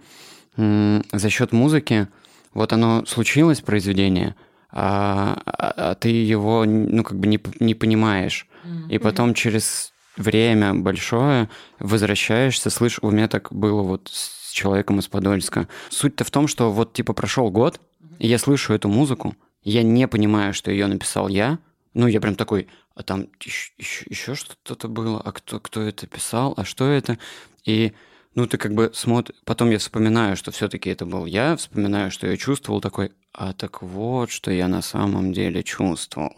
за 0.57 1.31
счет 1.31 1.53
музыки 1.53 2.09
вот 2.55 2.73
оно 2.73 3.05
случилось, 3.07 3.61
произведение, 3.61 4.35
а, 4.71 5.41
а- 5.47 5.91
а 5.91 5.95
ты 5.95 6.09
его, 6.09 6.65
ну, 6.65 7.05
как 7.05 7.19
бы 7.19 7.27
не, 7.27 7.41
не 7.61 7.75
понимаешь. 7.75 8.47
И 8.89 8.99
потом 8.99 9.35
через 9.35 9.93
время 10.17 10.75
большое 10.75 11.49
возвращаешься, 11.79 12.71
слышь, 12.71 12.99
у 13.03 13.11
меня 13.11 13.29
так 13.29 13.53
было 13.53 13.83
вот 13.83 14.09
с 14.13 14.51
человеком 14.51 14.99
из 14.99 15.07
Подольска. 15.07 15.69
Суть-то 15.91 16.25
в 16.25 16.31
том, 16.31 16.49
что 16.49 16.73
вот 16.73 16.93
типа 16.95 17.13
прошел 17.13 17.51
год, 17.51 17.81
и 18.19 18.27
я 18.27 18.39
слышу 18.39 18.73
эту 18.73 18.89
музыку, 18.89 19.37
я 19.63 19.83
не 19.83 20.09
понимаю, 20.09 20.55
что 20.55 20.71
ее 20.71 20.87
написал 20.87 21.29
я, 21.29 21.59
ну, 21.95 22.07
я 22.07 22.21
прям 22.21 22.35
такой, 22.35 22.67
а 22.97 23.03
там 23.03 23.29
еще, 23.41 24.35
что-то 24.35 24.89
было, 24.89 25.21
а 25.21 25.31
кто, 25.33 25.61
кто 25.61 25.83
это 25.83 26.07
писал, 26.07 26.55
а 26.57 26.65
что 26.65 26.87
это? 26.89 27.19
И, 27.67 27.93
ну, 28.35 28.47
ты 28.47 28.57
как 28.57 28.73
бы 28.75 28.91
смотришь, 28.95 29.37
потом 29.45 29.71
я 29.71 29.79
вспоминаю, 29.79 30.37
что 30.37 30.51
все-таки 30.51 30.89
это 30.89 31.05
был 31.05 31.27
я, 31.27 31.57
вспоминаю, 31.57 32.11
что 32.11 32.27
я 32.27 32.37
чувствовал, 32.39 32.81
такой, 32.81 33.13
а 33.35 33.53
так 33.53 33.83
вот, 33.83 34.31
что 34.31 34.51
я 34.51 34.67
на 34.67 34.81
самом 34.81 35.35
деле 35.35 35.63
чувствовал, 35.63 36.35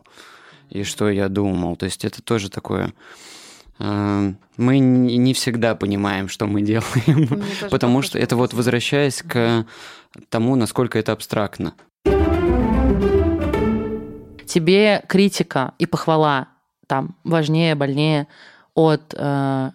и 0.69 0.83
что 0.83 1.09
я 1.09 1.29
думал. 1.29 1.77
То 1.77 1.87
есть 1.87 2.05
это 2.05 2.23
тоже 2.23 2.51
такое... 2.51 2.93
э, 3.79 4.33
Мы 4.57 4.79
не 4.81 5.33
всегда 5.35 5.77
понимаем, 5.77 6.29
что 6.29 6.47
мы 6.47 6.63
делаем, 6.63 7.41
потому 7.71 8.03
что 8.03 8.19
это 8.19 8.35
вот 8.35 8.53
возвращаясь 8.53 9.23
к 9.23 9.65
тому, 10.29 10.57
насколько 10.57 10.99
это 10.99 11.13
абстрактно. 11.13 11.75
Тебе 14.49 15.05
критика 15.09 15.75
и 15.79 15.87
похвала 15.87 16.49
там 16.87 17.17
важнее, 17.23 17.75
больнее 17.75 18.29
от 18.75 19.15
э, 19.17 19.71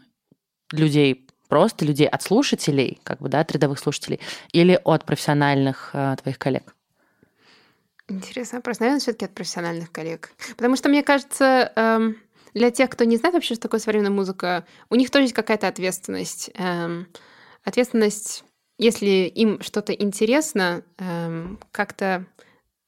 людей, 0.71 1.27
просто 1.47 1.85
людей, 1.85 2.07
от 2.07 2.23
слушателей, 2.23 2.99
как 3.03 3.19
бы, 3.21 3.29
да, 3.29 3.41
от 3.41 3.51
рядовых 3.51 3.77
слушателей, 3.77 4.19
или 4.51 4.79
от 4.83 5.05
профессиональных 5.05 5.91
э, 5.93 6.15
твоих 6.21 6.39
коллег? 6.39 6.75
Интересно 8.07 8.57
вопрос. 8.57 8.79
Наверное, 8.79 8.99
все-таки 8.99 9.25
от 9.25 9.33
профессиональных 9.33 9.91
коллег. 9.91 10.31
Потому 10.57 10.75
что, 10.75 10.89
мне 10.89 11.03
кажется, 11.03 11.71
эм, 11.75 12.17
для 12.53 12.71
тех, 12.71 12.89
кто 12.89 13.03
не 13.03 13.17
знает 13.17 13.35
вообще, 13.35 13.53
что 13.53 13.63
такое 13.63 13.79
современная 13.79 14.11
музыка, 14.11 14.65
у 14.89 14.95
них 14.95 15.11
тоже 15.11 15.25
есть 15.25 15.35
какая-то 15.35 15.67
ответственность. 15.67 16.49
Эм, 16.55 17.07
Ответственность 17.63 18.43
если 18.77 19.27
им 19.27 19.61
что-то 19.61 19.93
интересно, 19.93 20.83
эм, 20.97 21.59
как-то 21.71 22.25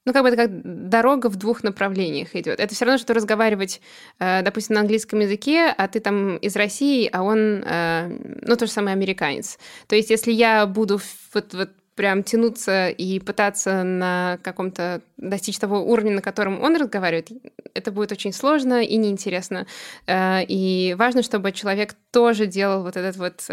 ну, 0.05 0.13
как 0.13 0.21
бы 0.21 0.29
это 0.29 0.37
как 0.37 0.89
дорога 0.89 1.27
в 1.27 1.35
двух 1.35 1.63
направлениях 1.63 2.35
идет. 2.35 2.59
Это 2.59 2.73
все 2.73 2.85
равно, 2.85 2.97
что 2.99 3.13
разговаривать, 3.13 3.81
э, 4.19 4.43
допустим, 4.43 4.75
на 4.75 4.81
английском 4.81 5.19
языке, 5.19 5.73
а 5.75 5.87
ты 5.87 5.99
там 5.99 6.37
из 6.37 6.55
России, 6.55 7.09
а 7.11 7.23
он, 7.23 7.63
э, 7.65 8.07
ну, 8.41 8.55
то 8.55 8.67
же 8.67 8.71
самое 8.71 8.93
американец. 8.93 9.57
То 9.87 9.95
есть, 9.95 10.11
если 10.11 10.31
я 10.31 10.65
буду 10.67 11.01
вот, 11.33 11.53
вот 11.53 11.69
прям 11.95 12.23
тянуться 12.23 12.89
и 12.89 13.19
пытаться 13.19 13.83
на 13.83 14.37
каком-то 14.43 15.01
достичь 15.17 15.57
того 15.57 15.81
уровня, 15.81 16.11
на 16.11 16.21
котором 16.21 16.61
он 16.61 16.75
разговаривает, 16.75 17.29
это 17.73 17.91
будет 17.91 18.11
очень 18.11 18.33
сложно 18.33 18.83
и 18.83 18.97
неинтересно. 18.97 19.65
Э, 20.05 20.43
и 20.43 20.95
важно, 20.99 21.23
чтобы 21.23 21.51
человек 21.51 21.95
тоже 22.11 22.45
делал 22.45 22.83
вот 22.83 22.95
этот 22.95 23.17
вот 23.17 23.47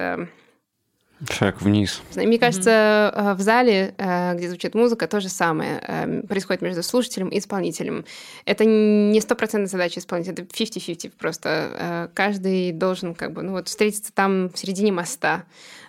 Шаг 1.31 1.63
вниз. 1.63 2.03
Мне 2.17 2.39
кажется, 2.39 2.71
mm-hmm. 3.15 3.35
в 3.35 3.41
зале, 3.41 3.95
э, 3.97 4.35
где 4.35 4.49
звучит 4.49 4.75
музыка, 4.75 5.07
то 5.07 5.21
же 5.21 5.29
самое 5.29 5.83
э, 5.87 6.23
происходит 6.27 6.63
между 6.63 6.83
слушателем 6.83 7.29
и 7.29 7.39
исполнителем. 7.39 8.05
Это 8.45 8.65
не 8.65 9.21
стопроцентная 9.21 9.69
задача 9.69 10.01
исполнителя, 10.01 10.33
это 10.33 10.43
50-50 10.43 11.13
просто. 11.19 12.11
Каждый 12.15 12.73
должен 12.73 13.15
как 13.15 13.33
бы, 13.33 13.43
ну 13.43 13.53
вот, 13.53 13.69
встретиться 13.69 14.13
там 14.13 14.49
в 14.49 14.59
середине 14.59 14.93
моста. 14.93 15.45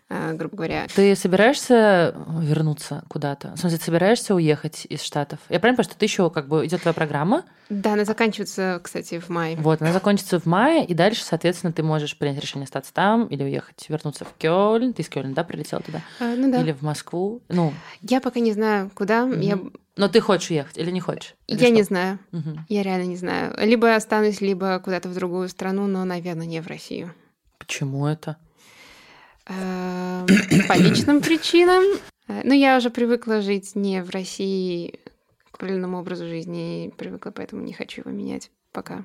Э, 0.10 0.34
грубо 0.34 0.58
говоря. 0.58 0.88
Ты 0.94 1.16
собираешься 1.16 2.16
вернуться 2.40 3.04
куда-то? 3.08 3.54
В 3.56 3.60
смысле, 3.60 3.78
ты 3.78 3.86
собираешься 3.86 4.36
уехать 4.36 4.86
из 4.90 5.02
Штатов? 5.02 5.40
Я 5.50 5.60
правильно 5.60 5.78
понимаю, 5.78 5.92
что 5.92 6.00
ты 6.00 6.06
еще 6.06 6.30
как 6.30 6.48
бы 6.48 6.66
идет 6.66 6.82
твоя 6.82 6.94
программа? 6.94 7.44
Да, 7.70 7.94
она 7.94 8.06
заканчивается, 8.06 8.80
кстати, 8.84 9.20
в 9.20 9.30
мае. 9.30 9.56
Вот, 9.58 9.82
она 9.82 9.94
закончится 9.94 10.40
в 10.40 10.46
мае, 10.46 10.86
и 10.86 10.94
дальше, 10.94 11.24
соответственно, 11.24 11.72
ты 11.74 11.82
можешь 11.82 12.18
принять 12.18 12.40
решение 12.40 12.66
остаться 12.66 12.94
там 12.94 13.26
или 13.28 13.44
уехать, 13.44 13.86
вернуться 13.90 14.26
в 14.26 14.34
Кёльн. 14.38 14.94
Ты 14.94 15.02
из 15.02 15.10
Кёльна, 15.10 15.34
да, 15.34 15.44
прилетела 15.44 15.82
туда? 15.82 16.02
А, 16.20 16.36
ну 16.36 16.52
да. 16.52 16.62
Или 16.62 16.74
в 16.74 16.82
Москву? 16.82 17.42
Ну. 17.48 17.74
Я 18.02 18.22
пока 18.22 18.40
не 18.40 18.52
знаю, 18.52 18.92
куда. 18.94 19.26
Угу. 19.26 19.36
Я... 19.36 19.60
Но 19.96 20.08
ты 20.10 20.20
хочешь 20.22 20.50
уехать 20.50 20.78
или 20.78 20.92
не 20.92 21.00
хочешь? 21.00 21.36
Или 21.48 21.60
я 21.60 21.68
что? 21.68 21.76
не 21.76 21.84
знаю. 21.84 22.20
Угу. 22.32 22.60
Я 22.70 22.84
реально 22.84 23.06
не 23.06 23.16
знаю. 23.16 23.56
Либо 23.60 23.96
останусь, 23.96 24.42
либо 24.42 24.80
куда-то 24.80 25.10
в 25.10 25.16
другую 25.16 25.50
страну, 25.50 25.88
но, 25.88 26.04
наверное, 26.04 26.46
не 26.46 26.62
в 26.62 26.68
Россию. 26.68 27.14
Почему 27.58 28.06
это? 28.06 28.38
Эм, 29.46 30.26
по 30.68 30.78
личным 30.78 31.22
причинам. 31.22 31.84
Э, 32.28 32.42
ну, 32.44 32.54
я 32.54 32.78
уже 32.78 32.90
привыкла 32.90 33.42
жить 33.42 33.76
не 33.76 34.02
в 34.02 34.10
России 34.10 35.00
к 35.52 35.58
правильному 35.58 36.00
образу 36.00 36.28
жизни, 36.28 36.94
привыкла, 36.98 37.32
поэтому 37.32 37.62
не 37.62 37.74
хочу 37.74 38.02
его 38.02 38.12
менять 38.12 38.52
пока. 38.72 39.04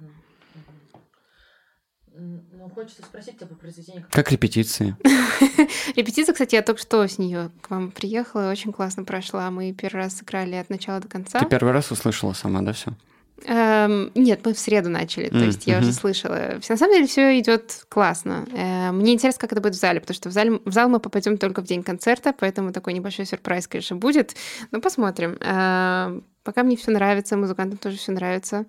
Ну, 2.21 2.69
хочется 2.75 3.03
спросить 3.03 3.37
тебя 3.37 3.47
по 3.47 3.55
произведению. 3.55 4.05
Как 4.11 4.33
репетиции? 4.33 4.97
Репетиция, 5.97 6.33
кстати, 6.33 6.57
я 6.57 6.63
только 6.63 6.81
что 6.81 7.07
с 7.07 7.19
нее 7.19 7.51
к 7.61 7.71
вам 7.71 7.93
приехала, 7.93 8.51
очень 8.51 8.73
классно 8.73 9.05
прошла. 9.05 9.51
Мы 9.51 9.73
первый 9.73 9.99
раз 9.99 10.17
сыграли 10.17 10.57
от 10.57 10.69
начала 10.69 11.01
до 11.01 11.07
конца. 11.07 11.39
Ты 11.39 11.47
первый 11.47 11.73
раз 11.73 11.93
услышала 11.93 12.33
сама, 12.33 12.63
да, 12.63 12.73
все? 12.73 12.93
Эм, 13.45 14.11
нет, 14.15 14.41
мы 14.45 14.53
в 14.53 14.59
среду 14.59 14.91
начали, 14.91 15.29
то 15.29 15.39
есть 15.39 15.67
я 15.67 15.79
уже 15.79 15.93
слышала. 15.93 16.59
На 16.69 16.77
самом 16.77 16.95
деле 16.95 17.07
все 17.07 17.39
идет 17.39 17.87
классно. 17.89 18.47
Э, 18.53 18.91
мне 18.91 19.15
интересно, 19.15 19.41
как 19.41 19.53
это 19.53 19.61
будет 19.61 19.75
в 19.75 19.79
зале, 19.79 20.01
потому 20.01 20.15
что 20.15 20.29
в, 20.29 20.33
зале, 20.33 20.61
в 20.65 20.73
зал 20.73 20.89
мы 20.89 20.99
попадем 20.99 21.39
только 21.39 21.63
в 21.63 21.65
день 21.65 21.83
концерта, 21.83 22.35
поэтому 22.39 22.73
такой 22.73 22.95
небольшой 22.95 23.27
сюрприз, 23.27 23.69
конечно, 23.69 23.97
будет. 23.97 24.35
Но 24.71 24.81
посмотрим. 24.81 25.39
Э, 25.41 26.21
пока 26.43 26.63
мне 26.63 26.77
все 26.77 26.91
нравится, 26.91 27.37
музыкантам 27.37 27.79
тоже 27.79 27.97
все 27.97 28.13
нравится. 28.13 28.67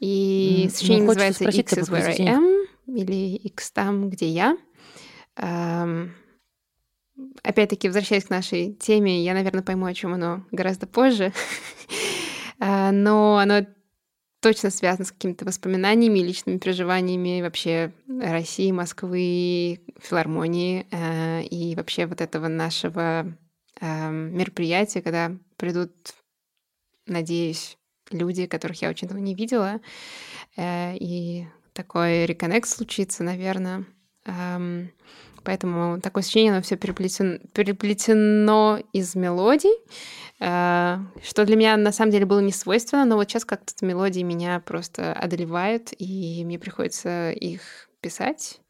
И 0.00 0.64
mm, 0.66 0.70
сочинение 0.70 1.02
ну, 1.02 1.08
называется 1.08 1.44
X 1.44 1.72
is 1.74 1.90
where 1.90 2.06
I 2.06 2.18
am, 2.18 2.66
или 2.86 3.36
X 3.36 3.70
там, 3.70 4.10
где 4.10 4.28
я. 4.28 4.56
Эм, 5.36 6.14
опять-таки, 7.42 7.88
возвращаясь 7.88 8.24
к 8.24 8.30
нашей 8.30 8.72
теме, 8.72 9.22
я, 9.24 9.34
наверное, 9.34 9.62
пойму, 9.62 9.86
о 9.86 9.94
чем 9.94 10.14
оно 10.14 10.44
гораздо 10.50 10.86
позже. 10.86 11.32
Э, 12.60 12.92
но 12.92 13.38
оно 13.38 13.66
точно 14.44 14.68
связано 14.68 15.06
с 15.06 15.12
какими-то 15.12 15.46
воспоминаниями, 15.46 16.18
личными 16.18 16.58
переживаниями 16.58 17.40
вообще 17.40 17.94
России, 18.06 18.70
Москвы, 18.72 19.80
филармонии 19.98 20.86
э, 20.90 21.44
и 21.44 21.74
вообще 21.74 22.04
вот 22.04 22.20
этого 22.20 22.48
нашего 22.48 23.34
э, 23.80 24.10
мероприятия, 24.10 25.00
когда 25.00 25.34
придут, 25.56 25.92
надеюсь, 27.06 27.78
люди, 28.10 28.44
которых 28.44 28.82
я 28.82 28.90
очень 28.90 29.08
давно 29.08 29.22
не 29.22 29.34
видела, 29.34 29.80
э, 30.58 30.94
и 30.98 31.46
такой 31.72 32.26
реконнект 32.26 32.68
случится, 32.68 33.24
наверное. 33.24 33.86
Эм, 34.26 34.90
поэтому 35.44 36.00
такое 36.00 36.22
ощущение, 36.22 36.52
оно 36.52 36.62
все 36.62 36.76
переплетено, 36.76 37.38
переплетено 37.52 38.80
из 38.92 39.14
мелодий, 39.14 39.74
Э, 40.40 40.98
что 41.22 41.44
для 41.44 41.56
меня 41.56 41.76
на 41.76 41.92
самом 41.92 42.10
деле 42.10 42.26
было 42.26 42.40
не 42.40 42.52
свойственно, 42.52 43.04
но 43.04 43.16
вот 43.16 43.28
сейчас 43.28 43.44
как-то 43.44 43.84
мелодии 43.84 44.22
меня 44.22 44.60
просто 44.60 45.12
одолевают, 45.12 45.92
и 45.98 46.42
мне 46.44 46.58
приходится 46.58 47.30
их 47.30 47.88
писать, 48.00 48.60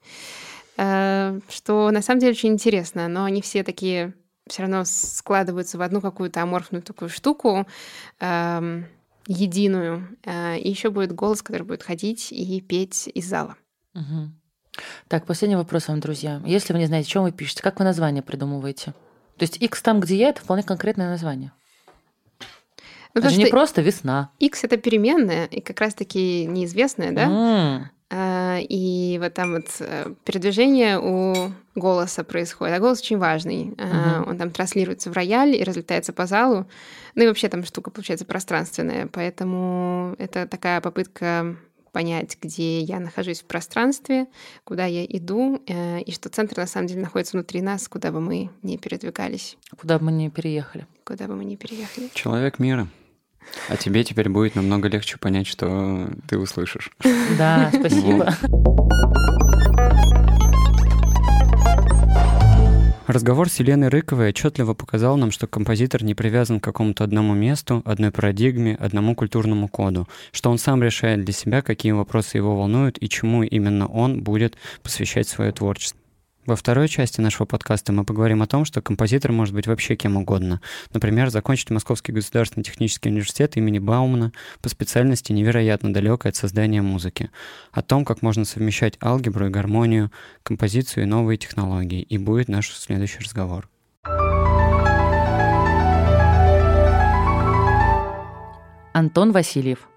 э, 0.77 1.41
что 1.49 1.91
на 1.91 2.03
самом 2.03 2.21
деле 2.21 2.33
очень 2.33 2.51
интересно, 2.51 3.09
но 3.09 3.25
они 3.25 3.41
все 3.43 3.65
такие 3.65 4.15
все 4.47 4.63
равно 4.63 4.85
складываются 4.85 5.79
в 5.79 5.83
одну 5.83 6.03
какую-то 6.03 6.43
аморфную 6.43 6.83
такую 6.83 7.09
штуку, 7.09 7.67
эм, 8.21 8.87
единую. 9.27 10.19
Э, 10.23 10.59
и 10.59 10.69
еще 10.69 10.91
будет 10.91 11.15
голос, 11.15 11.43
который 11.43 11.63
будет 11.63 11.83
ходить 11.83 12.31
и 12.31 12.61
петь 12.61 13.09
из 13.15 13.27
зала. 13.27 13.57
Угу. 13.95 14.31
Так, 15.09 15.27
последний 15.27 15.57
вопрос 15.57 15.89
вам, 15.89 16.01
друзья. 16.01 16.43
Если 16.45 16.73
вы 16.73 16.79
не 16.79 16.87
знаете, 16.87 17.09
чем 17.09 17.23
вы 17.23 17.33
пишете, 17.33 17.63
как 17.63 17.79
вы 17.79 17.85
название 17.85 18.23
придумываете? 18.23 18.93
То 19.37 19.43
есть 19.43 19.61
X 19.63 19.83
там, 19.83 20.01
где 20.01 20.17
я, 20.17 20.29
это 20.31 20.41
вполне 20.41 20.63
конкретное 20.63 21.09
название. 21.09 21.53
Ну, 23.15 23.21
это 23.21 23.31
же 23.31 23.39
не 23.39 23.47
просто 23.47 23.81
весна. 23.83 24.31
X 24.41 24.65
это 24.65 24.77
переменная 24.77 25.47
и 25.47 25.61
как 25.61 25.81
раз-таки 25.81 26.47
неизвестная, 26.47 27.13
да? 27.13 27.27
Mm. 27.27 27.91
И 28.69 29.19
вот 29.21 29.35
там 29.35 29.55
вот 29.55 29.67
э, 29.81 30.15
передвижение 30.25 31.01
у 31.01 31.53
голоса 31.75 32.23
происходит. 32.23 32.77
А 32.77 32.79
голос 32.79 33.01
очень 33.01 33.19
важный. 33.19 33.71
Uh-huh. 33.71 34.29
Он 34.29 34.39
там 34.39 34.51
транслируется 34.51 35.11
в 35.11 35.15
рояль 35.15 35.57
и 35.57 35.65
разлетается 35.65 36.13
по 36.13 36.27
залу. 36.27 36.67
Ну 37.17 37.25
и 37.25 37.27
вообще 37.27 37.49
там 37.49 37.65
штука 37.65 37.91
получается 37.91 38.25
пространственная. 38.25 39.09
Поэтому 39.09 40.15
это 40.19 40.47
такая 40.47 40.81
попытка 40.81 41.57
понять, 41.95 42.37
где 42.43 42.81
я 42.81 42.99
нахожусь 42.99 43.41
в 43.41 43.45
пространстве, 43.45 44.27
куда 44.65 44.85
я 44.85 45.05
иду, 45.05 45.63
э, 45.69 46.01
и 46.01 46.11
что 46.11 46.29
центр 46.29 46.59
на 46.59 46.67
самом 46.67 46.89
деле 46.89 47.03
находится 47.03 47.37
внутри 47.37 47.63
нас, 47.63 47.87
куда 47.87 48.11
бы 48.11 48.21
мы 48.21 48.51
ни 48.63 48.77
передвигались. 48.77 49.57
Куда 49.81 50.01
бы 50.01 50.07
мы 50.07 50.13
ни 50.13 50.29
переехали. 50.29 50.89
Куда 51.05 51.29
бы 51.29 51.37
мы 51.37 51.45
ни 51.45 51.55
переехали. 51.55 52.11
Человек 52.13 52.59
мира. 52.59 52.89
А 53.69 53.77
тебе 53.77 54.03
теперь 54.03 54.29
будет 54.29 54.57
намного 54.57 54.89
легче 54.89 55.19
понять, 55.19 55.47
что 55.47 56.11
ты 56.29 56.37
услышишь. 56.37 56.91
Да, 57.39 57.71
спасибо. 57.79 58.35
Разговор 63.07 63.51
с 63.51 63.61
Еленой 63.61 63.89
Рыковой 63.89 64.31
отчетливо 64.31 64.73
показал 64.73 65.19
нам, 65.19 65.31
что 65.31 65.47
композитор 65.47 66.03
не 66.03 66.15
привязан 66.15 66.59
к 66.59 66.65
какому-то 66.65 67.05
одному 67.05 67.35
месту, 67.35 67.83
одной 67.85 68.11
парадигме, 68.11 68.77
одному 68.77 69.15
культурному 69.15 69.69
коду, 69.69 70.09
что 70.33 70.51
он 70.51 70.57
сам 70.57 70.83
решает 70.83 71.23
для 71.23 71.35
себя, 71.35 71.61
какие 71.61 71.93
вопросы 71.93 72.39
его 72.39 72.57
волнуют 72.57 72.97
и 72.99 73.11
чему 73.11 73.43
именно 73.43 73.87
он 73.89 74.23
будет 74.23 74.57
посвящать 74.83 75.29
свое 75.29 75.53
творчество. 75.53 76.04
Во 76.47 76.57
второй 76.57 76.89
части 76.89 77.23
нашего 77.23 77.47
подкаста 77.47 77.91
мы 77.91 78.05
поговорим 78.05 78.43
о 78.43 78.47
том, 78.47 78.67
что 78.67 78.83
композитор 78.83 79.33
может 79.33 79.55
быть 79.55 79.67
вообще 79.67 79.97
кем 79.97 80.19
угодно. 80.19 80.61
Например, 80.93 81.31
закончить 81.31 81.71
Московский 81.71 82.13
государственный 82.13 82.65
технический 82.65 83.09
университет 83.09 83.57
имени 83.57 83.79
Баумана 83.79 84.31
по 84.61 84.69
специальности 84.69 85.33
невероятно 85.33 85.95
далекой 85.95 86.33
от 86.33 86.37
создания 86.37 86.83
музыки. 86.83 87.31
О 87.73 87.81
том, 87.81 88.05
как 88.05 88.21
можно 88.21 88.45
совмещать 88.45 88.99
алгебру 89.03 89.47
и 89.47 89.51
гармонию, 89.51 90.13
композицию 90.43 91.05
и 91.05 91.07
новые 91.07 91.39
технологии. 91.39 92.03
И 92.03 92.19
будет 92.19 92.49
наш 92.49 92.71
следующий 92.73 93.21
разговор. 93.21 93.71
Антон 98.93 99.33
Васильев. 99.33 99.89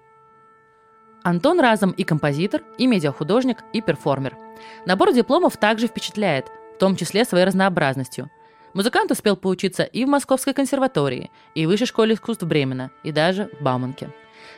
Антон 1.22 1.60
разом 1.60 1.90
и 1.90 2.04
композитор, 2.04 2.62
и 2.78 2.86
медиахудожник, 2.86 3.58
и 3.74 3.82
перформер– 3.82 4.34
Набор 4.86 5.12
дипломов 5.12 5.56
также 5.56 5.86
впечатляет, 5.86 6.46
в 6.74 6.78
том 6.78 6.96
числе 6.96 7.24
своей 7.24 7.44
разнообразностью. 7.44 8.30
Музыкант 8.74 9.10
успел 9.10 9.36
поучиться 9.36 9.82
и 9.82 10.04
в 10.04 10.08
Московской 10.08 10.54
консерватории, 10.54 11.30
и 11.54 11.66
в 11.66 11.70
Высшей 11.70 11.86
школе 11.86 12.14
искусств 12.14 12.44
Бремена, 12.44 12.90
и 13.02 13.12
даже 13.12 13.50
в 13.58 13.62
Бауманке. 13.62 14.10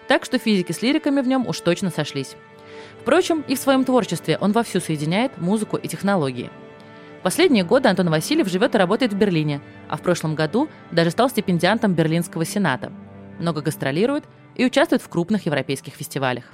Так 0.09 0.25
что 0.25 0.39
физики 0.39 0.73
с 0.73 0.83
лириками 0.83 1.21
в 1.21 1.29
нем 1.29 1.47
уж 1.47 1.61
точно 1.61 1.91
сошлись. 1.91 2.37
Впрочем, 3.01 3.43
и 3.49 3.55
в 3.55 3.59
своем 3.59 3.85
творчестве 3.85 4.37
он 4.41 4.53
вовсю 4.53 4.81
соединяет 4.81 5.39
музыку 5.41 5.77
и 5.77 5.89
технологии. 5.89 6.51
Последние 7.23 7.65
годы 7.65 7.89
Антон 7.89 8.11
Васильев 8.11 8.49
живет 8.49 8.75
и 8.75 8.79
работает 8.79 9.13
в 9.13 9.17
Берлине, 9.17 9.61
а 9.89 9.97
в 9.97 10.03
прошлом 10.03 10.35
году 10.35 10.69
даже 10.91 11.11
стал 11.11 11.29
стипендиантом 11.29 11.95
Берлинского 11.95 12.45
сената. 12.45 12.93
Много 13.39 13.61
гастролирует 13.61 14.25
и 14.55 14.65
участвует 14.65 15.03
в 15.03 15.09
крупных 15.09 15.47
европейских 15.47 15.95
фестивалях. 15.95 16.45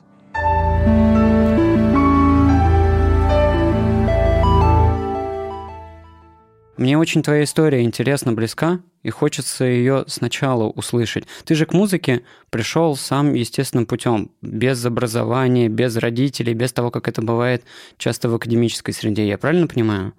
Мне 6.76 6.98
очень 6.98 7.22
твоя 7.22 7.44
история 7.44 7.82
интересна, 7.82 8.32
близка, 8.32 8.80
и 9.02 9.08
хочется 9.08 9.64
ее 9.64 10.04
сначала 10.08 10.64
услышать. 10.64 11.24
Ты 11.44 11.54
же 11.54 11.64
к 11.64 11.72
музыке 11.72 12.22
пришел 12.50 12.96
сам 12.96 13.32
естественным 13.32 13.86
путем, 13.86 14.30
без 14.42 14.84
образования, 14.84 15.68
без 15.68 15.96
родителей, 15.96 16.52
без 16.52 16.72
того, 16.72 16.90
как 16.90 17.08
это 17.08 17.22
бывает 17.22 17.64
часто 17.96 18.28
в 18.28 18.34
академической 18.34 18.92
среде. 18.92 19.26
Я 19.26 19.38
правильно 19.38 19.66
понимаю? 19.66 20.12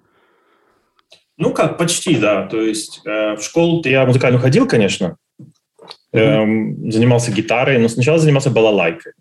Ну 1.36 1.52
как, 1.52 1.78
почти, 1.78 2.16
да. 2.16 2.46
То 2.46 2.60
есть 2.60 3.02
э, 3.04 3.36
в 3.36 3.42
школу 3.42 3.80
я 3.84 4.04
музыкальную 4.04 4.42
ходил, 4.42 4.66
конечно, 4.66 5.16
э, 6.12 6.44
занимался 6.90 7.30
гитарой, 7.30 7.78
но 7.78 7.86
сначала 7.86 8.18
занимался 8.18 8.50
балалайкой. 8.50 9.12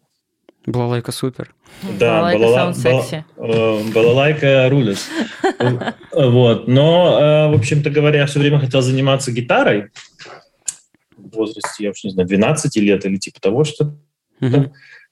Балалайка 0.68 1.14
супер. 1.14 1.56
Да, 1.98 2.18
балалайка 2.18 2.40
балала, 2.44 2.74
секси. 2.74 3.26
Э, 3.38 3.84
балалайка 3.94 4.68
рулит. 4.70 5.00
Вот. 6.12 6.68
Но, 6.68 7.20
э, 7.20 7.52
в 7.52 7.56
общем-то 7.56 7.90
говоря, 7.90 8.20
я 8.20 8.26
все 8.26 8.40
время 8.40 8.60
хотел 8.60 8.82
заниматься 8.82 9.32
гитарой. 9.32 9.92
В 11.16 11.36
возрасте, 11.36 11.86
я 11.86 11.92
уж 11.92 12.04
не 12.04 12.10
знаю, 12.10 12.28
12 12.28 12.76
лет 12.78 13.06
или 13.06 13.16
типа 13.16 13.40
того, 13.40 13.64
что 13.64 13.96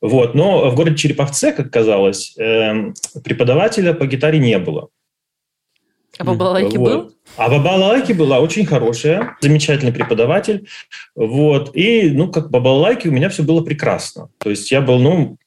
Вот. 0.01 0.35
Но 0.35 0.69
в 0.69 0.75
городе 0.75 0.97
Череповце, 0.97 1.53
как 1.53 1.71
казалось, 1.71 2.37
э, 2.37 2.91
преподавателя 3.23 3.93
по 3.93 4.05
гитаре 4.07 4.39
не 4.39 4.59
было. 4.59 4.89
А 6.17 6.25
по 6.25 6.33
балалайке 6.33 6.77
вот. 6.77 6.93
был? 6.93 7.13
А 7.37 7.49
по 7.49 7.59
балалайке 7.59 8.13
была 8.13 8.39
очень 8.39 8.65
хорошая, 8.65 9.37
замечательный 9.41 9.93
преподаватель. 9.93 10.67
Вот. 11.15 11.75
И, 11.75 12.09
ну, 12.09 12.29
как 12.29 12.51
по 12.51 12.59
балалайке 12.59 13.09
у 13.09 13.11
меня 13.11 13.29
все 13.29 13.43
было 13.43 13.61
прекрасно. 13.61 14.29
То 14.39 14.49
есть 14.49 14.71
я 14.71 14.81
был, 14.81 14.99
ну, 14.99 15.37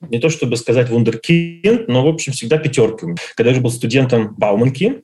не 0.00 0.18
то 0.18 0.28
чтобы 0.28 0.56
сказать 0.56 0.90
вундеркинд, 0.90 1.88
но, 1.88 2.04
в 2.04 2.08
общем, 2.08 2.32
всегда 2.32 2.58
пятерки. 2.58 3.06
Когда 3.34 3.50
я 3.50 3.54
уже 3.54 3.62
был 3.62 3.70
студентом 3.70 4.34
Бауманки, 4.36 5.02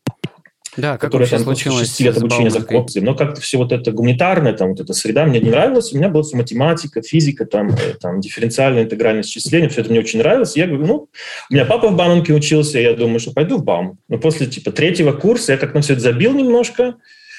да, 0.76 0.92
как 0.92 1.10
который 1.10 1.28
там 1.28 1.40
случилось 1.40 1.88
6 1.88 2.00
лет 2.00 2.16
обучения 2.16 2.50
за 2.50 2.62
копцем. 2.62 3.04
Но 3.04 3.14
как-то 3.14 3.42
все 3.42 3.58
вот 3.58 3.72
это 3.72 3.92
гуманитарное, 3.92 4.54
там 4.54 4.70
вот 4.70 4.80
эта 4.80 4.94
среда 4.94 5.26
мне 5.26 5.38
не 5.38 5.50
нравилась. 5.50 5.92
У 5.92 5.98
меня 5.98 6.08
была 6.08 6.22
математика, 6.32 7.02
физика, 7.02 7.44
там, 7.44 7.68
э, 7.70 7.94
там 8.00 8.20
дифференциальное 8.20 8.84
интегральное 8.84 9.22
исчисление, 9.22 9.68
все 9.68 9.82
это 9.82 9.90
мне 9.90 10.00
очень 10.00 10.20
нравилось. 10.20 10.56
Я 10.56 10.66
говорю, 10.66 10.86
ну, 10.86 11.08
у 11.50 11.54
меня 11.54 11.66
папа 11.66 11.88
в 11.88 11.96
Бауманке 11.96 12.32
учился, 12.32 12.78
я 12.78 12.94
думаю, 12.94 13.20
что 13.20 13.32
пойду 13.32 13.58
в 13.58 13.64
Баум. 13.64 13.98
Но 14.08 14.16
после 14.16 14.46
типа 14.46 14.72
третьего 14.72 15.12
курса 15.12 15.52
я 15.52 15.58
как-то 15.58 15.82
все 15.82 15.92
это 15.92 16.02
забил 16.02 16.32
немножко, 16.32 16.94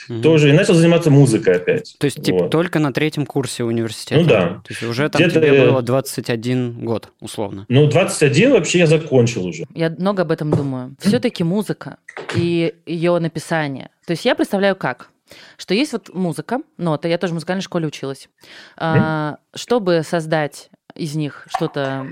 угу. 0.10 0.22
тоже 0.22 0.50
и 0.50 0.54
начал 0.54 0.74
заниматься 0.74 1.10
музыкой 1.10 1.56
опять. 1.56 1.96
То 1.98 2.06
есть 2.06 2.22
типа, 2.22 2.44
вот. 2.44 2.52
только 2.52 2.80
на 2.80 2.94
третьем 2.94 3.26
курсе 3.26 3.64
университета? 3.64 4.22
Ну 4.22 4.28
да. 4.28 4.48
То 4.66 4.70
есть 4.70 4.84
уже 4.84 5.10
там 5.10 5.22
Где-то... 5.22 5.40
тебе 5.40 5.66
было 5.66 5.82
21 5.82 6.86
год, 6.86 7.10
условно? 7.20 7.66
Ну, 7.70 7.88
21 7.88 8.52
вообще 8.52 8.80
я 8.80 8.88
закончил 8.88 9.46
уже. 9.46 9.66
Я 9.74 9.90
много 9.90 10.24
об 10.24 10.32
этом 10.32 10.52
думаю. 10.52 10.96
Все-таки 11.00 11.44
музыка 11.44 11.98
и 12.36 12.76
ее 12.86 13.18
написание. 13.20 13.90
То 14.06 14.12
есть 14.12 14.26
я 14.26 14.36
представляю 14.36 14.76
как? 14.76 15.10
Что 15.58 15.74
есть 15.74 15.94
вот 15.94 16.14
музыка, 16.14 16.60
нота, 16.78 17.08
я 17.08 17.18
тоже 17.18 17.32
в 17.32 17.36
музыкальной 17.36 17.62
школе 17.62 17.88
училась. 17.88 18.30
А, 18.78 19.38
чтобы 19.56 20.04
создать 20.04 20.70
из 20.96 21.16
них 21.16 21.48
что-то 21.48 22.06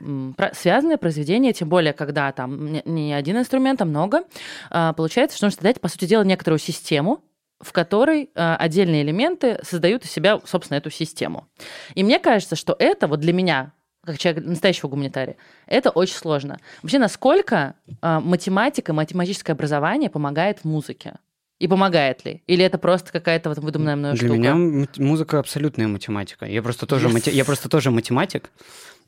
связанное 0.54 0.98
произведение, 0.98 1.54
тем 1.54 1.70
более, 1.70 1.94
когда 1.94 2.32
там 2.32 2.80
не 2.86 3.14
один 3.14 3.38
инструмент, 3.38 3.82
а 3.82 3.86
много, 3.86 4.24
а, 4.70 4.94
получается, 4.94 5.38
что 5.38 5.46
нужно 5.46 5.58
создать, 5.58 5.82
по 5.82 5.88
сути 5.88 6.06
дела, 6.06 6.24
некоторую 6.24 6.60
систему, 6.60 7.24
в 7.62 7.72
которой 7.72 8.30
э, 8.34 8.56
отдельные 8.56 9.04
элементы 9.04 9.60
создают 9.64 10.06
из 10.06 10.12
себя, 10.12 10.40
собственно, 10.46 10.78
эту 10.78 10.90
систему. 10.90 11.48
И 11.96 12.04
мне 12.04 12.20
кажется, 12.20 12.56
что 12.56 12.76
это 12.78 13.08
вот 13.08 13.20
для 13.20 13.34
меня, 13.34 13.74
как 14.06 14.18
человек 14.18 14.46
настоящего 14.46 14.90
гуманитария, 14.90 15.38
это 15.68 15.90
очень 15.90 16.16
сложно. 16.16 16.60
Вообще, 16.82 17.00
насколько 17.00 17.76
э, 18.02 18.20
математика, 18.20 18.94
математическое 18.94 19.54
образование 19.54 20.10
помогает 20.10 20.60
в 20.60 20.66
музыке? 20.66 21.16
И 21.62 21.68
помогает 21.68 22.26
ли? 22.26 22.42
Или 22.48 22.66
это 22.66 22.80
просто 22.80 23.12
какая-то 23.12 23.50
вот 23.50 23.60
выдуманная 23.60 23.96
мной 23.96 24.12
Для 24.14 24.18
штука? 24.18 24.42
Для 24.42 24.54
меня 24.54 24.88
музыка 24.98 25.38
абсолютная 25.38 25.88
математика. 25.88 26.46
Я 26.48 26.64
просто 26.64 26.88
тоже, 26.88 27.08
yes. 27.08 27.14
мати... 27.14 27.30
я 27.30 27.46
просто 27.46 27.70
тоже 27.70 27.92
математик, 27.92 28.50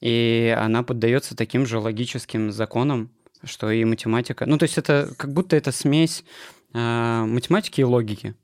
и 0.02 0.56
она 0.56 0.84
поддается 0.84 1.36
таким 1.36 1.66
же 1.66 1.80
логическим 1.80 2.52
законам, 2.52 3.10
что 3.44 3.72
и 3.72 3.84
математика. 3.86 4.46
Ну, 4.46 4.60
то 4.60 4.64
есть 4.64 4.78
это 4.78 5.10
как 5.18 5.34
будто 5.34 5.56
это 5.56 5.72
смесь 5.72 6.24
э, 6.76 7.26
математики 7.26 7.82
и 7.82 7.84
логики. 7.84 8.36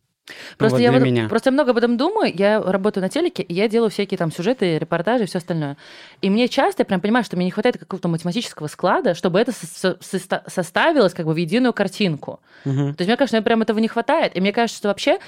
Просто, 0.58 0.78
вот 0.78 0.84
я 0.84 0.92
вот, 0.92 1.02
меня. 1.02 1.28
просто 1.28 1.50
я 1.50 1.54
много 1.54 1.72
об 1.72 1.78
этом 1.78 1.98
думаю, 1.98 2.32
я 2.36 2.62
работаю 2.62 3.04
на 3.04 3.10
телеке, 3.10 3.44
и 3.44 3.54
я 3.54 3.68
делаю 3.68 3.90
всякие 3.90 4.18
там 4.18 4.32
сюжеты, 4.32 4.78
репортажи 4.78 5.24
и 5.24 5.28
все 5.28 5.38
остальное. 5.38 5.78
И 6.22 6.30
мне 6.30 6.48
часто, 6.48 6.82
я 6.82 6.86
прям 6.86 7.02
понимаю, 7.02 7.24
что 7.24 7.36
мне 7.36 7.46
не 7.46 7.52
хватает 7.52 7.78
какого-то 7.78 8.08
математического 8.08 8.68
склада, 8.68 9.16
чтобы 9.16 9.40
это 9.40 9.52
со- 9.52 9.98
со- 10.00 10.44
составилось 10.48 11.14
как 11.14 11.26
бы 11.26 11.34
в 11.34 11.38
единую 11.38 11.74
картинку. 11.74 12.40
Угу. 12.66 12.94
То 12.94 13.02
есть 13.02 13.08
мне 13.08 13.18
кажется, 13.18 13.38
мне 13.38 13.44
прям 13.44 13.62
этого 13.62 13.80
не 13.80 13.88
хватает. 13.88 14.36
И 14.36 14.42
мне 14.42 14.52
кажется, 14.52 14.78
что 14.78 14.88
вообще 14.90 15.20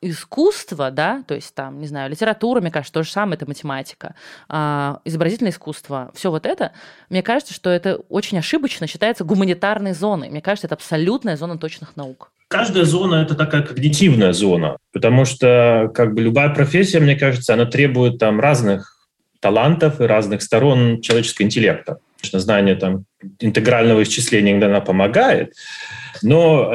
искусство, 0.00 0.90
да, 0.90 1.24
то 1.26 1.34
есть 1.34 1.54
там, 1.54 1.80
не 1.80 1.86
знаю, 1.86 2.10
литература, 2.10 2.60
мне 2.60 2.70
кажется, 2.70 2.92
то 2.92 3.02
же 3.02 3.10
самое, 3.10 3.36
это 3.36 3.46
математика, 3.46 4.14
а, 4.48 5.00
изобразительное 5.04 5.50
искусство, 5.50 6.12
все 6.14 6.30
вот 6.30 6.46
это, 6.46 6.72
мне 7.10 7.22
кажется, 7.22 7.52
что 7.52 7.70
это 7.70 7.96
очень 8.08 8.38
ошибочно 8.38 8.86
считается 8.86 9.24
гуманитарной 9.24 9.92
зоной. 9.94 10.30
Мне 10.30 10.40
кажется, 10.40 10.66
это 10.66 10.76
абсолютная 10.76 11.36
зона 11.36 11.58
точных 11.58 11.96
наук. 11.96 12.30
Каждая 12.48 12.84
зона– 12.84 13.16
это 13.22 13.34
такая 13.34 13.62
когнитивная 13.62 14.32
зона, 14.32 14.78
потому 14.92 15.26
что 15.26 15.90
как 15.94 16.14
бы 16.14 16.22
любая 16.22 16.48
профессия, 16.48 16.98
мне 16.98 17.14
кажется, 17.14 17.52
она 17.52 17.66
требует 17.66 18.18
там 18.18 18.40
разных 18.40 18.96
талантов 19.40 20.00
и 20.00 20.04
разных 20.04 20.42
сторон 20.42 21.02
человеческого 21.02 21.44
интеллекта. 21.44 21.98
Конечно, 22.20 22.40
знание 22.40 22.74
там 22.74 23.04
интегрального 23.38 24.02
исчисления 24.02 24.52
иногда 24.52 24.66
она 24.66 24.80
помогает, 24.80 25.52
но 26.22 26.72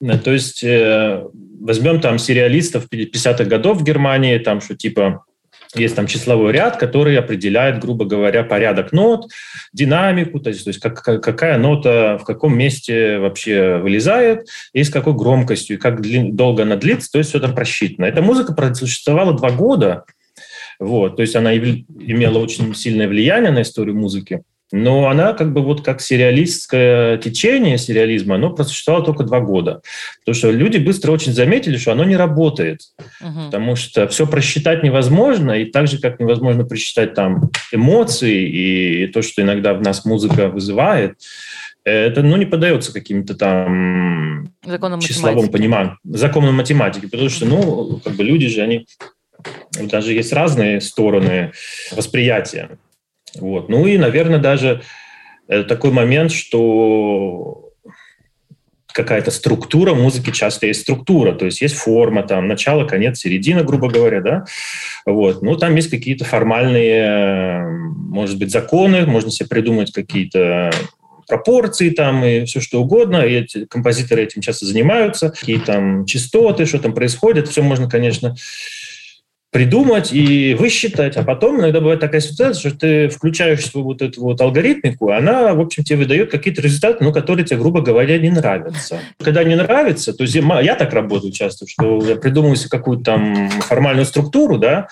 э, 0.00 0.18
то 0.18 0.30
есть 0.30 0.62
э, 0.62 1.24
возьмем 1.60 2.00
там 2.00 2.18
сериалистов 2.18 2.86
50-х 2.90 3.44
годов 3.44 3.78
в 3.78 3.84
Германии, 3.84 4.38
там 4.38 4.60
что 4.60 4.76
типа 4.76 5.24
есть 5.78 5.96
там 5.96 6.06
числовой 6.06 6.52
ряд, 6.52 6.76
который 6.76 7.18
определяет, 7.18 7.80
грубо 7.80 8.04
говоря, 8.04 8.42
порядок 8.42 8.92
нот, 8.92 9.30
динамику, 9.72 10.40
то 10.40 10.50
есть, 10.50 10.64
то 10.64 10.68
есть 10.68 10.80
как, 10.80 11.02
какая 11.02 11.58
нота 11.58 12.18
в 12.18 12.24
каком 12.24 12.56
месте 12.56 13.18
вообще 13.18 13.78
вылезает, 13.78 14.46
и 14.72 14.82
с 14.82 14.90
какой 14.90 15.14
громкостью, 15.14 15.76
и 15.76 15.80
как 15.80 16.00
длин, 16.00 16.36
долго 16.36 16.62
она 16.62 16.76
длится, 16.76 17.10
то 17.12 17.18
есть 17.18 17.30
все 17.30 17.40
там 17.40 17.54
просчитано. 17.54 18.06
Эта 18.06 18.22
музыка 18.22 18.54
просуществовала 18.54 19.36
два 19.36 19.50
года, 19.50 20.04
вот, 20.78 21.16
то 21.16 21.22
есть 21.22 21.36
она 21.36 21.56
имела 21.56 22.38
очень 22.38 22.74
сильное 22.74 23.08
влияние 23.08 23.50
на 23.50 23.62
историю 23.62 23.96
музыки. 23.96 24.42
Но 24.72 25.08
она 25.08 25.32
как 25.32 25.52
бы 25.52 25.62
вот 25.62 25.84
как 25.84 26.00
сериалистское 26.00 27.18
течение 27.18 27.78
сериализма, 27.78 28.34
оно 28.34 28.50
просуществовало 28.50 29.04
только 29.04 29.24
два 29.24 29.40
года. 29.40 29.80
Потому 30.20 30.34
что 30.34 30.50
люди 30.50 30.78
быстро 30.78 31.12
очень 31.12 31.32
заметили, 31.32 31.76
что 31.76 31.92
оно 31.92 32.04
не 32.04 32.16
работает. 32.16 32.80
Угу. 33.20 33.46
Потому 33.46 33.76
что 33.76 34.08
все 34.08 34.26
просчитать 34.26 34.82
невозможно, 34.82 35.52
и 35.52 35.66
так 35.66 35.86
же, 35.86 35.98
как 35.98 36.18
невозможно 36.18 36.64
просчитать 36.64 37.14
там 37.14 37.50
эмоции 37.72 38.48
и 38.48 39.06
то, 39.06 39.22
что 39.22 39.42
иногда 39.42 39.74
в 39.74 39.82
нас 39.82 40.04
музыка 40.04 40.48
вызывает, 40.48 41.18
это 41.84 42.22
ну, 42.22 42.36
не 42.36 42.46
поддается 42.46 42.92
каким-то 42.92 43.36
там 43.36 44.52
законам 44.64 45.00
числовым 45.00 45.48
пониманиям, 45.48 45.98
законам 46.02 46.56
математики, 46.56 47.06
потому 47.06 47.28
что, 47.28 47.46
ну, 47.46 48.00
как 48.04 48.14
бы 48.14 48.24
люди 48.24 48.48
же, 48.48 48.60
они 48.60 48.86
даже 49.80 50.12
есть 50.12 50.32
разные 50.32 50.80
стороны 50.80 51.52
восприятия. 51.92 52.70
Вот. 53.40 53.68
Ну 53.68 53.86
и, 53.86 53.98
наверное, 53.98 54.38
даже 54.38 54.82
такой 55.46 55.90
момент, 55.90 56.32
что 56.32 57.66
какая-то 58.96 59.30
структура 59.30 59.94
музыки 59.94 60.30
часто 60.30 60.66
есть 60.66 60.80
структура, 60.80 61.32
то 61.32 61.44
есть 61.44 61.60
есть 61.60 61.74
форма, 61.74 62.22
там, 62.22 62.48
начало, 62.48 62.86
конец, 62.86 63.18
середина, 63.18 63.62
грубо 63.62 63.90
говоря, 63.90 64.22
да, 64.22 64.44
вот, 65.04 65.42
ну, 65.42 65.56
там 65.56 65.76
есть 65.76 65.90
какие-то 65.90 66.24
формальные, 66.24 67.66
может 67.68 68.38
быть, 68.38 68.50
законы, 68.50 69.04
можно 69.04 69.30
себе 69.30 69.50
придумать 69.50 69.92
какие-то 69.92 70.70
пропорции 71.28 71.90
там 71.90 72.24
и 72.24 72.46
все 72.46 72.60
что 72.60 72.80
угодно, 72.80 73.18
и 73.18 73.34
эти 73.34 73.66
композиторы 73.66 74.22
этим 74.22 74.40
часто 74.40 74.64
занимаются, 74.64 75.28
какие 75.30 75.58
там 75.58 76.06
частоты, 76.06 76.64
что 76.64 76.78
там 76.78 76.94
происходит, 76.94 77.48
все 77.48 77.62
можно, 77.62 77.90
конечно, 77.90 78.34
придумать 79.56 80.12
и 80.12 80.52
высчитать, 80.52 81.16
а 81.16 81.22
потом 81.22 81.60
иногда 81.60 81.80
бывает 81.80 81.98
такая 81.98 82.20
ситуация, 82.20 82.68
что 82.68 82.78
ты 82.78 83.08
включаешь 83.08 83.64
свою 83.64 83.86
вот 83.86 84.02
эту 84.02 84.20
вот 84.20 84.38
алгоритмику, 84.38 85.10
она, 85.10 85.54
в 85.54 85.60
общем, 85.62 85.82
тебе 85.82 86.00
выдает 86.00 86.30
какие-то 86.30 86.60
результаты, 86.60 87.02
ну, 87.02 87.10
которые 87.10 87.46
тебе, 87.46 87.58
грубо 87.58 87.80
говоря, 87.80 88.18
не 88.18 88.28
нравятся. 88.28 89.00
Когда 89.18 89.44
не 89.44 89.54
нравится, 89.54 90.12
то 90.12 90.24
есть 90.24 90.34
я 90.34 90.74
так 90.74 90.92
работаю 90.92 91.32
часто, 91.32 91.66
что 91.66 92.04
я 92.06 92.16
придумываю 92.16 92.56
себе 92.56 92.68
какую-то 92.68 93.04
там 93.04 93.48
формальную 93.48 94.04
структуру, 94.04 94.58
да, 94.58 94.88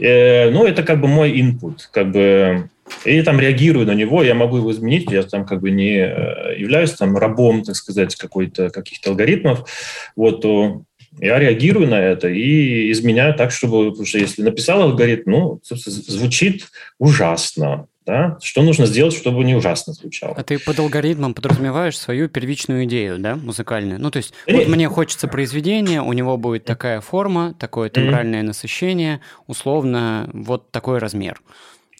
э, 0.00 0.50
ну, 0.50 0.66
это 0.66 0.82
как 0.82 1.00
бы 1.00 1.06
мой 1.06 1.38
input, 1.38 1.76
как 1.92 2.10
бы 2.10 2.70
и 3.04 3.22
там 3.22 3.38
реагирую 3.38 3.86
на 3.86 3.94
него, 3.94 4.24
я 4.24 4.34
могу 4.34 4.56
его 4.56 4.72
изменить, 4.72 5.10
я 5.12 5.22
там 5.22 5.46
как 5.46 5.60
бы 5.60 5.70
не 5.70 5.98
э, 5.98 6.58
являюсь 6.58 6.90
там 6.90 7.16
рабом, 7.16 7.62
так 7.62 7.76
сказать, 7.76 8.16
какой-то 8.16 8.70
каких-то 8.70 9.10
алгоритмов, 9.10 9.68
вот, 10.16 10.42
то 10.42 10.82
я 11.18 11.38
реагирую 11.38 11.88
на 11.88 12.00
это 12.00 12.28
и 12.28 12.90
изменяю 12.92 13.34
так, 13.34 13.50
чтобы, 13.50 13.90
потому 13.90 14.06
что 14.06 14.18
если 14.18 14.42
написал 14.42 14.82
алгоритм, 14.82 15.30
ну, 15.30 15.60
звучит 15.62 16.68
ужасно. 16.98 17.86
да? 18.06 18.38
Что 18.42 18.62
нужно 18.62 18.86
сделать, 18.86 19.14
чтобы 19.14 19.44
не 19.44 19.54
ужасно 19.54 19.92
звучало? 19.92 20.34
А 20.36 20.42
ты 20.42 20.58
под 20.58 20.78
алгоритмом 20.78 21.34
подразумеваешь 21.34 21.98
свою 21.98 22.28
первичную 22.28 22.84
идею, 22.84 23.18
да, 23.18 23.36
музыкальную? 23.36 24.00
Ну, 24.00 24.10
то 24.10 24.16
есть, 24.16 24.32
вот 24.48 24.66
мне 24.68 24.88
хочется 24.88 25.28
произведение, 25.28 26.00
у 26.00 26.12
него 26.12 26.36
будет 26.36 26.64
такая 26.64 27.00
форма, 27.00 27.54
такое 27.58 27.90
тембральное 27.90 28.42
насыщение, 28.42 29.20
условно, 29.46 30.30
вот 30.32 30.70
такой 30.70 30.98
размер. 30.98 31.40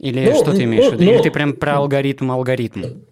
Или 0.00 0.24
ну, 0.24 0.34
что 0.34 0.52
ты 0.52 0.64
имеешь 0.64 0.84
ну, 0.84 0.90
в 0.90 0.92
виду? 0.94 1.04
Или 1.04 1.16
ну, 1.18 1.22
ты 1.22 1.30
прям 1.30 1.52
про 1.52 1.76
алгоритм-алгоритм? 1.76 3.11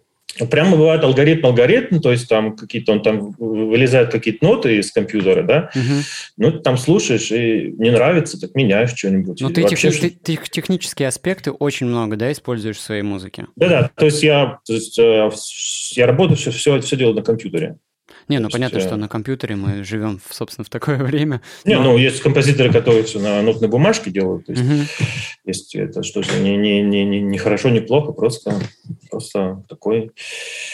Прямо 0.51 0.77
бывает 0.77 1.05
алгоритм-алгоритм, 1.05 2.01
то 2.01 2.11
есть 2.11 2.29
там 2.29 2.57
какие-то, 2.57 2.93
он 2.93 3.03
там 3.03 3.33
вылезают 3.39 4.11
какие-то 4.11 4.45
ноты 4.45 4.79
из 4.79 4.91
компьютера, 4.93 5.43
да, 5.43 5.71
угу. 5.75 6.03
ну, 6.37 6.53
там 6.61 6.79
слушаешь, 6.79 7.31
и 7.33 7.75
не 7.77 7.91
нравится, 7.91 8.41
так 8.41 8.55
меняешь 8.55 8.95
что-нибудь. 8.95 9.41
Ну, 9.41 9.51
ты, 9.51 9.65
тех, 9.65 9.79
ты, 9.79 10.11
ты 10.11 10.39
технические 10.51 11.09
аспекты 11.09 11.51
очень 11.51 11.87
много, 11.87 12.17
да, 12.17 12.31
используешь 12.33 12.77
в 12.77 12.81
своей 12.81 13.03
музыке? 13.03 13.47
Да-да, 13.57 13.91
то 13.95 14.07
есть 14.07 14.23
я, 14.23 14.59
то 14.65 14.73
есть, 14.73 14.99
э, 14.99 15.31
я 15.97 16.07
работаю, 16.07 16.37
все, 16.37 16.51
все, 16.51 16.81
все 16.81 16.97
делаю 16.97 17.17
на 17.17 17.23
компьютере. 17.23 17.77
Не, 18.31 18.39
ну 18.39 18.49
понятно, 18.49 18.77
есть, 18.77 18.87
что 18.87 18.97
на 18.97 19.09
компьютере 19.09 19.57
мы 19.57 19.83
живем, 19.83 20.21
собственно, 20.31 20.65
в 20.65 20.69
такое 20.69 20.97
время. 21.03 21.41
Не, 21.65 21.75
но... 21.75 21.83
ну 21.83 21.99
есть 21.99 22.21
композиторы, 22.21 22.73
которые 22.73 23.03
все 23.03 23.19
на 23.19 23.43
нотной 23.43 23.67
бумажке 23.67 24.13
делают. 24.13 24.47
То 24.47 24.53
есть, 24.53 24.65
угу. 24.65 24.75
есть 25.45 25.75
это 25.75 26.05
что 26.05 26.23
же 26.23 26.39
не, 26.39 26.57
не, 26.57 26.81
не, 26.81 27.05
не, 27.05 27.21
не 27.21 27.39
хорошо, 27.39 27.71
не 27.71 27.81
плохо, 27.81 28.13
просто, 28.13 28.55
просто 29.11 29.65
такой. 29.69 30.13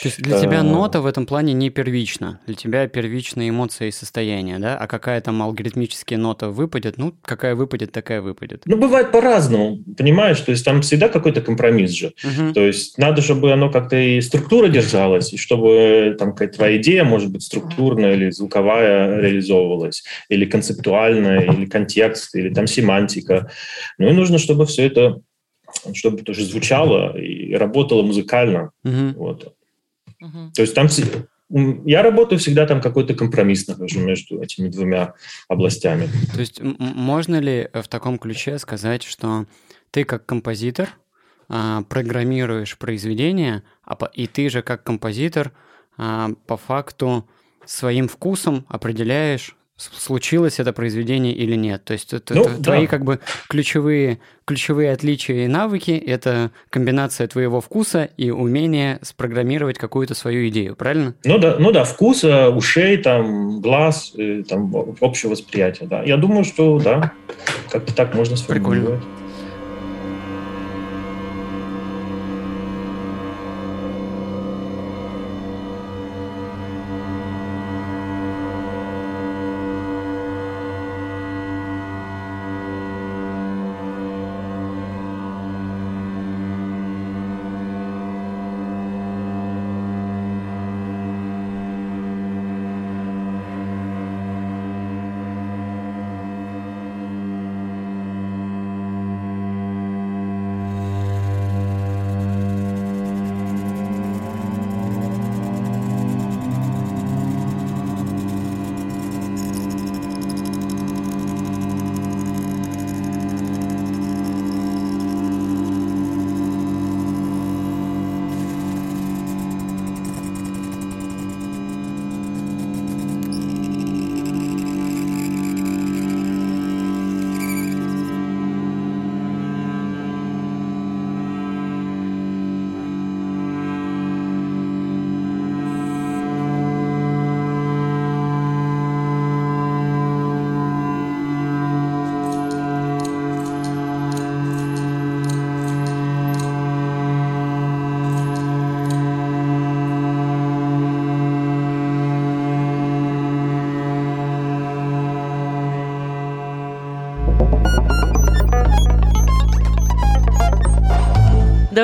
То 0.03 0.09
есть 0.09 0.21
для 0.21 0.39
тебя 0.39 0.63
нота 0.63 1.01
в 1.01 1.07
этом 1.07 1.25
плане 1.25 1.55
не 1.55 1.71
первична. 1.71 2.41
Для 2.47 2.55
тебя 2.55 2.87
первичные 2.89 3.49
эмоции 3.49 3.89
и 3.89 3.91
состояние, 3.93 4.59
да? 4.59 4.77
А 4.77 4.87
какая 4.87 5.23
там 5.23 5.41
алгоритмическая 5.41 6.19
нота 6.19 6.51
выпадет, 6.51 6.99
ну, 6.99 7.15
какая 7.23 7.55
выпадет, 7.55 7.91
такая 7.91 8.21
выпадет. 8.21 8.65
Ну, 8.67 8.77
бывает 8.77 9.13
по-разному, 9.13 9.79
понимаешь? 9.97 10.41
То 10.41 10.51
есть 10.51 10.63
там 10.63 10.83
всегда 10.83 11.09
какой-то 11.09 11.41
компромисс 11.41 11.93
же. 11.93 12.13
Угу. 12.23 12.53
То 12.53 12.67
есть 12.67 12.99
надо, 12.99 13.23
чтобы 13.23 13.51
оно 13.51 13.71
как-то 13.71 13.97
и 13.97 14.21
структура 14.21 14.69
держалась, 14.69 15.33
и 15.33 15.39
чтобы 15.39 16.17
там 16.19 16.33
какая-то 16.33 16.57
твоя 16.57 16.77
идея, 16.77 17.05
может 17.05 17.31
быть, 17.31 17.46
структурная 17.47 18.15
или 18.15 18.31
звуковая 18.31 19.21
реализовывалась, 19.21 20.05
или 20.29 20.45
концептуальная, 20.45 21.41
или 21.53 21.67
контекст, 21.67 22.35
или 22.35 22.53
там 22.53 22.67
семантика. 22.67 23.51
Ну 23.99 24.09
и 24.09 24.13
нужно, 24.13 24.39
чтобы 24.39 24.67
все 24.67 24.87
это 24.87 25.21
чтобы 25.93 26.23
тоже 26.23 26.45
звучало 26.45 27.19
и 27.19 27.55
работало 27.55 28.03
музыкально. 28.03 28.71
Uh-huh. 28.85 29.15
Вот. 29.15 29.55
Uh-huh. 30.23 30.51
То 30.55 30.63
есть 30.63 30.75
там 30.75 30.89
я 31.85 32.03
работаю 32.03 32.39
всегда 32.39 32.67
там 32.67 32.81
какой-то 32.81 33.15
компромисс 33.15 33.69
нахожу 33.69 34.01
между 34.01 34.41
этими 34.43 34.69
двумя 34.69 35.15
областями. 35.49 36.09
То 36.33 36.41
есть 36.41 36.61
можно 36.61 37.39
ли 37.39 37.69
в 37.73 37.87
таком 37.89 38.19
ключе 38.19 38.59
сказать, 38.59 39.05
что 39.05 39.47
ты 39.93 40.05
как 40.05 40.27
композитор 40.27 40.89
а, 41.49 41.83
программируешь 41.83 42.77
произведение, 42.77 43.63
а, 43.85 43.97
и 44.13 44.27
ты 44.27 44.51
же 44.51 44.63
как 44.63 44.83
композитор 44.83 45.53
а, 45.97 46.31
по 46.47 46.57
факту 46.57 47.29
своим 47.67 48.09
вкусом 48.09 48.64
определяешь, 48.69 49.57
случилось 49.77 50.59
это 50.59 50.73
произведение 50.73 51.35
или 51.35 51.55
нет. 51.55 51.85
То 51.85 51.93
есть 51.93 52.12
это, 52.12 52.35
ну, 52.35 52.43
это 52.43 52.57
да. 52.57 52.62
твои 52.62 52.87
как 52.87 53.05
бы 53.05 53.21
ключевые, 53.49 54.21
ключевые 54.47 54.93
отличия 54.93 55.45
и 55.45 55.49
навыки– 55.49 55.91
это 56.07 56.51
комбинация 56.71 57.27
твоего 57.29 57.61
вкуса 57.61 58.09
и 58.17 58.31
умения 58.31 58.99
спрограммировать 59.03 59.77
какую-то 59.77 60.14
свою 60.14 60.49
идею, 60.49 60.77
правильно? 60.77 61.14
Ну 61.25 61.39
да, 61.39 61.57
ну 61.59 61.73
да 61.73 61.85
вкус, 61.85 62.25
ушей, 62.25 62.97
там, 62.99 63.61
глаз, 63.61 64.14
там, 64.49 64.75
общее 65.01 65.31
восприятие, 65.31 65.89
да. 65.89 66.03
Я 66.03 66.17
думаю, 66.17 66.45
что 66.45 66.79
да, 66.79 67.12
как-то 67.71 67.95
так 67.95 68.14
можно 68.14 68.37
сформулировать. 68.37 69.01
Прикольно. 69.01 69.26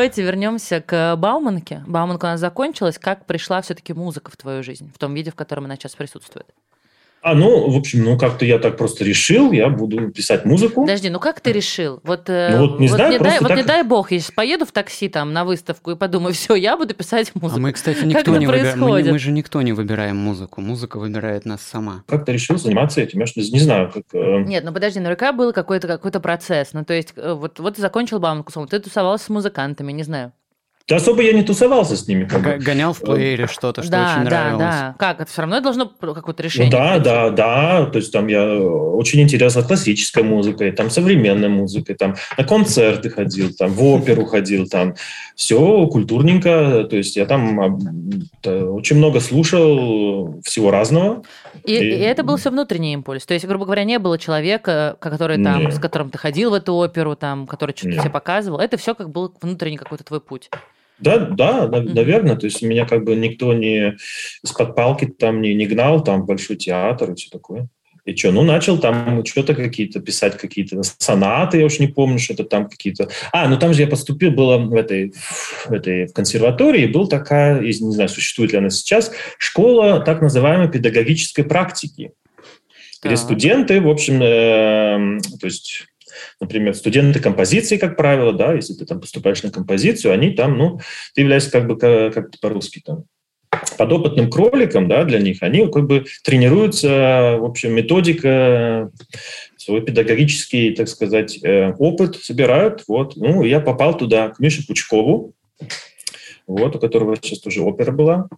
Давайте 0.03 0.23
вернемся 0.25 0.81
к 0.81 1.15
Бауманке. 1.15 1.85
Бауманка 1.87 2.25
у 2.25 2.29
нас 2.31 2.41
закончилась. 2.41 2.99
Как 2.99 3.25
пришла 3.25 3.63
все-таки 3.63 3.93
музыка 3.93 4.33
в 4.33 4.37
твою 4.37 4.65
жизнь, 4.65 4.91
в 4.93 4.99
том 4.99 5.15
виде, 5.15 5.31
в 5.31 5.37
котором 5.37 5.67
она 5.67 5.77
сейчас 5.77 5.95
присутствует? 5.95 6.49
А, 7.23 7.35
ну, 7.35 7.71
в 7.71 7.77
общем, 7.77 8.03
ну 8.03 8.19
как-то 8.19 8.45
я 8.45 8.59
так 8.59 8.77
просто 8.77 9.05
решил, 9.05 9.53
я 9.53 9.69
буду 9.69 10.11
писать 10.11 10.45
музыку. 10.45 10.81
Подожди, 10.81 11.09
ну 11.09 11.21
как 11.21 11.41
ты 11.41 11.53
решил? 11.53 12.01
Вот, 12.03 12.29
э, 12.29 12.49
ну, 12.51 12.67
вот 12.67 12.81
не 12.81 12.89
вот 12.89 12.97
знаю, 12.97 13.13
не 13.13 13.19
дай, 13.21 13.39
так... 13.39 13.49
Вот 13.49 13.57
не 13.57 13.63
дай 13.63 13.85
бог, 13.85 14.11
если 14.11 14.33
поеду 14.33 14.67
в 14.67 14.73
такси 14.73 15.09
там 15.09 15.33
на 15.33 15.45
выставку 15.45 15.93
и 15.93 15.97
подумаю, 15.97 16.35
все, 16.35 16.57
я 16.57 16.77
буду 16.77 16.95
писать 16.95 17.33
музыку. 17.37 17.59
А 17.59 17.61
мы, 17.61 17.73
кстати, 17.73 18.05
никто 18.05 18.37
не 18.37 18.47
выбираем. 18.47 18.81
Мы, 18.81 19.05
мы 19.05 19.19
же 19.21 19.31
никто 19.31 19.63
не 19.63 19.73
выбираем 19.73 20.17
музыку. 20.17 20.61
Музыка 20.61 20.99
выбирает 20.99 21.45
нас 21.45 21.63
сама. 21.63 22.03
Как 22.09 22.25
ты 22.25 22.33
решил 22.33 22.59
заниматься 22.59 23.01
этим? 23.01 23.21
Я 23.21 23.27
что 23.27 23.41
не 23.41 23.61
знаю, 23.61 23.93
как... 23.93 24.03
Э... 24.13 24.43
Нет, 24.43 24.65
ну 24.65 24.73
подожди, 24.73 24.99
наверняка 24.99 25.33
был 25.33 25.53
какой-то 25.53 25.87
какой 25.87 26.11
процесс. 26.11 26.73
Ну, 26.73 26.85
то 26.85 26.93
есть, 26.93 27.13
э, 27.15 27.35
вот, 27.35 27.61
вот 27.61 27.77
ты 27.77 27.81
закончил 27.81 28.19
бауманку, 28.19 28.67
ты 28.67 28.81
тусовался 28.81 29.27
с 29.27 29.29
музыкантами, 29.29 29.93
не 29.93 30.03
знаю. 30.03 30.33
Да 30.93 30.97
особо 30.97 31.23
я 31.23 31.33
не 31.33 31.43
тусовался 31.43 31.97
с 31.97 32.07
ними. 32.07 32.27
Как 32.27 32.63
Гонял 32.63 32.93
в 32.93 33.01
плеере 33.01 33.47
что-то, 33.47 33.83
что 33.83 33.93
да, 33.93 34.13
очень 34.13 34.25
нравилось. 34.25 34.59
Да, 34.59 34.81
да, 34.89 34.95
Как? 34.99 35.21
Это 35.23 35.33
все 35.33 35.41
равно 35.41 35.59
должно 35.63 35.87
какое-то 35.87 36.43
решение. 36.43 36.71
Ну, 36.71 36.77
да, 36.77 36.99
да, 36.99 37.31
да. 37.31 37.87
То 37.87 37.97
есть 37.97 38.13
там 38.13 38.27
я 38.27 38.45
очень 38.45 39.23
интересна 39.23 39.63
классической 39.63 40.23
музыкой, 40.23 40.71
там 40.71 40.91
современной 40.91 41.49
музыкой, 41.49 41.95
там 41.95 42.17
на 42.37 42.45
концерты 42.45 43.09
ходил, 43.09 43.55
там 43.55 43.71
в 43.71 43.83
оперу 43.83 44.27
ходил, 44.27 44.67
там 44.67 44.95
все 45.35 45.87
культурненько. 45.87 46.87
То 46.91 46.97
есть 46.99 47.17
я 47.17 47.25
там 47.25 47.59
очень 48.45 48.97
много 48.97 49.21
слушал 49.21 50.43
всего 50.43 50.71
разного. 50.71 51.23
И, 51.65 51.73
и... 51.73 51.79
и 51.79 52.01
это 52.01 52.23
был 52.23 52.37
все 52.37 52.51
внутренний 52.51 52.93
импульс. 52.93 53.25
То 53.25 53.33
есть, 53.33 53.47
грубо 53.47 53.65
говоря, 53.65 53.85
не 53.85 53.99
было 53.99 54.19
человека, 54.19 54.99
который 55.01 55.43
там, 55.43 55.73
с 55.73 55.79
которым 55.79 56.11
ты 56.11 56.19
ходил 56.19 56.51
в 56.51 56.55
эту 56.55 56.75
оперу, 56.75 57.17
там, 57.17 57.47
который 57.47 57.75
что-то 57.75 57.97
тебе 57.97 58.11
показывал. 58.11 58.59
Это 58.59 58.77
все 58.77 58.95
как 58.95 59.09
был 59.09 59.33
внутренний 59.41 59.79
какой-то 59.79 60.05
твой 60.05 60.21
путь. 60.21 60.51
Да, 61.03 61.19
да, 61.19 61.69
наверное. 61.69 62.37
То 62.37 62.47
есть 62.47 62.63
меня 62.63 62.87
как 62.87 63.05
бы 63.05 63.15
никто 63.15 63.53
не 63.53 63.97
из-под 64.43 64.75
палки 64.75 65.07
там 65.07 65.41
не, 65.41 65.55
не 65.55 65.67
гнал, 65.67 66.03
там 66.03 66.25
большой 66.25 66.57
театр 66.57 67.13
и 67.13 67.15
все 67.15 67.31
такое. 67.31 67.69
И 68.05 68.17
что, 68.17 68.33
ну, 68.33 68.43
начал 68.43 68.79
там 68.79 69.25
что-то 69.25 69.55
какие-то 69.55 70.01
писать, 70.01 70.37
какие-то 70.37 70.83
сонаты, 70.83 71.59
я 71.59 71.67
уж 71.67 71.79
не 71.79 71.87
помню, 71.87 72.19
что-то 72.19 72.43
там 72.43 72.69
какие-то... 72.69 73.09
А, 73.33 73.49
ну 73.49 73.57
там 73.57 73.73
же 73.73 73.83
я 73.83 73.87
поступил, 73.87 74.33
было 74.33 74.59
в 74.59 74.75
этой, 74.75 75.13
в 75.67 75.73
этой 75.73 76.07
в 76.07 76.13
консерватории, 76.13 76.87
был 76.87 77.07
такая, 77.07 77.61
не 77.61 77.73
знаю, 77.73 78.09
существует 78.09 78.53
ли 78.53 78.59
она 78.59 78.71
сейчас, 78.71 79.13
школа 79.39 80.01
так 80.01 80.21
называемой 80.21 80.69
педагогической 80.69 81.45
практики, 81.45 82.11
где 83.05 83.17
студенты, 83.17 83.81
в 83.81 83.89
общем, 83.89 84.21
э, 84.21 85.21
то 85.41 85.47
есть 85.47 85.87
например, 86.41 86.75
студенты 86.75 87.21
композиции, 87.21 87.77
как 87.77 87.97
правило, 87.97 88.33
да, 88.33 88.55
если 88.55 88.75
ты 88.75 88.87
там 88.87 89.01
поступаешь 89.01 89.43
на 89.43 89.51
композицию, 89.51 90.13
они 90.13 90.31
там, 90.31 90.57
ну, 90.57 90.81
ты 91.15 91.23
являешься 91.23 91.51
как 91.51 91.67
бы, 91.67 91.77
как 91.77 92.39
по-русски 92.41 92.83
там, 92.85 93.05
подопытным 93.77 94.31
кроликом, 94.31 94.89
да, 94.89 95.05
для 95.05 95.19
них, 95.19 95.39
они 95.43 95.67
как 95.71 95.87
бы 95.87 96.05
тренируются, 96.25 97.37
в 97.39 97.45
общем, 97.45 97.75
методика, 97.75 98.91
свой 99.57 99.83
педагогический, 99.83 100.75
так 100.75 100.89
сказать, 100.89 101.39
э, 101.43 101.73
опыт 101.79 102.17
собирают. 102.17 102.85
Вот, 102.89 103.17
ну, 103.17 103.45
я 103.45 103.61
попал 103.61 103.97
туда, 103.97 104.31
к 104.31 104.41
Мише 104.41 104.67
Пучкову, 104.67 105.35
вот, 106.47 106.77
у 106.77 106.79
которого 106.79 107.17
сейчас 107.17 107.41
тоже 107.41 107.63
опера 107.63 107.93
была. 107.93 108.29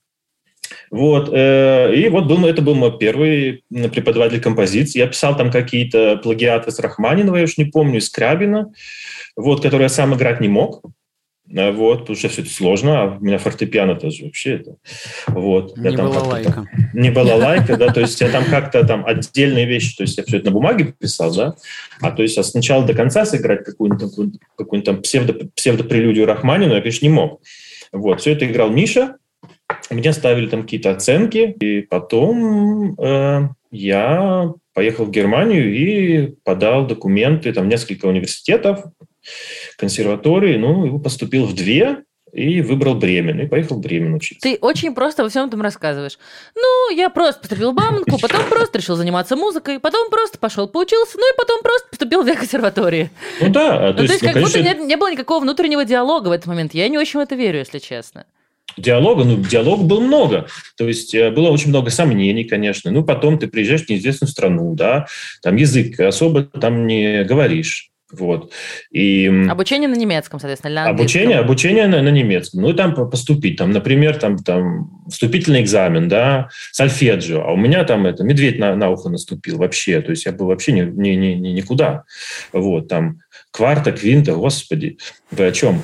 Вот, 0.94 1.28
э, 1.32 1.92
и 1.92 2.08
вот 2.08 2.26
был, 2.26 2.46
это 2.46 2.62
был 2.62 2.76
мой 2.76 2.96
первый 2.96 3.64
преподаватель 3.68 4.40
композиции. 4.40 5.00
Я 5.00 5.08
писал 5.08 5.36
там 5.36 5.50
какие-то 5.50 6.18
плагиаты 6.18 6.70
с 6.70 6.78
Рахманинова, 6.78 7.34
я 7.34 7.42
уж 7.42 7.58
не 7.58 7.64
помню, 7.64 7.98
из 7.98 8.08
Крабина, 8.10 8.72
вот, 9.34 9.60
которые 9.60 9.86
я 9.86 9.88
сам 9.88 10.14
играть 10.14 10.40
не 10.40 10.46
мог. 10.46 10.84
Э, 11.52 11.72
вот, 11.72 12.02
потому 12.02 12.16
что 12.16 12.28
все 12.28 12.42
это 12.42 12.50
сложно, 12.52 13.02
а 13.02 13.06
у 13.06 13.24
меня 13.24 13.38
фортепиано 13.38 13.96
тоже 13.96 14.26
вообще 14.26 14.54
это. 14.54 14.76
Вот. 15.26 15.76
Не 15.76 15.96
там 15.96 16.10
была 16.10 16.22
лайка. 16.22 16.68
Не 16.92 17.10
была 17.10 17.34
лайка, 17.34 17.76
да, 17.76 17.92
то 17.92 17.98
есть 17.98 18.20
я 18.20 18.28
там 18.28 18.44
как-то 18.44 18.86
там 18.86 19.04
отдельные 19.04 19.66
вещи, 19.66 19.96
то 19.96 20.04
есть 20.04 20.16
я 20.16 20.22
все 20.22 20.36
это 20.36 20.46
на 20.46 20.52
бумаге 20.52 20.94
писал, 20.96 21.34
да, 21.34 21.56
а 22.02 22.12
то 22.12 22.22
есть 22.22 22.38
а 22.38 22.44
сначала 22.44 22.86
до 22.86 22.94
конца 22.94 23.24
сыграть 23.24 23.64
какую-нибудь 23.64 24.10
какую 24.10 24.32
какую 24.56 24.82
там 24.82 25.02
псевдо, 25.02 25.48
псевдопрелюдию 25.56 26.24
Рахманину 26.24 26.74
я, 26.74 26.80
конечно, 26.80 27.04
не 27.04 27.12
мог. 27.12 27.40
Вот, 27.90 28.20
все 28.20 28.30
это 28.30 28.46
играл 28.46 28.70
Миша, 28.70 29.16
мне 29.90 30.12
ставили 30.12 30.48
там 30.48 30.62
какие-то 30.62 30.90
оценки, 30.90 31.56
и 31.60 31.82
потом 31.82 32.94
э, 32.98 33.48
я 33.70 34.52
поехал 34.72 35.04
в 35.06 35.10
Германию 35.10 35.74
и 35.74 36.34
подал 36.44 36.86
документы, 36.86 37.52
там 37.52 37.68
несколько 37.68 38.06
университетов, 38.06 38.84
консерватории, 39.78 40.56
ну, 40.56 40.86
и 40.98 41.02
поступил 41.02 41.46
в 41.46 41.54
две, 41.54 42.04
и 42.34 42.60
выбрал 42.62 42.96
Бремен, 42.96 43.40
и 43.40 43.46
поехал 43.46 43.76
в 43.76 43.80
Бремен 43.80 44.12
учиться. 44.14 44.42
Ты 44.42 44.58
очень 44.60 44.92
просто 44.92 45.22
во 45.22 45.28
всем 45.28 45.46
этом 45.46 45.62
рассказываешь. 45.62 46.18
Ну, 46.56 46.90
я 46.94 47.08
просто 47.08 47.40
поступил 47.40 47.70
в 47.70 47.74
Бауманку, 47.74 48.18
потом 48.18 48.48
просто 48.50 48.78
решил 48.78 48.96
заниматься 48.96 49.36
музыкой, 49.36 49.78
потом 49.78 50.10
просто 50.10 50.38
пошел 50.38 50.66
поучился, 50.66 51.16
ну 51.16 51.32
и 51.32 51.36
потом 51.36 51.62
просто 51.62 51.88
поступил 51.88 52.22
в 52.22 52.24
две 52.24 52.34
консерватории. 52.34 53.10
Ну 53.40 53.50
да. 53.50 53.92
Ну, 53.92 53.94
то, 53.94 54.02
есть, 54.02 54.20
ну, 54.20 54.26
как 54.26 54.34
конечно... 54.34 54.60
будто 54.60 54.74
не, 54.74 54.86
не 54.86 54.96
было 54.96 55.12
никакого 55.12 55.40
внутреннего 55.40 55.84
диалога 55.84 56.28
в 56.28 56.32
этот 56.32 56.46
момент. 56.46 56.74
Я 56.74 56.88
не 56.88 56.98
очень 56.98 57.20
в 57.20 57.22
это 57.22 57.36
верю, 57.36 57.60
если 57.60 57.78
честно. 57.78 58.26
Диалога, 58.76 59.24
ну, 59.24 59.36
диалог 59.36 59.84
был 59.84 60.00
много. 60.00 60.46
То 60.76 60.86
есть 60.88 61.14
э, 61.14 61.30
было 61.30 61.50
очень 61.50 61.68
много 61.68 61.90
сомнений, 61.90 62.44
конечно. 62.44 62.90
Ну, 62.90 63.04
потом 63.04 63.38
ты 63.38 63.48
приезжаешь 63.48 63.84
в 63.84 63.88
неизвестную 63.88 64.30
страну, 64.30 64.74
да, 64.74 65.06
там 65.42 65.56
язык 65.56 66.00
особо 66.00 66.42
там 66.44 66.86
не 66.86 67.24
говоришь. 67.24 67.90
Вот. 68.18 68.52
И, 68.90 69.26
обучение 69.50 69.88
на 69.88 69.96
немецком, 69.96 70.38
соответственно, 70.38 70.84
на 70.84 70.88
Обучение, 70.90 71.38
обучение 71.38 71.86
на, 71.86 72.02
на 72.02 72.10
немецком. 72.10 72.62
Ну, 72.62 72.70
и 72.70 72.74
там 72.74 72.94
поступить. 72.94 73.56
Там, 73.56 73.72
например, 73.72 74.16
там, 74.16 74.38
там 74.38 75.04
вступительный 75.08 75.62
экзамен, 75.62 76.08
да, 76.08 76.48
сальфеджио. 76.72 77.42
А 77.42 77.52
у 77.52 77.56
меня 77.56 77.84
там 77.84 78.06
это 78.06 78.22
медведь 78.22 78.58
на, 78.58 78.76
на 78.76 78.90
ухо 78.90 79.08
наступил 79.08 79.58
вообще. 79.58 80.00
То 80.00 80.10
есть 80.10 80.26
я 80.26 80.32
был 80.32 80.46
вообще 80.46 80.72
ни, 80.72 80.82
ни, 80.82 81.10
ни, 81.10 81.48
никуда. 81.48 82.04
Вот, 82.52 82.88
там 82.88 83.18
кварта, 83.54 83.92
квинта, 83.92 84.34
господи, 84.34 84.98
вы 85.30 85.46
о 85.46 85.52
чем? 85.52 85.80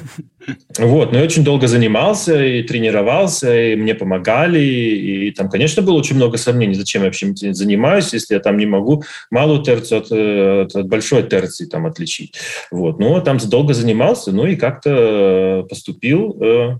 Вот, 0.76 1.12
но 1.12 1.18
я 1.18 1.24
очень 1.24 1.44
долго 1.44 1.68
занимался 1.68 2.44
и 2.44 2.64
тренировался, 2.64 3.54
и 3.54 3.76
мне 3.76 3.94
помогали, 3.94 4.58
и, 4.58 5.28
и 5.28 5.30
там, 5.30 5.48
конечно, 5.48 5.80
было 5.80 5.94
очень 5.94 6.16
много 6.16 6.36
сомнений, 6.36 6.74
зачем 6.74 7.02
я 7.02 7.06
вообще 7.06 7.32
занимаюсь, 7.52 8.12
если 8.12 8.34
я 8.34 8.40
там 8.40 8.56
не 8.56 8.66
могу 8.66 9.04
малую 9.30 9.62
терцию 9.62 10.00
от, 10.00 10.10
э, 10.10 10.62
от, 10.62 10.74
от 10.74 10.88
большой 10.88 11.22
терции 11.22 11.66
там 11.66 11.86
отличить. 11.86 12.34
Вот, 12.72 12.98
но 12.98 13.20
там 13.20 13.38
долго 13.38 13.72
занимался, 13.72 14.32
ну 14.32 14.46
и 14.46 14.56
как-то 14.56 15.64
поступил 15.68 16.36
э, 16.42 16.78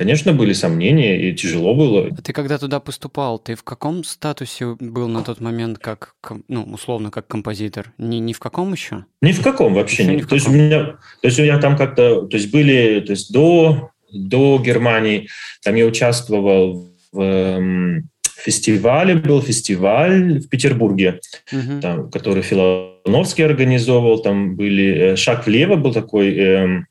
Конечно, 0.00 0.32
были 0.32 0.54
сомнения, 0.54 1.28
и 1.28 1.34
тяжело 1.34 1.74
было. 1.74 2.08
А 2.10 2.22
ты 2.22 2.32
когда 2.32 2.56
туда 2.56 2.80
поступал, 2.80 3.38
ты 3.38 3.54
в 3.54 3.62
каком 3.62 4.02
статусе 4.02 4.74
был 4.80 5.08
на 5.08 5.22
тот 5.22 5.42
момент, 5.42 5.76
как, 5.78 6.14
ну, 6.48 6.62
условно, 6.62 7.10
как 7.10 7.26
композитор? 7.26 7.92
Ни, 7.98 8.16
ни 8.16 8.32
в 8.32 8.38
каком 8.38 8.72
еще? 8.72 9.04
Ни 9.20 9.32
в 9.32 9.42
каком 9.42 9.74
вообще. 9.74 10.04
Еще 10.04 10.16
ни 10.16 10.22
в 10.22 10.22
каком. 10.22 10.28
То, 10.30 10.34
есть 10.36 10.48
у 10.48 10.52
меня, 10.52 10.84
то 10.84 10.96
есть 11.24 11.38
я 11.38 11.58
там 11.58 11.76
как-то, 11.76 12.22
то 12.22 12.34
есть 12.34 12.50
были, 12.50 13.00
то 13.00 13.10
есть 13.10 13.30
до, 13.30 13.90
до 14.10 14.58
Германии, 14.64 15.28
там 15.62 15.74
я 15.74 15.84
участвовал 15.84 16.88
в 17.12 17.20
эм, 17.20 18.08
фестивале, 18.38 19.16
был 19.16 19.42
фестиваль 19.42 20.38
в 20.38 20.48
Петербурге, 20.48 21.20
угу. 21.52 21.78
там, 21.82 22.10
который 22.10 22.42
Филоновский 22.42 23.44
организовывал, 23.44 24.22
там 24.22 24.56
были, 24.56 25.12
э, 25.12 25.16
«Шаг 25.16 25.44
влево» 25.44 25.76
был 25.76 25.92
такой, 25.92 26.34
эм, 26.38 26.86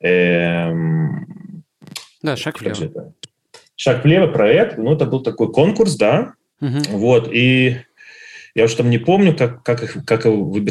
эм, 0.00 1.40
да, 2.22 2.36
шаг 2.36 2.60
влево. 2.60 3.14
Шаг 3.76 4.04
влево 4.04 4.26
проект, 4.26 4.78
ну, 4.78 4.92
это 4.92 5.06
был 5.06 5.22
такой 5.22 5.52
конкурс, 5.52 5.96
да, 5.96 6.34
угу. 6.60 6.78
вот, 6.90 7.32
и 7.32 7.78
я 8.54 8.64
уж 8.64 8.74
там 8.74 8.90
не 8.90 8.98
помню, 8.98 9.34
как, 9.36 9.62
как, 9.62 10.04
как 10.04 10.22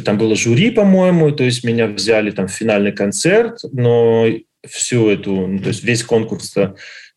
там 0.03 0.17
было 0.17 0.35
жюри, 0.35 0.71
по-моему, 0.71 1.31
то 1.31 1.43
есть 1.43 1.63
меня 1.63 1.87
взяли 1.87 2.31
там 2.31 2.47
в 2.47 2.51
финальный 2.51 2.91
концерт, 2.91 3.59
но 3.71 4.27
всю 4.67 5.09
эту, 5.09 5.47
ну, 5.47 5.59
то 5.59 5.69
есть 5.69 5.83
весь 5.83 6.03
конкурс 6.03 6.53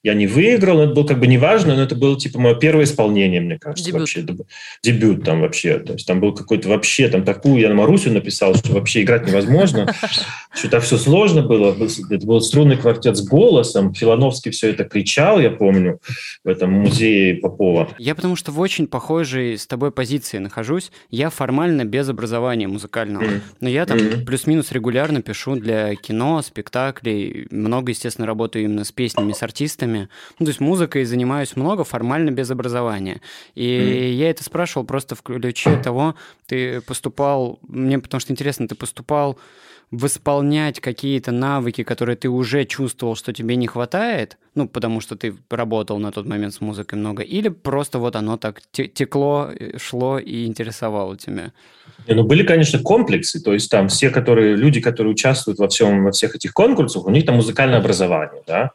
я 0.03 0.14
не 0.14 0.26
выиграл, 0.26 0.78
но 0.78 0.84
это 0.84 0.94
было 0.94 1.07
как 1.07 1.20
бы 1.20 1.26
неважно, 1.26 1.76
но 1.76 1.82
это 1.82 1.94
было 1.94 2.18
типа 2.18 2.40
мое 2.40 2.55
первое 2.55 2.84
исполнение, 2.84 3.40
мне 3.40 3.59
кажется, 3.59 3.84
дебют. 3.84 4.00
вообще. 4.00 4.26
Дебют 4.82 5.24
там 5.24 5.40
вообще. 5.40 5.78
То 5.78 5.92
есть 5.92 6.07
там 6.07 6.20
был 6.20 6.34
какой-то 6.34 6.68
вообще, 6.68 7.09
там 7.09 7.24
такую 7.24 7.61
я 7.61 7.68
на 7.68 7.74
Марусю 7.74 8.11
написал, 8.11 8.55
что 8.55 8.72
вообще 8.72 9.03
играть 9.03 9.26
невозможно, 9.28 9.94
что 10.55 10.68
так 10.68 10.82
все 10.82 10.96
сложно 10.96 11.42
было. 11.42 11.76
Это 12.11 12.26
был 12.26 12.40
струнный 12.40 12.76
квартет 12.76 13.16
с 13.16 13.22
голосом, 13.24 13.94
Филановский 13.94 14.50
все 14.50 14.70
это 14.70 14.84
кричал, 14.84 15.38
я 15.40 15.50
помню, 15.50 16.00
в 16.44 16.48
этом 16.48 16.72
музее 16.72 17.36
Попова. 17.36 17.88
Я 17.98 18.14
потому 18.14 18.34
что 18.34 18.50
в 18.50 18.59
очень 18.59 18.88
похожей 18.88 19.57
с 19.57 19.66
тобой 19.66 19.92
позиции 19.92 20.38
нахожусь. 20.38 20.90
Я 21.11 21.30
формально 21.30 21.84
без 21.84 22.09
образования 22.09 22.66
музыкального, 22.66 23.24
но 23.61 23.68
я 23.68 23.86
там 23.86 23.98
плюс-минус 24.26 24.72
регулярно 24.72 25.22
пишу 25.22 25.55
для 25.55 25.94
кино, 25.94 26.42
спектаклей, 26.42 27.46
много, 27.50 27.92
естественно, 27.92 28.26
работаю 28.26 28.64
именно 28.64 28.84
с 28.84 28.90
песнями, 28.90 29.32
с 29.32 29.42
артистами, 29.42 29.91
инструментами. 29.93 30.09
Ну, 30.38 30.47
то 30.47 30.51
есть 30.51 30.61
музыкой 30.61 31.05
занимаюсь 31.05 31.57
много, 31.57 31.84
формально 31.84 32.30
без 32.30 32.51
образования. 32.51 33.20
И 33.55 33.64
mm. 33.64 34.12
я 34.14 34.30
это 34.30 34.45
спрашивал 34.45 34.86
просто 34.86 35.14
в 35.14 35.22
ключе 35.22 35.76
того, 35.82 36.14
ты 36.47 36.80
поступал, 36.80 37.59
мне 37.68 37.99
потому 37.99 38.20
что 38.20 38.32
интересно, 38.32 38.68
ты 38.68 38.74
поступал 38.74 39.38
восполнять 39.90 40.80
какие-то 40.80 41.32
навыки, 41.32 41.82
которые 41.84 42.16
ты 42.16 42.30
уже 42.30 42.64
чувствовал, 42.64 43.14
что 43.14 43.34
тебе 43.34 43.57
не 43.57 43.66
хватает, 43.66 44.38
ну, 44.55 44.66
потому 44.66 45.03
что 45.03 45.16
ты 45.16 45.34
работал 45.51 45.99
на 45.99 46.11
тот 46.11 46.26
момент 46.26 46.55
с 46.55 46.62
музыкой 46.62 46.99
много, 46.99 47.22
или 47.22 47.49
просто 47.51 47.99
вот 47.99 48.16
оно 48.16 48.38
так 48.38 48.62
текло, 48.70 49.51
э, 49.55 49.76
шло 49.76 50.18
и 50.18 50.47
интересовало 50.47 51.18
тебя? 51.18 51.53
Не, 52.09 52.14
ну, 52.14 52.24
были, 52.24 52.43
конечно, 52.43 52.78
комплексы, 52.78 53.38
то 53.43 53.53
есть 53.53 53.70
там 53.70 53.88
все, 53.88 54.09
которые, 54.09 54.57
люди, 54.57 54.80
которые 54.80 55.12
участвуют 55.12 55.59
во, 55.59 55.68
всем, 55.68 56.05
во 56.05 56.11
всех 56.11 56.34
этих 56.34 56.55
конкурсах, 56.55 57.05
у 57.05 57.11
них 57.11 57.26
там 57.26 57.36
музыкальное 57.36 57.78
образование, 57.78 58.43
да, 58.47 58.70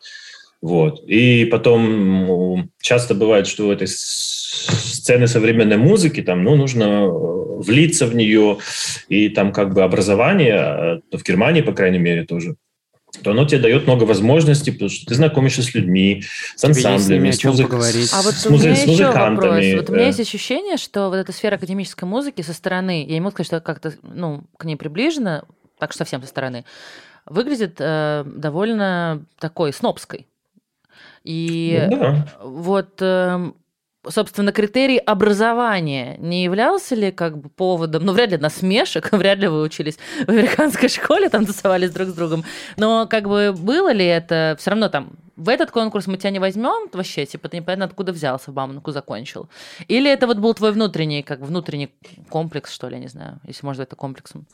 вот. 0.62 1.04
И 1.08 1.46
потом 1.46 2.72
часто 2.82 3.14
бывает, 3.14 3.48
что 3.48 3.68
у 3.68 3.72
этой 3.72 3.88
сцены 3.88 5.28
современной 5.28 5.78
музыки 5.78 6.22
там, 6.22 6.44
ну, 6.44 6.56
нужно 6.56 6.84
э, 6.84 7.10
влиться 7.60 8.08
в 8.08 8.16
нее, 8.16 8.58
и 9.08 9.30
там 9.30 9.54
как 9.54 9.74
бы 9.74 9.84
образование, 9.84 11.02
э, 11.12 11.18
в 11.18 11.24
Германии, 11.24 11.62
по 11.62 11.74
крайней 11.74 12.00
мере, 12.00 12.26
тоже, 12.26 12.56
то 13.24 13.32
оно 13.32 13.46
тебе 13.46 13.62
дает 13.62 13.86
много 13.86 14.04
возможностей, 14.04 14.72
потому 14.72 14.90
что 14.90 15.06
ты 15.06 15.16
знакомишься 15.16 15.62
с 15.62 15.74
людьми, 15.74 16.24
с 16.56 16.64
ансамблями, 16.64 17.32
с, 17.32 17.44
музык... 17.44 17.72
а 17.72 18.22
вот 18.22 18.34
с, 18.34 18.50
музы... 18.50 18.76
с 18.76 18.86
музыкантами. 18.86 19.76
Вот 19.76 19.90
у 19.90 19.94
меня 19.94 20.08
есть 20.08 20.20
ощущение, 20.20 20.78
что 20.78 21.10
вот 21.10 21.16
эта 21.16 21.32
сфера 21.32 21.56
академической 21.56 22.06
музыки 22.06 22.42
со 22.42 22.54
стороны, 22.54 23.06
я 23.06 23.14
не 23.14 23.20
могу 23.20 23.32
сказать, 23.32 23.48
что 23.48 23.62
как-то 23.62 23.94
ну, 24.02 24.44
к 24.58 24.66
ней 24.66 24.76
приближена, 24.76 25.44
так 25.80 25.92
что 25.92 26.00
совсем 26.00 26.22
со 26.22 26.28
стороны, 26.28 26.66
выглядит 27.26 27.76
э, 27.80 28.24
довольно 28.26 29.24
такой 29.40 29.72
снобской. 29.72 30.28
И 31.28 31.88
ну, 31.92 31.98
да. 32.00 32.28
вот, 32.42 33.02
эм, 33.02 33.58
собственно, 34.08 34.54
критерий 34.54 34.98
образования 34.98 36.16
не 36.20 36.46
являлся 36.46 36.96
ли 36.96 37.12
как 37.12 37.38
бы 37.38 37.50
поводом, 37.50 38.06
ну, 38.06 38.14
вряд 38.14 38.32
ли 38.32 38.38
насмешек, 38.38 39.12
вряд 39.12 39.38
ли 39.40 39.50
вы 39.50 39.62
учились 39.62 39.98
в 40.26 40.30
американской 40.30 40.88
школе, 40.98 41.28
там 41.28 41.46
тусовались 41.46 41.92
друг 41.92 42.08
с 42.08 42.14
другом, 42.14 42.46
но 42.78 43.08
как 43.08 43.28
бы 43.28 43.52
было 43.52 43.92
ли 43.92 44.06
это 44.06 44.56
все 44.58 44.70
равно 44.70 44.88
там 44.88 45.10
в 45.36 45.50
этот 45.50 45.70
конкурс 45.70 46.08
мы 46.08 46.16
тебя 46.16 46.30
не 46.30 46.40
возьмем 46.40 46.90
вообще, 46.94 47.26
типа 47.26 47.50
ты 47.50 47.58
непонятно 47.58 47.84
откуда 47.84 48.14
взялся, 48.14 48.50
в 48.50 48.54
Бауманку 48.54 48.92
закончил. 48.92 49.50
Или 49.90 50.10
это 50.10 50.28
вот 50.28 50.38
был 50.38 50.54
твой 50.54 50.72
внутренний, 50.72 51.24
как 51.24 51.42
внутренний 51.42 51.92
комплекс, 52.30 52.72
что 52.72 52.88
ли, 52.88 52.96
я 52.96 53.02
не 53.02 53.10
знаю, 53.10 53.42
если 53.44 53.66
можно 53.66 53.84
это 53.84 53.98
комплексом. 53.98 54.48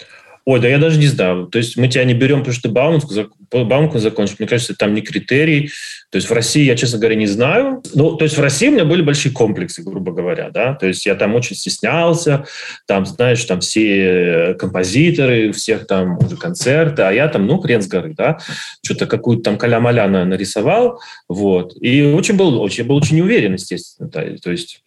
Ой, 0.46 0.60
да 0.60 0.68
я 0.68 0.78
даже 0.78 1.00
не 1.00 1.08
знаю. 1.08 1.48
То 1.48 1.58
есть 1.58 1.78
мы 1.78 1.88
тебя 1.88 2.04
не 2.04 2.14
берем, 2.14 2.39
потому 2.39 2.54
что 2.54 2.64
ты 2.64 2.70
Бауманку, 2.70 3.08
Бауманку 3.50 4.00
закончишь. 4.00 4.39
Мне 4.39 4.48
кажется, 4.48 4.76
там 4.76 4.94
не 4.94 5.02
критерий. 5.02 5.70
То 6.10 6.18
есть 6.18 6.30
в 6.30 6.34
России 6.34 6.66
я, 6.66 6.76
честно 6.76 7.00
говоря, 7.00 7.16
не 7.16 7.28
знаю. 7.28 7.82
Ну, 7.94 8.18
то 8.18 8.26
есть 8.26 8.38
в 8.38 8.41
России 8.41 8.68
у 8.68 8.74
меня 8.74 8.84
были 8.84 9.02
большие 9.02 9.32
комплексы, 9.32 9.84
грубо 9.84 10.12
говоря, 10.12 10.50
да. 10.50 10.74
То 10.74 10.86
есть 10.86 11.06
я 11.06 11.16
там 11.16 11.34
очень 11.36 11.56
стеснялся. 11.56 12.46
Там, 12.88 13.06
знаешь, 13.06 13.44
там 13.46 13.62
все 13.62 14.56
композиторы, 14.60 15.50
у 15.50 15.54
всех 15.54 15.88
там 15.88 16.18
уже 16.18 16.36
концерты, 16.36 17.04
а 17.04 17.12
я 17.12 17.30
там, 17.30 17.48
ну, 17.48 17.58
хрен 17.60 17.82
с 17.82 17.88
горы, 17.88 18.14
да. 18.14 18.38
Что-то 18.84 19.06
какую-то 19.06 19.44
там 19.44 19.58
каля-маля 19.58 20.08
нарисовал, 20.26 21.00
вот. 21.30 21.74
И 21.80 22.04
очень 22.04 22.36
был, 22.36 22.62
очень, 22.62 22.84
был 22.84 22.98
очень 22.98 23.22
уверен, 23.22 23.54
естественно. 23.54 24.10
Да. 24.10 24.26
То 24.44 24.52
есть 24.52 24.83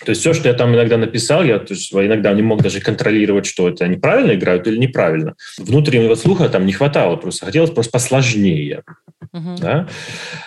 то 0.00 0.10
есть 0.10 0.20
все, 0.20 0.34
что 0.34 0.48
я 0.48 0.54
там 0.54 0.74
иногда 0.74 0.96
написал, 0.96 1.44
я 1.44 1.58
то 1.58 1.72
есть, 1.72 1.92
иногда 1.92 2.32
не 2.32 2.42
мог 2.42 2.62
даже 2.62 2.80
контролировать, 2.80 3.46
что 3.46 3.68
это 3.68 3.84
они 3.84 3.96
правильно 3.96 4.32
играют 4.32 4.66
или 4.66 4.76
неправильно. 4.76 5.34
Внутреннего 5.56 6.14
слуха 6.16 6.48
там 6.48 6.66
не 6.66 6.72
хватало, 6.72 7.16
просто 7.16 7.46
хотелось 7.46 7.70
просто 7.70 7.92
посложнее. 7.92 8.82
Uh-huh. 9.32 9.60
Да? 9.60 9.88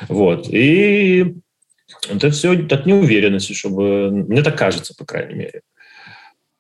Вот. 0.10 0.48
И 0.50 1.36
это 2.10 2.30
все 2.32 2.52
от 2.52 2.86
неуверенности, 2.86 3.54
чтобы... 3.54 4.12
Мне 4.12 4.43
так 4.43 4.58
кажется, 4.58 4.93
по 4.95 5.06
крайней 5.06 5.36
мере. 5.36 5.62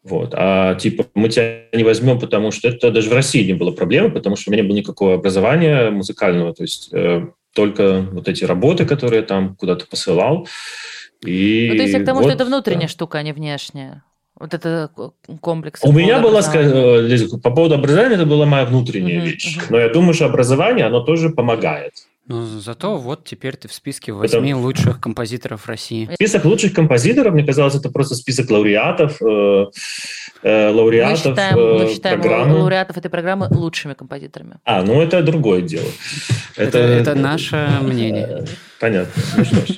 Вот. 0.03 0.33
А 0.33 0.75
типа 0.75 1.07
мы 1.13 1.27
тебя 1.27 1.63
не 1.73 1.83
возьмем, 1.83 2.17
потому 2.19 2.51
что 2.51 2.69
это 2.69 2.91
даже 2.91 3.09
в 3.09 3.13
России 3.13 3.45
не 3.45 3.53
было 3.53 3.71
проблемы, 3.71 4.11
потому 4.11 4.37
что 4.37 4.49
у 4.49 4.53
меня 4.53 4.63
не 4.63 4.69
было 4.69 4.77
никакого 4.77 5.15
образования 5.15 5.89
музыкального, 5.89 6.53
то 6.53 6.63
есть 6.63 6.89
э, 6.93 7.27
только 7.53 8.01
вот 8.11 8.29
эти 8.29 8.45
работы, 8.45 8.85
которые 8.85 9.19
я 9.19 9.25
там 9.25 9.55
куда-то 9.55 9.85
посылал. 9.85 10.47
И 11.25 11.67
ну, 11.69 11.75
то 11.75 11.81
есть 11.81 11.93
я 11.93 11.99
к 11.99 12.05
тому, 12.05 12.19
вот, 12.19 12.25
что 12.25 12.33
это 12.33 12.45
внутренняя 12.45 12.87
да. 12.87 12.91
штука, 12.91 13.17
а 13.17 13.23
не 13.23 13.33
внешняя. 13.33 14.03
Вот 14.39 14.53
это 14.53 14.91
комплекс. 15.41 15.81
У 15.83 15.91
меня 15.91 16.19
была, 16.19 16.41
э, 16.53 17.27
по 17.41 17.49
поводу 17.49 17.75
образования, 17.75 18.15
это 18.15 18.25
была 18.27 18.45
моя 18.45 18.65
внутренняя 18.65 19.19
uh-huh, 19.19 19.25
вещь. 19.25 19.57
Uh-huh. 19.57 19.65
Но 19.69 19.79
я 19.79 19.89
думаю, 19.89 20.13
что 20.13 20.25
образование, 20.25 20.85
оно 20.85 20.99
тоже 20.99 21.31
помогает. 21.31 21.93
Ну, 22.27 22.45
зато 22.45 22.97
вот 22.97 23.23
теперь 23.23 23.55
ты 23.55 23.69
в 23.69 23.73
списке 23.73 24.11
восьми 24.11 24.51
это... 24.51 24.59
лучших 24.59 24.99
композиторов 24.99 25.65
России. 25.65 26.09
Список 26.13 26.43
лучших 26.43 26.73
композиторов, 26.73 27.33
мне 27.33 27.45
казалось, 27.45 27.75
это 27.75 27.89
просто 27.89 28.15
список 28.15 28.51
лауреатов, 28.51 29.21
э, 29.21 29.65
э, 30.43 30.69
лауреатов 30.69 31.25
мы 31.25 31.31
считаем, 31.31 31.57
э, 31.57 31.83
мы 31.83 31.89
считаем 31.89 32.21
программы. 32.21 32.55
лауреатов 32.59 32.97
этой 32.97 33.09
программы 33.09 33.47
лучшими 33.49 33.93
композиторами. 33.93 34.57
А, 34.65 34.83
ну 34.83 35.01
это 35.01 35.23
другое 35.23 35.61
дело. 35.61 35.87
Это, 36.57 36.79
это, 36.79 37.11
это 37.11 37.15
наше 37.15 37.69
мнение. 37.81 38.45
Понятно. 38.79 39.23
Ну 39.37 39.45
что 39.45 39.65
ж. 39.65 39.77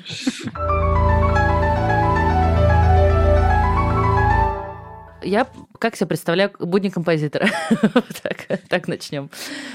Я 5.22 5.48
как 5.80 5.96
себе 5.96 6.08
представляю 6.08 6.52
будни 6.60 6.90
композитора? 6.90 7.50
так, 8.22 8.60
так 8.68 8.88
начнем. 8.88 9.30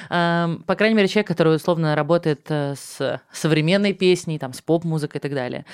По 0.09 0.74
крайней 0.76 0.94
мере, 0.94 1.09
человек, 1.09 1.28
который 1.28 1.57
условно 1.57 1.96
работает 1.96 2.46
э, 2.50 2.74
с 2.76 3.20
современной 3.32 3.94
песней, 3.94 4.38
там, 4.38 4.52
с 4.52 4.61
поп-музыкой 4.61 5.18
и 5.18 5.22
так 5.22 5.32
далее. 5.32 5.64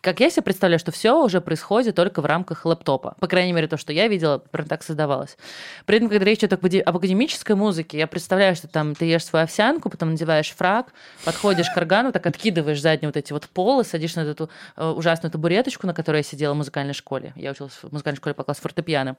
Как 0.00 0.20
я 0.20 0.30
себе 0.30 0.42
представляю, 0.42 0.78
что 0.78 0.92
все 0.92 1.22
уже 1.22 1.40
происходит 1.40 1.94
только 1.96 2.22
в 2.22 2.26
рамках 2.26 2.64
лэптопа. 2.64 3.16
По 3.20 3.26
крайней 3.26 3.52
мере, 3.52 3.66
то, 3.66 3.76
что 3.76 3.92
я 3.92 4.08
видела, 4.08 4.38
прям 4.38 4.66
так 4.66 4.82
создавалось. 4.82 5.36
При 5.84 5.96
этом, 5.96 6.08
когда 6.08 6.24
речь 6.24 6.38
идет 6.38 6.54
об 6.54 6.96
академической 6.96 7.54
музыке, 7.54 7.98
я 7.98 8.06
представляю, 8.06 8.56
что 8.56 8.68
там 8.68 8.94
ты 8.94 9.04
ешь 9.04 9.24
свою 9.24 9.44
овсянку, 9.44 9.90
потом 9.90 10.12
надеваешь 10.12 10.50
фраг, 10.52 10.94
подходишь 11.24 11.68
к 11.68 11.76
органу, 11.76 12.12
так 12.12 12.24
откидываешь 12.26 12.80
задние 12.80 13.08
вот 13.08 13.16
эти 13.16 13.32
вот 13.32 13.48
полы, 13.48 13.84
садишь 13.84 14.14
на 14.14 14.20
эту 14.20 14.48
э, 14.76 14.88
ужасную 14.88 15.30
табуреточку, 15.30 15.86
на 15.86 15.92
которой 15.92 16.18
я 16.18 16.22
сидела 16.22 16.54
в 16.54 16.56
музыкальной 16.56 16.94
школе. 16.94 17.32
Я 17.36 17.50
училась 17.50 17.74
в 17.82 17.92
музыкальной 17.92 18.16
школе 18.16 18.34
по 18.34 18.44
классу 18.44 18.62
фортепиано. 18.62 19.16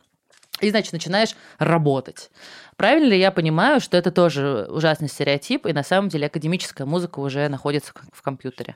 И, 0.62 0.70
значит, 0.70 0.94
начинаешь 0.94 1.36
работать. 1.58 2.30
Правильно 2.78 3.10
ли 3.10 3.20
я 3.20 3.32
понимаю, 3.32 3.82
что 3.82 3.98
это 3.98 4.12
тоже 4.12 4.68
ужасный 4.70 5.08
стереотип, 5.08 5.66
и 5.66 5.74
на 5.74 5.84
самом 5.84 6.10
деле 6.10 6.28
академическая 6.28 6.88
музыка 6.88 7.20
уже 7.20 7.48
находится 7.50 7.92
в 8.14 8.22
компьютере? 8.22 8.76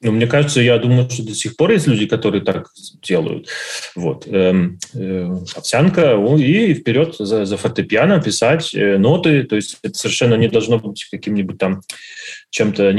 Ну, 0.00 0.12
мне 0.12 0.28
кажется, 0.28 0.60
я 0.60 0.78
думаю, 0.78 1.10
что 1.10 1.24
до 1.24 1.34
сих 1.34 1.56
пор 1.56 1.72
есть 1.72 1.88
люди, 1.88 2.06
которые 2.06 2.44
так 2.44 2.68
делают. 3.02 3.48
Вот. 3.96 4.28
Эм, 4.28 4.78
э, 4.94 5.28
овсянка 5.56 6.16
и 6.38 6.72
вперед 6.74 7.16
за, 7.18 7.44
за 7.44 7.56
фортепиано 7.56 8.22
писать 8.22 8.72
э, 8.74 8.96
ноты. 8.96 9.42
То 9.42 9.56
есть 9.56 9.78
это 9.82 9.98
совершенно 9.98 10.34
не 10.34 10.48
должно 10.48 10.78
быть 10.78 11.04
каким-нибудь 11.10 11.58
там 11.58 11.80
чем-то 12.50 12.94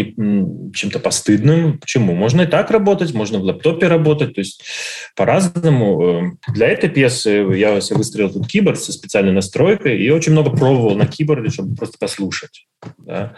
чем-то 0.73 0.99
постыдным. 0.99 1.79
Почему? 1.79 2.15
Можно 2.15 2.41
и 2.41 2.47
так 2.47 2.69
работать, 2.69 3.13
можно 3.13 3.39
в 3.39 3.43
лэптопе 3.43 3.87
работать, 3.87 4.35
то 4.35 4.41
есть 4.41 4.63
по-разному. 5.15 6.03
Эм, 6.03 6.39
для 6.53 6.67
этой 6.67 6.89
пьесы 6.89 7.29
я 7.55 7.79
выстроил 7.91 8.29
тут 8.29 8.47
киборд 8.47 8.77
со 8.77 8.91
специальной 8.91 9.31
настройкой 9.31 9.97
и 9.97 10.09
очень 10.09 10.33
много 10.33 10.51
пробовал 10.51 10.95
на 10.95 11.07
киборде, 11.07 11.49
чтобы 11.49 11.77
просто 11.77 11.97
послушать. 11.97 12.65
Да. 12.97 13.35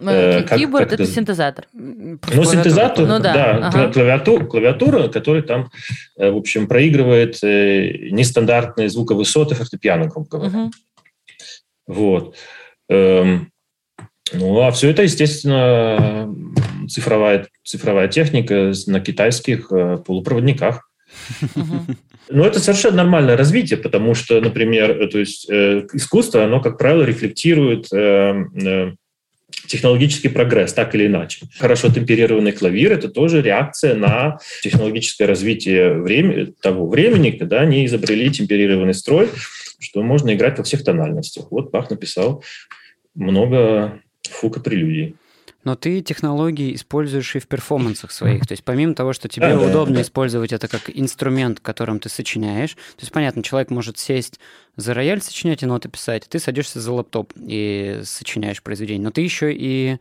Э, 0.00 0.42
киборд 0.42 0.90
как, 0.90 0.94
это, 0.94 1.02
это 1.02 1.12
синтезатор. 1.12 1.66
Ну, 1.72 2.44
синтезатор, 2.44 3.06
ну, 3.06 3.20
да, 3.20 3.32
да 3.32 3.68
ага. 3.68 3.92
клавиатура, 3.92 4.44
клавиатура, 4.44 5.08
которая 5.08 5.42
там, 5.42 5.70
э, 6.16 6.30
в 6.30 6.36
общем, 6.36 6.66
проигрывает 6.66 7.42
э, 7.44 8.10
нестандартные 8.10 8.88
звуковысоты 8.88 9.54
фортепиано, 9.54 10.06
грубо 10.06 10.28
говоря. 10.28 10.58
Угу. 10.58 10.70
Вот. 11.86 12.36
Эм, 12.88 13.52
ну, 14.32 14.60
а 14.60 14.70
все 14.72 14.90
это, 14.90 15.02
естественно, 15.02 16.32
цифровая, 16.88 17.48
цифровая 17.64 18.08
техника 18.08 18.72
на 18.86 19.00
китайских 19.00 19.70
э, 19.72 19.98
полупроводниках. 19.98 20.89
Но 22.30 22.46
это 22.46 22.60
совершенно 22.60 22.98
нормальное 22.98 23.36
развитие, 23.36 23.78
потому 23.78 24.14
что, 24.14 24.40
например, 24.40 24.90
э, 24.90 25.06
то 25.08 25.18
есть 25.18 25.48
э, 25.50 25.86
искусство, 25.92 26.44
оно, 26.44 26.60
как 26.60 26.78
правило, 26.78 27.02
рефлектирует 27.02 27.88
технологический 29.66 30.28
прогресс, 30.28 30.72
так 30.72 30.94
или 30.94 31.06
иначе. 31.06 31.46
Хорошо 31.58 31.88
темперированный 31.92 32.52
клавир– 32.52 32.92
это 32.94 33.08
тоже 33.08 33.42
реакция 33.42 33.94
на 33.94 34.38
технологическое 34.62 35.28
развитие 35.28 35.94
времени, 35.94 36.52
того 36.60 36.88
времени, 36.88 37.30
когда 37.30 37.60
они 37.60 37.84
изобрели 37.86 38.30
темперированный 38.30 38.94
строй, 38.94 39.28
что 39.78 40.02
можно 40.02 40.34
играть 40.34 40.58
во 40.58 40.64
всех 40.64 40.84
тональностях. 40.84 41.50
Вот 41.50 41.70
Бах 41.70 41.90
написал 41.90 42.44
много 43.14 44.00
фука 44.22 44.60
прелюдий. 44.60 45.16
Но 45.64 45.76
ты 45.76 46.00
технологии 46.00 46.74
используешь 46.74 47.36
и 47.36 47.38
в 47.38 47.46
перформансах 47.46 48.12
своих. 48.12 48.46
То 48.48 48.52
есть 48.52 48.64
помимо 48.64 48.94
того, 48.94 49.12
что 49.12 49.28
тебе 49.28 49.56
удобно 49.56 49.96
да. 49.96 50.02
использовать 50.02 50.52
это 50.52 50.68
как 50.68 50.90
инструмент, 50.92 51.60
которым 51.60 52.00
ты 52.00 52.08
сочиняешь, 52.08 52.74
то 52.74 53.00
есть 53.00 53.12
понятно, 53.12 53.42
человек 53.42 53.70
может 53.70 53.98
сесть 53.98 54.40
за 54.76 54.94
рояль, 54.94 55.20
сочинять 55.20 55.62
и 55.62 55.66
ноты 55.66 55.88
писать, 55.88 56.26
ты 56.28 56.38
садишься 56.38 56.80
за 56.80 56.92
лаптоп 56.92 57.32
и 57.36 58.00
сочиняешь 58.04 58.62
произведение. 58.62 59.04
Но 59.04 59.10
ты 59.10 59.20
еще 59.20 59.52
и 59.52 59.98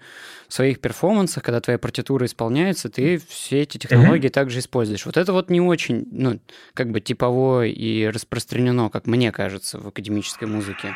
в 0.48 0.54
своих 0.54 0.80
перформансах, 0.80 1.44
когда 1.44 1.60
твоя 1.60 1.78
партитура 1.78 2.26
исполняется, 2.26 2.90
ты 2.90 3.22
все 3.28 3.62
эти 3.62 3.78
технологии 3.78 4.30
mm-hmm. 4.30 4.34
также 4.34 4.60
используешь. 4.60 5.06
Вот 5.06 5.18
это 5.18 5.34
вот 5.34 5.50
не 5.50 5.62
очень, 5.62 6.08
ну, 6.12 6.40
как 6.74 6.92
бы 6.92 7.02
типовое 7.02 7.68
и 7.68 8.08
распространено, 8.08 8.90
как 8.90 9.08
мне 9.08 9.32
кажется, 9.32 9.80
в 9.80 9.88
академической 9.88 10.46
музыке. 10.46 10.94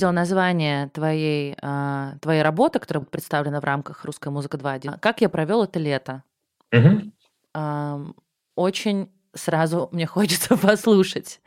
Увидела 0.00 0.12
название 0.12 0.88
твоей, 0.88 1.54
э, 1.60 2.12
твоей 2.22 2.42
работы, 2.42 2.78
которая 2.78 3.04
представлена 3.04 3.60
в 3.60 3.64
рамках 3.64 4.04
«Русская 4.04 4.30
музыка 4.30 4.56
2.1», 4.56 4.98
«Как 5.00 5.20
я 5.20 5.28
провел 5.28 5.62
это 5.64 5.78
лето», 5.78 6.22
Угу. 6.72 7.00
э, 7.54 8.04
очень 8.54 9.10
сразу 9.34 9.88
мне 9.92 10.06
хочется 10.06 10.56
послушать, 10.56 11.40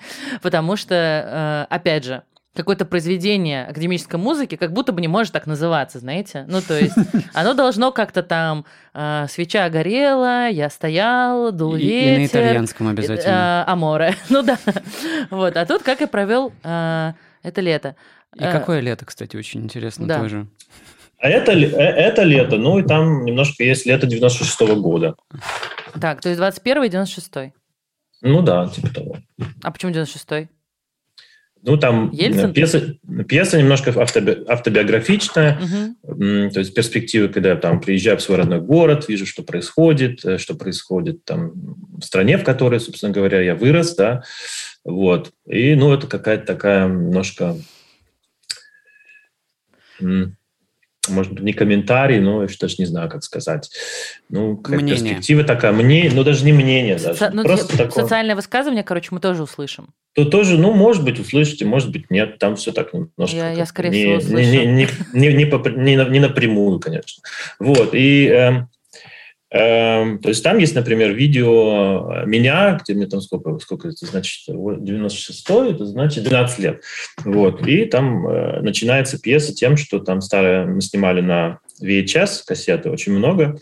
потому 0.43 0.75
что, 0.75 0.93
э, 0.95 1.73
опять 1.73 2.03
же, 2.03 2.21
какое-то 2.55 2.85
произведение 2.85 3.65
академической 3.65 4.17
музыки 4.17 4.55
как 4.55 4.71
будто 4.73 4.91
бы 4.91 5.01
не 5.01 5.07
может 5.07 5.33
так 5.33 5.47
называться, 5.47 5.97
знаете? 5.97 6.45
Ну, 6.47 6.61
то 6.61 6.77
есть 6.77 6.95
оно 7.33 7.55
должно 7.55 7.91
как-то 7.91 8.21
там 8.21 8.65
э, 8.93 9.25
свеча 9.29 9.67
горела, 9.69 10.47
я 10.49 10.69
стоял, 10.69 11.51
дул 11.51 11.75
И, 11.75 11.79
ветер. 11.79 12.13
и 12.13 12.17
на 12.21 12.25
итальянском 12.27 12.87
обязательно. 12.89 13.65
Э, 13.67 13.71
аморе. 13.71 14.15
ну 14.29 14.43
да. 14.43 14.59
вот. 15.31 15.57
А 15.57 15.65
тут 15.65 15.81
как 15.81 16.01
я 16.01 16.07
провел 16.07 16.53
э, 16.63 17.13
это 17.41 17.61
лето. 17.61 17.95
И 18.35 18.39
какое 18.39 18.79
лето, 18.79 19.05
кстати, 19.05 19.35
очень 19.37 19.61
интересно 19.63 20.07
да. 20.07 20.19
тоже. 20.19 20.47
А 21.19 21.29
это, 21.29 21.51
э, 21.53 21.67
это 21.67 22.23
лето, 22.23 22.57
ну 22.57 22.79
и 22.79 22.83
там 22.83 23.23
немножко 23.25 23.63
есть 23.63 23.85
лето 23.85 24.07
96 24.07 24.59
года. 24.75 25.15
Так, 25.99 26.21
то 26.21 26.29
есть 26.29 26.37
21 26.39 26.83
и 26.83 26.89
96 26.89 27.53
Ну 28.21 28.41
да, 28.41 28.67
типа 28.67 28.89
того. 28.89 29.17
А 29.61 29.71
почему 29.71 29.91
96 29.93 30.49
Ну, 31.61 31.77
там 31.77 32.09
Ельцин? 32.11 32.49
э, 32.49 32.53
пьеса, 32.53 32.95
пьеса 33.27 33.57
немножко 33.57 33.91
автоби- 33.91 34.43
автобиографичная, 34.47 35.59
Угу. 36.03 36.49
То 36.51 36.59
есть 36.59 36.73
перспективы, 36.73 37.29
когда 37.29 37.49
я 37.51 37.55
там 37.55 37.79
приезжаю 37.79 38.17
в 38.17 38.21
свой 38.21 38.37
родной 38.39 38.59
город, 38.59 39.07
вижу, 39.07 39.25
что 39.25 39.43
происходит, 39.43 40.25
э, 40.25 40.37
что 40.37 40.55
происходит 40.55 41.23
там 41.23 41.51
в 41.99 42.01
стране, 42.01 42.37
в 42.37 42.43
которой, 42.43 42.79
собственно 42.81 43.13
говоря, 43.13 43.39
я 43.39 43.55
вырос, 43.55 43.95
да, 43.95 44.23
вот. 44.83 45.31
И, 45.47 45.75
ну, 45.75 45.93
это 45.93 46.07
какая-то 46.07 46.45
такая 46.45 46.87
немножко, 46.89 47.55
может 51.09 51.33
быть, 51.33 51.43
не 51.43 51.51
комментарий, 51.53 52.19
но 52.19 52.43
я 52.43 52.49
даже 52.59 52.75
не 52.79 52.85
знаю, 52.85 53.09
как 53.09 53.23
сказать. 53.23 53.69
Ну, 54.29 54.55
какая-то 54.57 54.83
Мнение. 54.85 55.03
перспектива 55.15 55.43
такая, 55.43 55.73
мне, 55.73 56.09
ну, 56.13 56.23
даже 56.23 56.45
не 56.45 56.53
мнение 56.53 56.95
даже. 56.97 57.15
Со- 57.19 57.29
ну, 57.31 57.43
Просто 57.43 57.77
такое. 57.77 58.03
социальное 58.03 58.35
высказывание, 58.35 58.83
короче, 58.83 59.09
мы 59.11 59.19
тоже 59.19 59.43
услышим. 59.43 59.89
То 60.13 60.23
тоже, 60.25 60.57
ну, 60.57 60.71
может 60.73 61.03
быть, 61.03 61.19
услышите, 61.19 61.65
может 61.65 61.91
быть, 61.91 62.09
нет. 62.09 62.39
Там 62.39 62.55
все 62.55 62.71
так 62.71 62.93
немножко. 62.93 63.35
Я- 63.35 63.51
я, 63.51 63.65
скорее 63.65 63.89
не, 63.89 64.19
всего, 64.19 64.39
не, 64.39 64.45
не, 64.45 64.65
не, 64.65 64.87
не, 65.13 65.33
не, 65.33 65.75
не 65.75 65.97
на- 65.97 66.09
не 66.09 66.19
напрямую, 66.19 66.79
конечно. 66.79 67.21
Вот. 67.59 67.93
И 67.93 68.27
эм, 68.27 68.69
то 69.53 70.29
есть 70.29 70.43
там 70.43 70.57
есть, 70.57 70.73
например, 70.73 71.11
видео 71.11 72.11
э, 72.11 72.25
меня, 72.25 72.79
где 72.81 72.95
мне 72.95 73.05
там 73.05 73.21
сколько, 73.21 73.59
сколько 73.59 73.87
это 73.87 74.03
значит, 74.07 74.47
вот 74.47 74.83
96 74.83 75.47
это 75.47 75.85
значит 75.85 76.23
12 76.23 76.59
лет. 76.59 76.81
Вот. 77.23 77.67
И 77.67 77.85
там 77.85 78.27
э, 78.27 78.61
начинается 78.61 79.19
пьеса 79.19 79.53
тем, 79.53 79.77
что 79.77 79.99
там 79.99 80.21
старая 80.21 80.65
мы 80.65 80.81
снимали 80.81 81.21
на 81.21 81.59
VHS 81.83 82.41
кассеты 82.47 82.89
очень 82.89 83.13
много. 83.13 83.59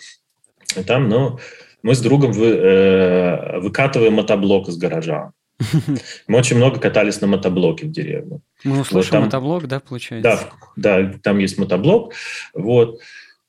И 0.77 0.83
там, 0.83 1.09
ну, 1.09 1.39
мы 1.83 1.93
с 1.93 1.99
другом 1.99 2.31
вы, 2.31 2.47
э, 2.47 3.59
выкатываем 3.59 4.13
мотоблок 4.13 4.69
из 4.69 4.77
гаража. 4.77 5.33
Мы 6.27 6.39
очень 6.39 6.57
много 6.57 6.79
катались 6.79 7.21
на 7.21 7.27
мотоблоке 7.27 7.85
в 7.85 7.91
деревне. 7.91 8.39
Мы 8.63 8.81
услышим 8.81 9.11
там- 9.11 9.23
мотоблок, 9.25 9.67
да, 9.67 9.79
получается? 9.79 10.49
Да, 10.75 11.01
да, 11.03 11.13
там 11.21 11.37
есть 11.39 11.57
мотоблок. 11.57 12.13
Вот. 12.53 12.99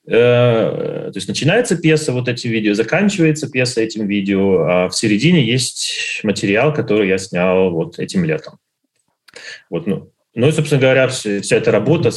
Э, 0.07 1.11
То 1.13 1.13
есть 1.15 1.29
начинается 1.29 1.77
пьеса, 1.77 2.13
вот 2.13 2.29
эти 2.29 2.49
видео, 2.49 2.75
заканчивается 2.75 3.49
пьеса 3.49 3.81
этим 3.81 4.07
видео, 4.07 4.63
а 4.63 4.89
в 4.89 4.97
середине 4.97 5.45
есть 5.45 6.21
материал, 6.25 6.75
который 6.75 7.09
я 7.09 7.19
снял 7.19 7.71
вот 7.71 7.99
этим 7.99 8.25
летом. 8.25 8.59
Вот, 9.71 9.87
ну, 9.87 10.11
ну 10.35 10.49
и, 10.49 10.53
собственно 10.53 10.81
говоря, 10.81 11.07
вся, 11.09 11.41
вся 11.41 11.57
эта 11.57 11.71
работа 11.71 12.11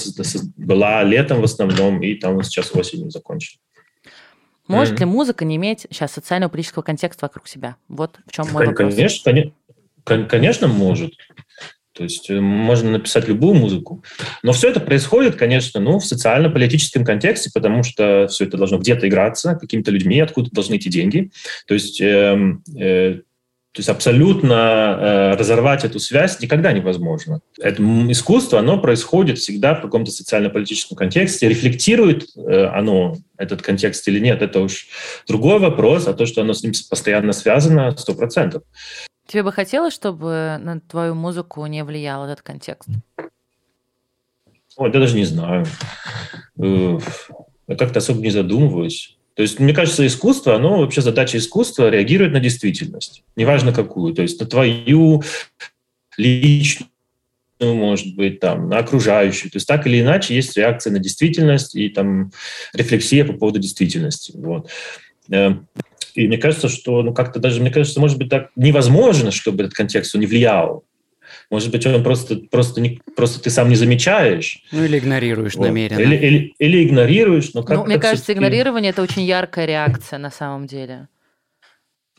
была 0.57 1.03
летом 1.03 1.41
в 1.41 1.43
основном, 1.43 2.01
и 2.01 2.15
там 2.15 2.41
сейчас 2.43 2.73
осенью 2.75 3.11
закончена. 3.11 3.59
Может 4.67 4.95
Мгм. 4.95 4.99
ли 5.01 5.05
музыка 5.05 5.45
не 5.45 5.57
иметь 5.57 5.81
сейчас 5.91 6.11
социально-политического 6.13 6.81
контекста 6.81 7.25
вокруг 7.25 7.47
себя? 7.47 7.75
Вот 7.87 8.17
в 8.25 8.31
чем 8.31 8.47
мой 8.51 8.65
Кон- 8.65 8.73
вопрос. 8.73 8.95
Конечно, 8.95 9.31
коне- 9.31 9.53
кон- 10.03 10.27
конечно, 10.27 10.67
может. 10.67 11.13
То 11.95 12.03
есть 12.03 12.29
э, 12.29 12.39
можно 12.39 12.91
написать 12.91 13.27
любую 13.27 13.55
музыку. 13.55 14.03
Но 14.43 14.51
все 14.51 14.69
это 14.69 14.79
происходит, 14.79 15.35
конечно, 15.35 15.79
ну, 15.79 15.99
в 15.99 16.05
социально-политическом 16.05 17.05
контексте, 17.05 17.49
потому 17.53 17.83
что 17.83 18.27
все 18.27 18.45
это 18.45 18.57
должно 18.57 18.77
где-то 18.77 19.07
играться, 19.07 19.55
какими-то 19.55 19.91
людьми, 19.91 20.19
откуда 20.19 20.49
должны 20.51 20.75
идти 20.75 20.89
деньги. 20.89 21.31
То 21.67 21.73
есть, 21.73 22.01
эм, 22.01 22.63
э, 22.77 23.21
то 23.75 23.79
есть 23.79 23.89
абсолютно 23.89 24.53
э, 24.53 25.35
разорвать 25.37 25.83
эту 25.83 25.99
связь 25.99 26.39
никогда 26.39 26.71
невозможно. 26.71 27.41
Это 27.59 27.83
искусство, 28.09 28.59
оно 28.59 28.79
происходит 28.79 29.37
всегда 29.37 29.75
в 29.75 29.81
каком-то 29.81 30.11
социально-политическом 30.11 30.95
контексте. 30.95 31.49
Рефлектирует 31.49 32.25
э, 32.37 32.65
оно 32.67 33.17
этот 33.37 33.61
контекст 33.61 34.07
или 34.07 34.19
нет, 34.19 34.41
это 34.41 34.61
уж 34.61 34.87
другой 35.27 35.59
вопрос, 35.59 36.07
а 36.07 36.13
то, 36.13 36.25
что 36.25 36.41
оно 36.41 36.53
с 36.53 36.63
ним 36.63 36.71
постоянно 36.89 37.33
связано, 37.33 37.91
сто 37.97 38.13
процентов. 38.13 38.63
Тебе 39.27 39.43
бы 39.43 39.51
хотелось, 39.51 39.93
чтобы 39.93 40.57
на 40.59 40.79
твою 40.79 41.15
музыку 41.15 41.65
не 41.65 41.83
влиял 41.83 42.25
этот 42.25 42.41
контекст? 42.41 42.89
Ой, 44.77 44.91
да 44.91 44.99
даже 44.99 45.15
не 45.15 45.25
знаю. 45.25 45.65
Э, 46.59 46.99
Я 47.67 47.75
как-то 47.75 47.99
особо 47.99 48.21
не 48.21 48.29
задумываюсь. 48.29 49.17
То 49.35 49.41
есть, 49.41 49.59
мне 49.59 49.73
кажется, 49.73 50.05
искусство, 50.05 50.55
оно 50.55 50.79
вообще 50.79 51.01
задача 51.01 51.37
искусства 51.37 51.89
реагирует 51.89 52.31
на 52.31 52.39
действительность. 52.39 53.23
Неважно 53.35 53.73
какую. 53.73 54.13
То 54.13 54.21
есть 54.21 54.39
на 54.39 54.45
твою 54.45 55.23
личную, 56.17 56.89
может 57.59 58.15
быть, 58.15 58.39
там, 58.39 58.69
на 58.69 58.77
окружающую. 58.77 59.51
То 59.51 59.57
есть 59.57 59.67
так 59.67 59.87
или 59.87 60.01
иначе 60.01 60.35
есть 60.35 60.55
реакция 60.55 60.91
на 60.91 60.99
действительность 60.99 61.75
и 61.75 61.89
там 61.89 62.31
рефлексия 62.73 63.25
по 63.25 63.33
поводу 63.33 63.59
действительности. 63.59 64.33
Вот. 64.35 64.69
И 66.15 66.27
мне 66.27 66.37
кажется, 66.37 66.69
что 66.69 67.03
ну, 67.03 67.13
как-то 67.13 67.39
даже, 67.39 67.61
мне 67.61 67.71
кажется, 67.71 67.99
может 67.99 68.17
быть, 68.17 68.29
так 68.29 68.49
невозможно, 68.55 69.31
чтобы 69.31 69.63
этот 69.63 69.75
контекст 69.75 70.15
он 70.15 70.21
не 70.21 70.27
влиял. 70.27 70.85
Может 71.51 71.71
быть, 71.71 71.85
он 71.85 72.03
просто, 72.03 72.37
просто, 72.37 72.81
не, 72.81 73.01
просто 73.15 73.41
ты 73.41 73.49
сам 73.49 73.69
не 73.69 73.75
замечаешь. 73.75 74.63
Ну 74.71 74.83
или 74.83 74.97
игнорируешь 74.97 75.55
Вот. 75.55 75.67
намеренно. 75.67 75.99
Или, 75.99 76.15
или, 76.15 76.53
или 76.57 76.83
игнорируешь, 76.83 77.53
но 77.53 77.63
как 77.63 77.77
ну, 77.77 77.85
мне 77.85 77.99
кажется, 77.99 78.33
игнорирование 78.33 78.91
это 78.91 79.01
очень 79.01 79.23
яркая 79.23 79.65
реакция 79.65 80.17
на 80.17 80.31
самом 80.31 80.67
деле. 80.67 81.07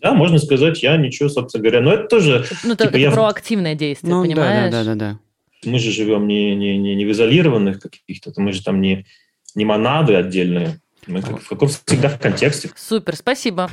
Да, 0.01 0.13
можно 0.13 0.39
сказать, 0.39 0.83
я 0.83 0.97
ничего, 0.97 1.29
собственно 1.29 1.63
говоря. 1.63 1.81
Но 1.81 1.93
это 1.95 2.05
тоже... 2.05 2.45
Ну, 2.63 2.75
это, 2.75 2.85
Типа 2.85 2.91
это 2.91 2.99
я 2.99 3.11
проактивное 3.11 3.75
действие, 3.75 4.15
Ну 4.15 4.23
понимаешь? 4.23 4.71
да, 4.71 4.85
да, 4.85 4.95
да, 4.95 5.13
да. 5.13 5.19
Мы 5.65 5.79
же 5.79 5.91
живем 5.91 6.29
не, 6.29 6.55
не, 6.55 6.77
не, 6.77 6.95
не 6.95 7.05
в 7.07 7.11
изолированных 7.11 7.81
каких-то, 7.81 8.31
мы 8.37 8.53
же 8.53 8.63
там 8.63 8.81
не, 8.81 9.07
не 9.55 9.65
монады 9.65 10.15
отдельные. 10.15 10.81
Мы 11.07 11.23
как, 11.23 11.41
в 11.41 11.49
каком 11.49 11.69
всегда 11.69 12.09
в 12.09 12.19
контексте. 12.19 12.71
Супер, 12.77 13.17
спасибо. 13.17 13.71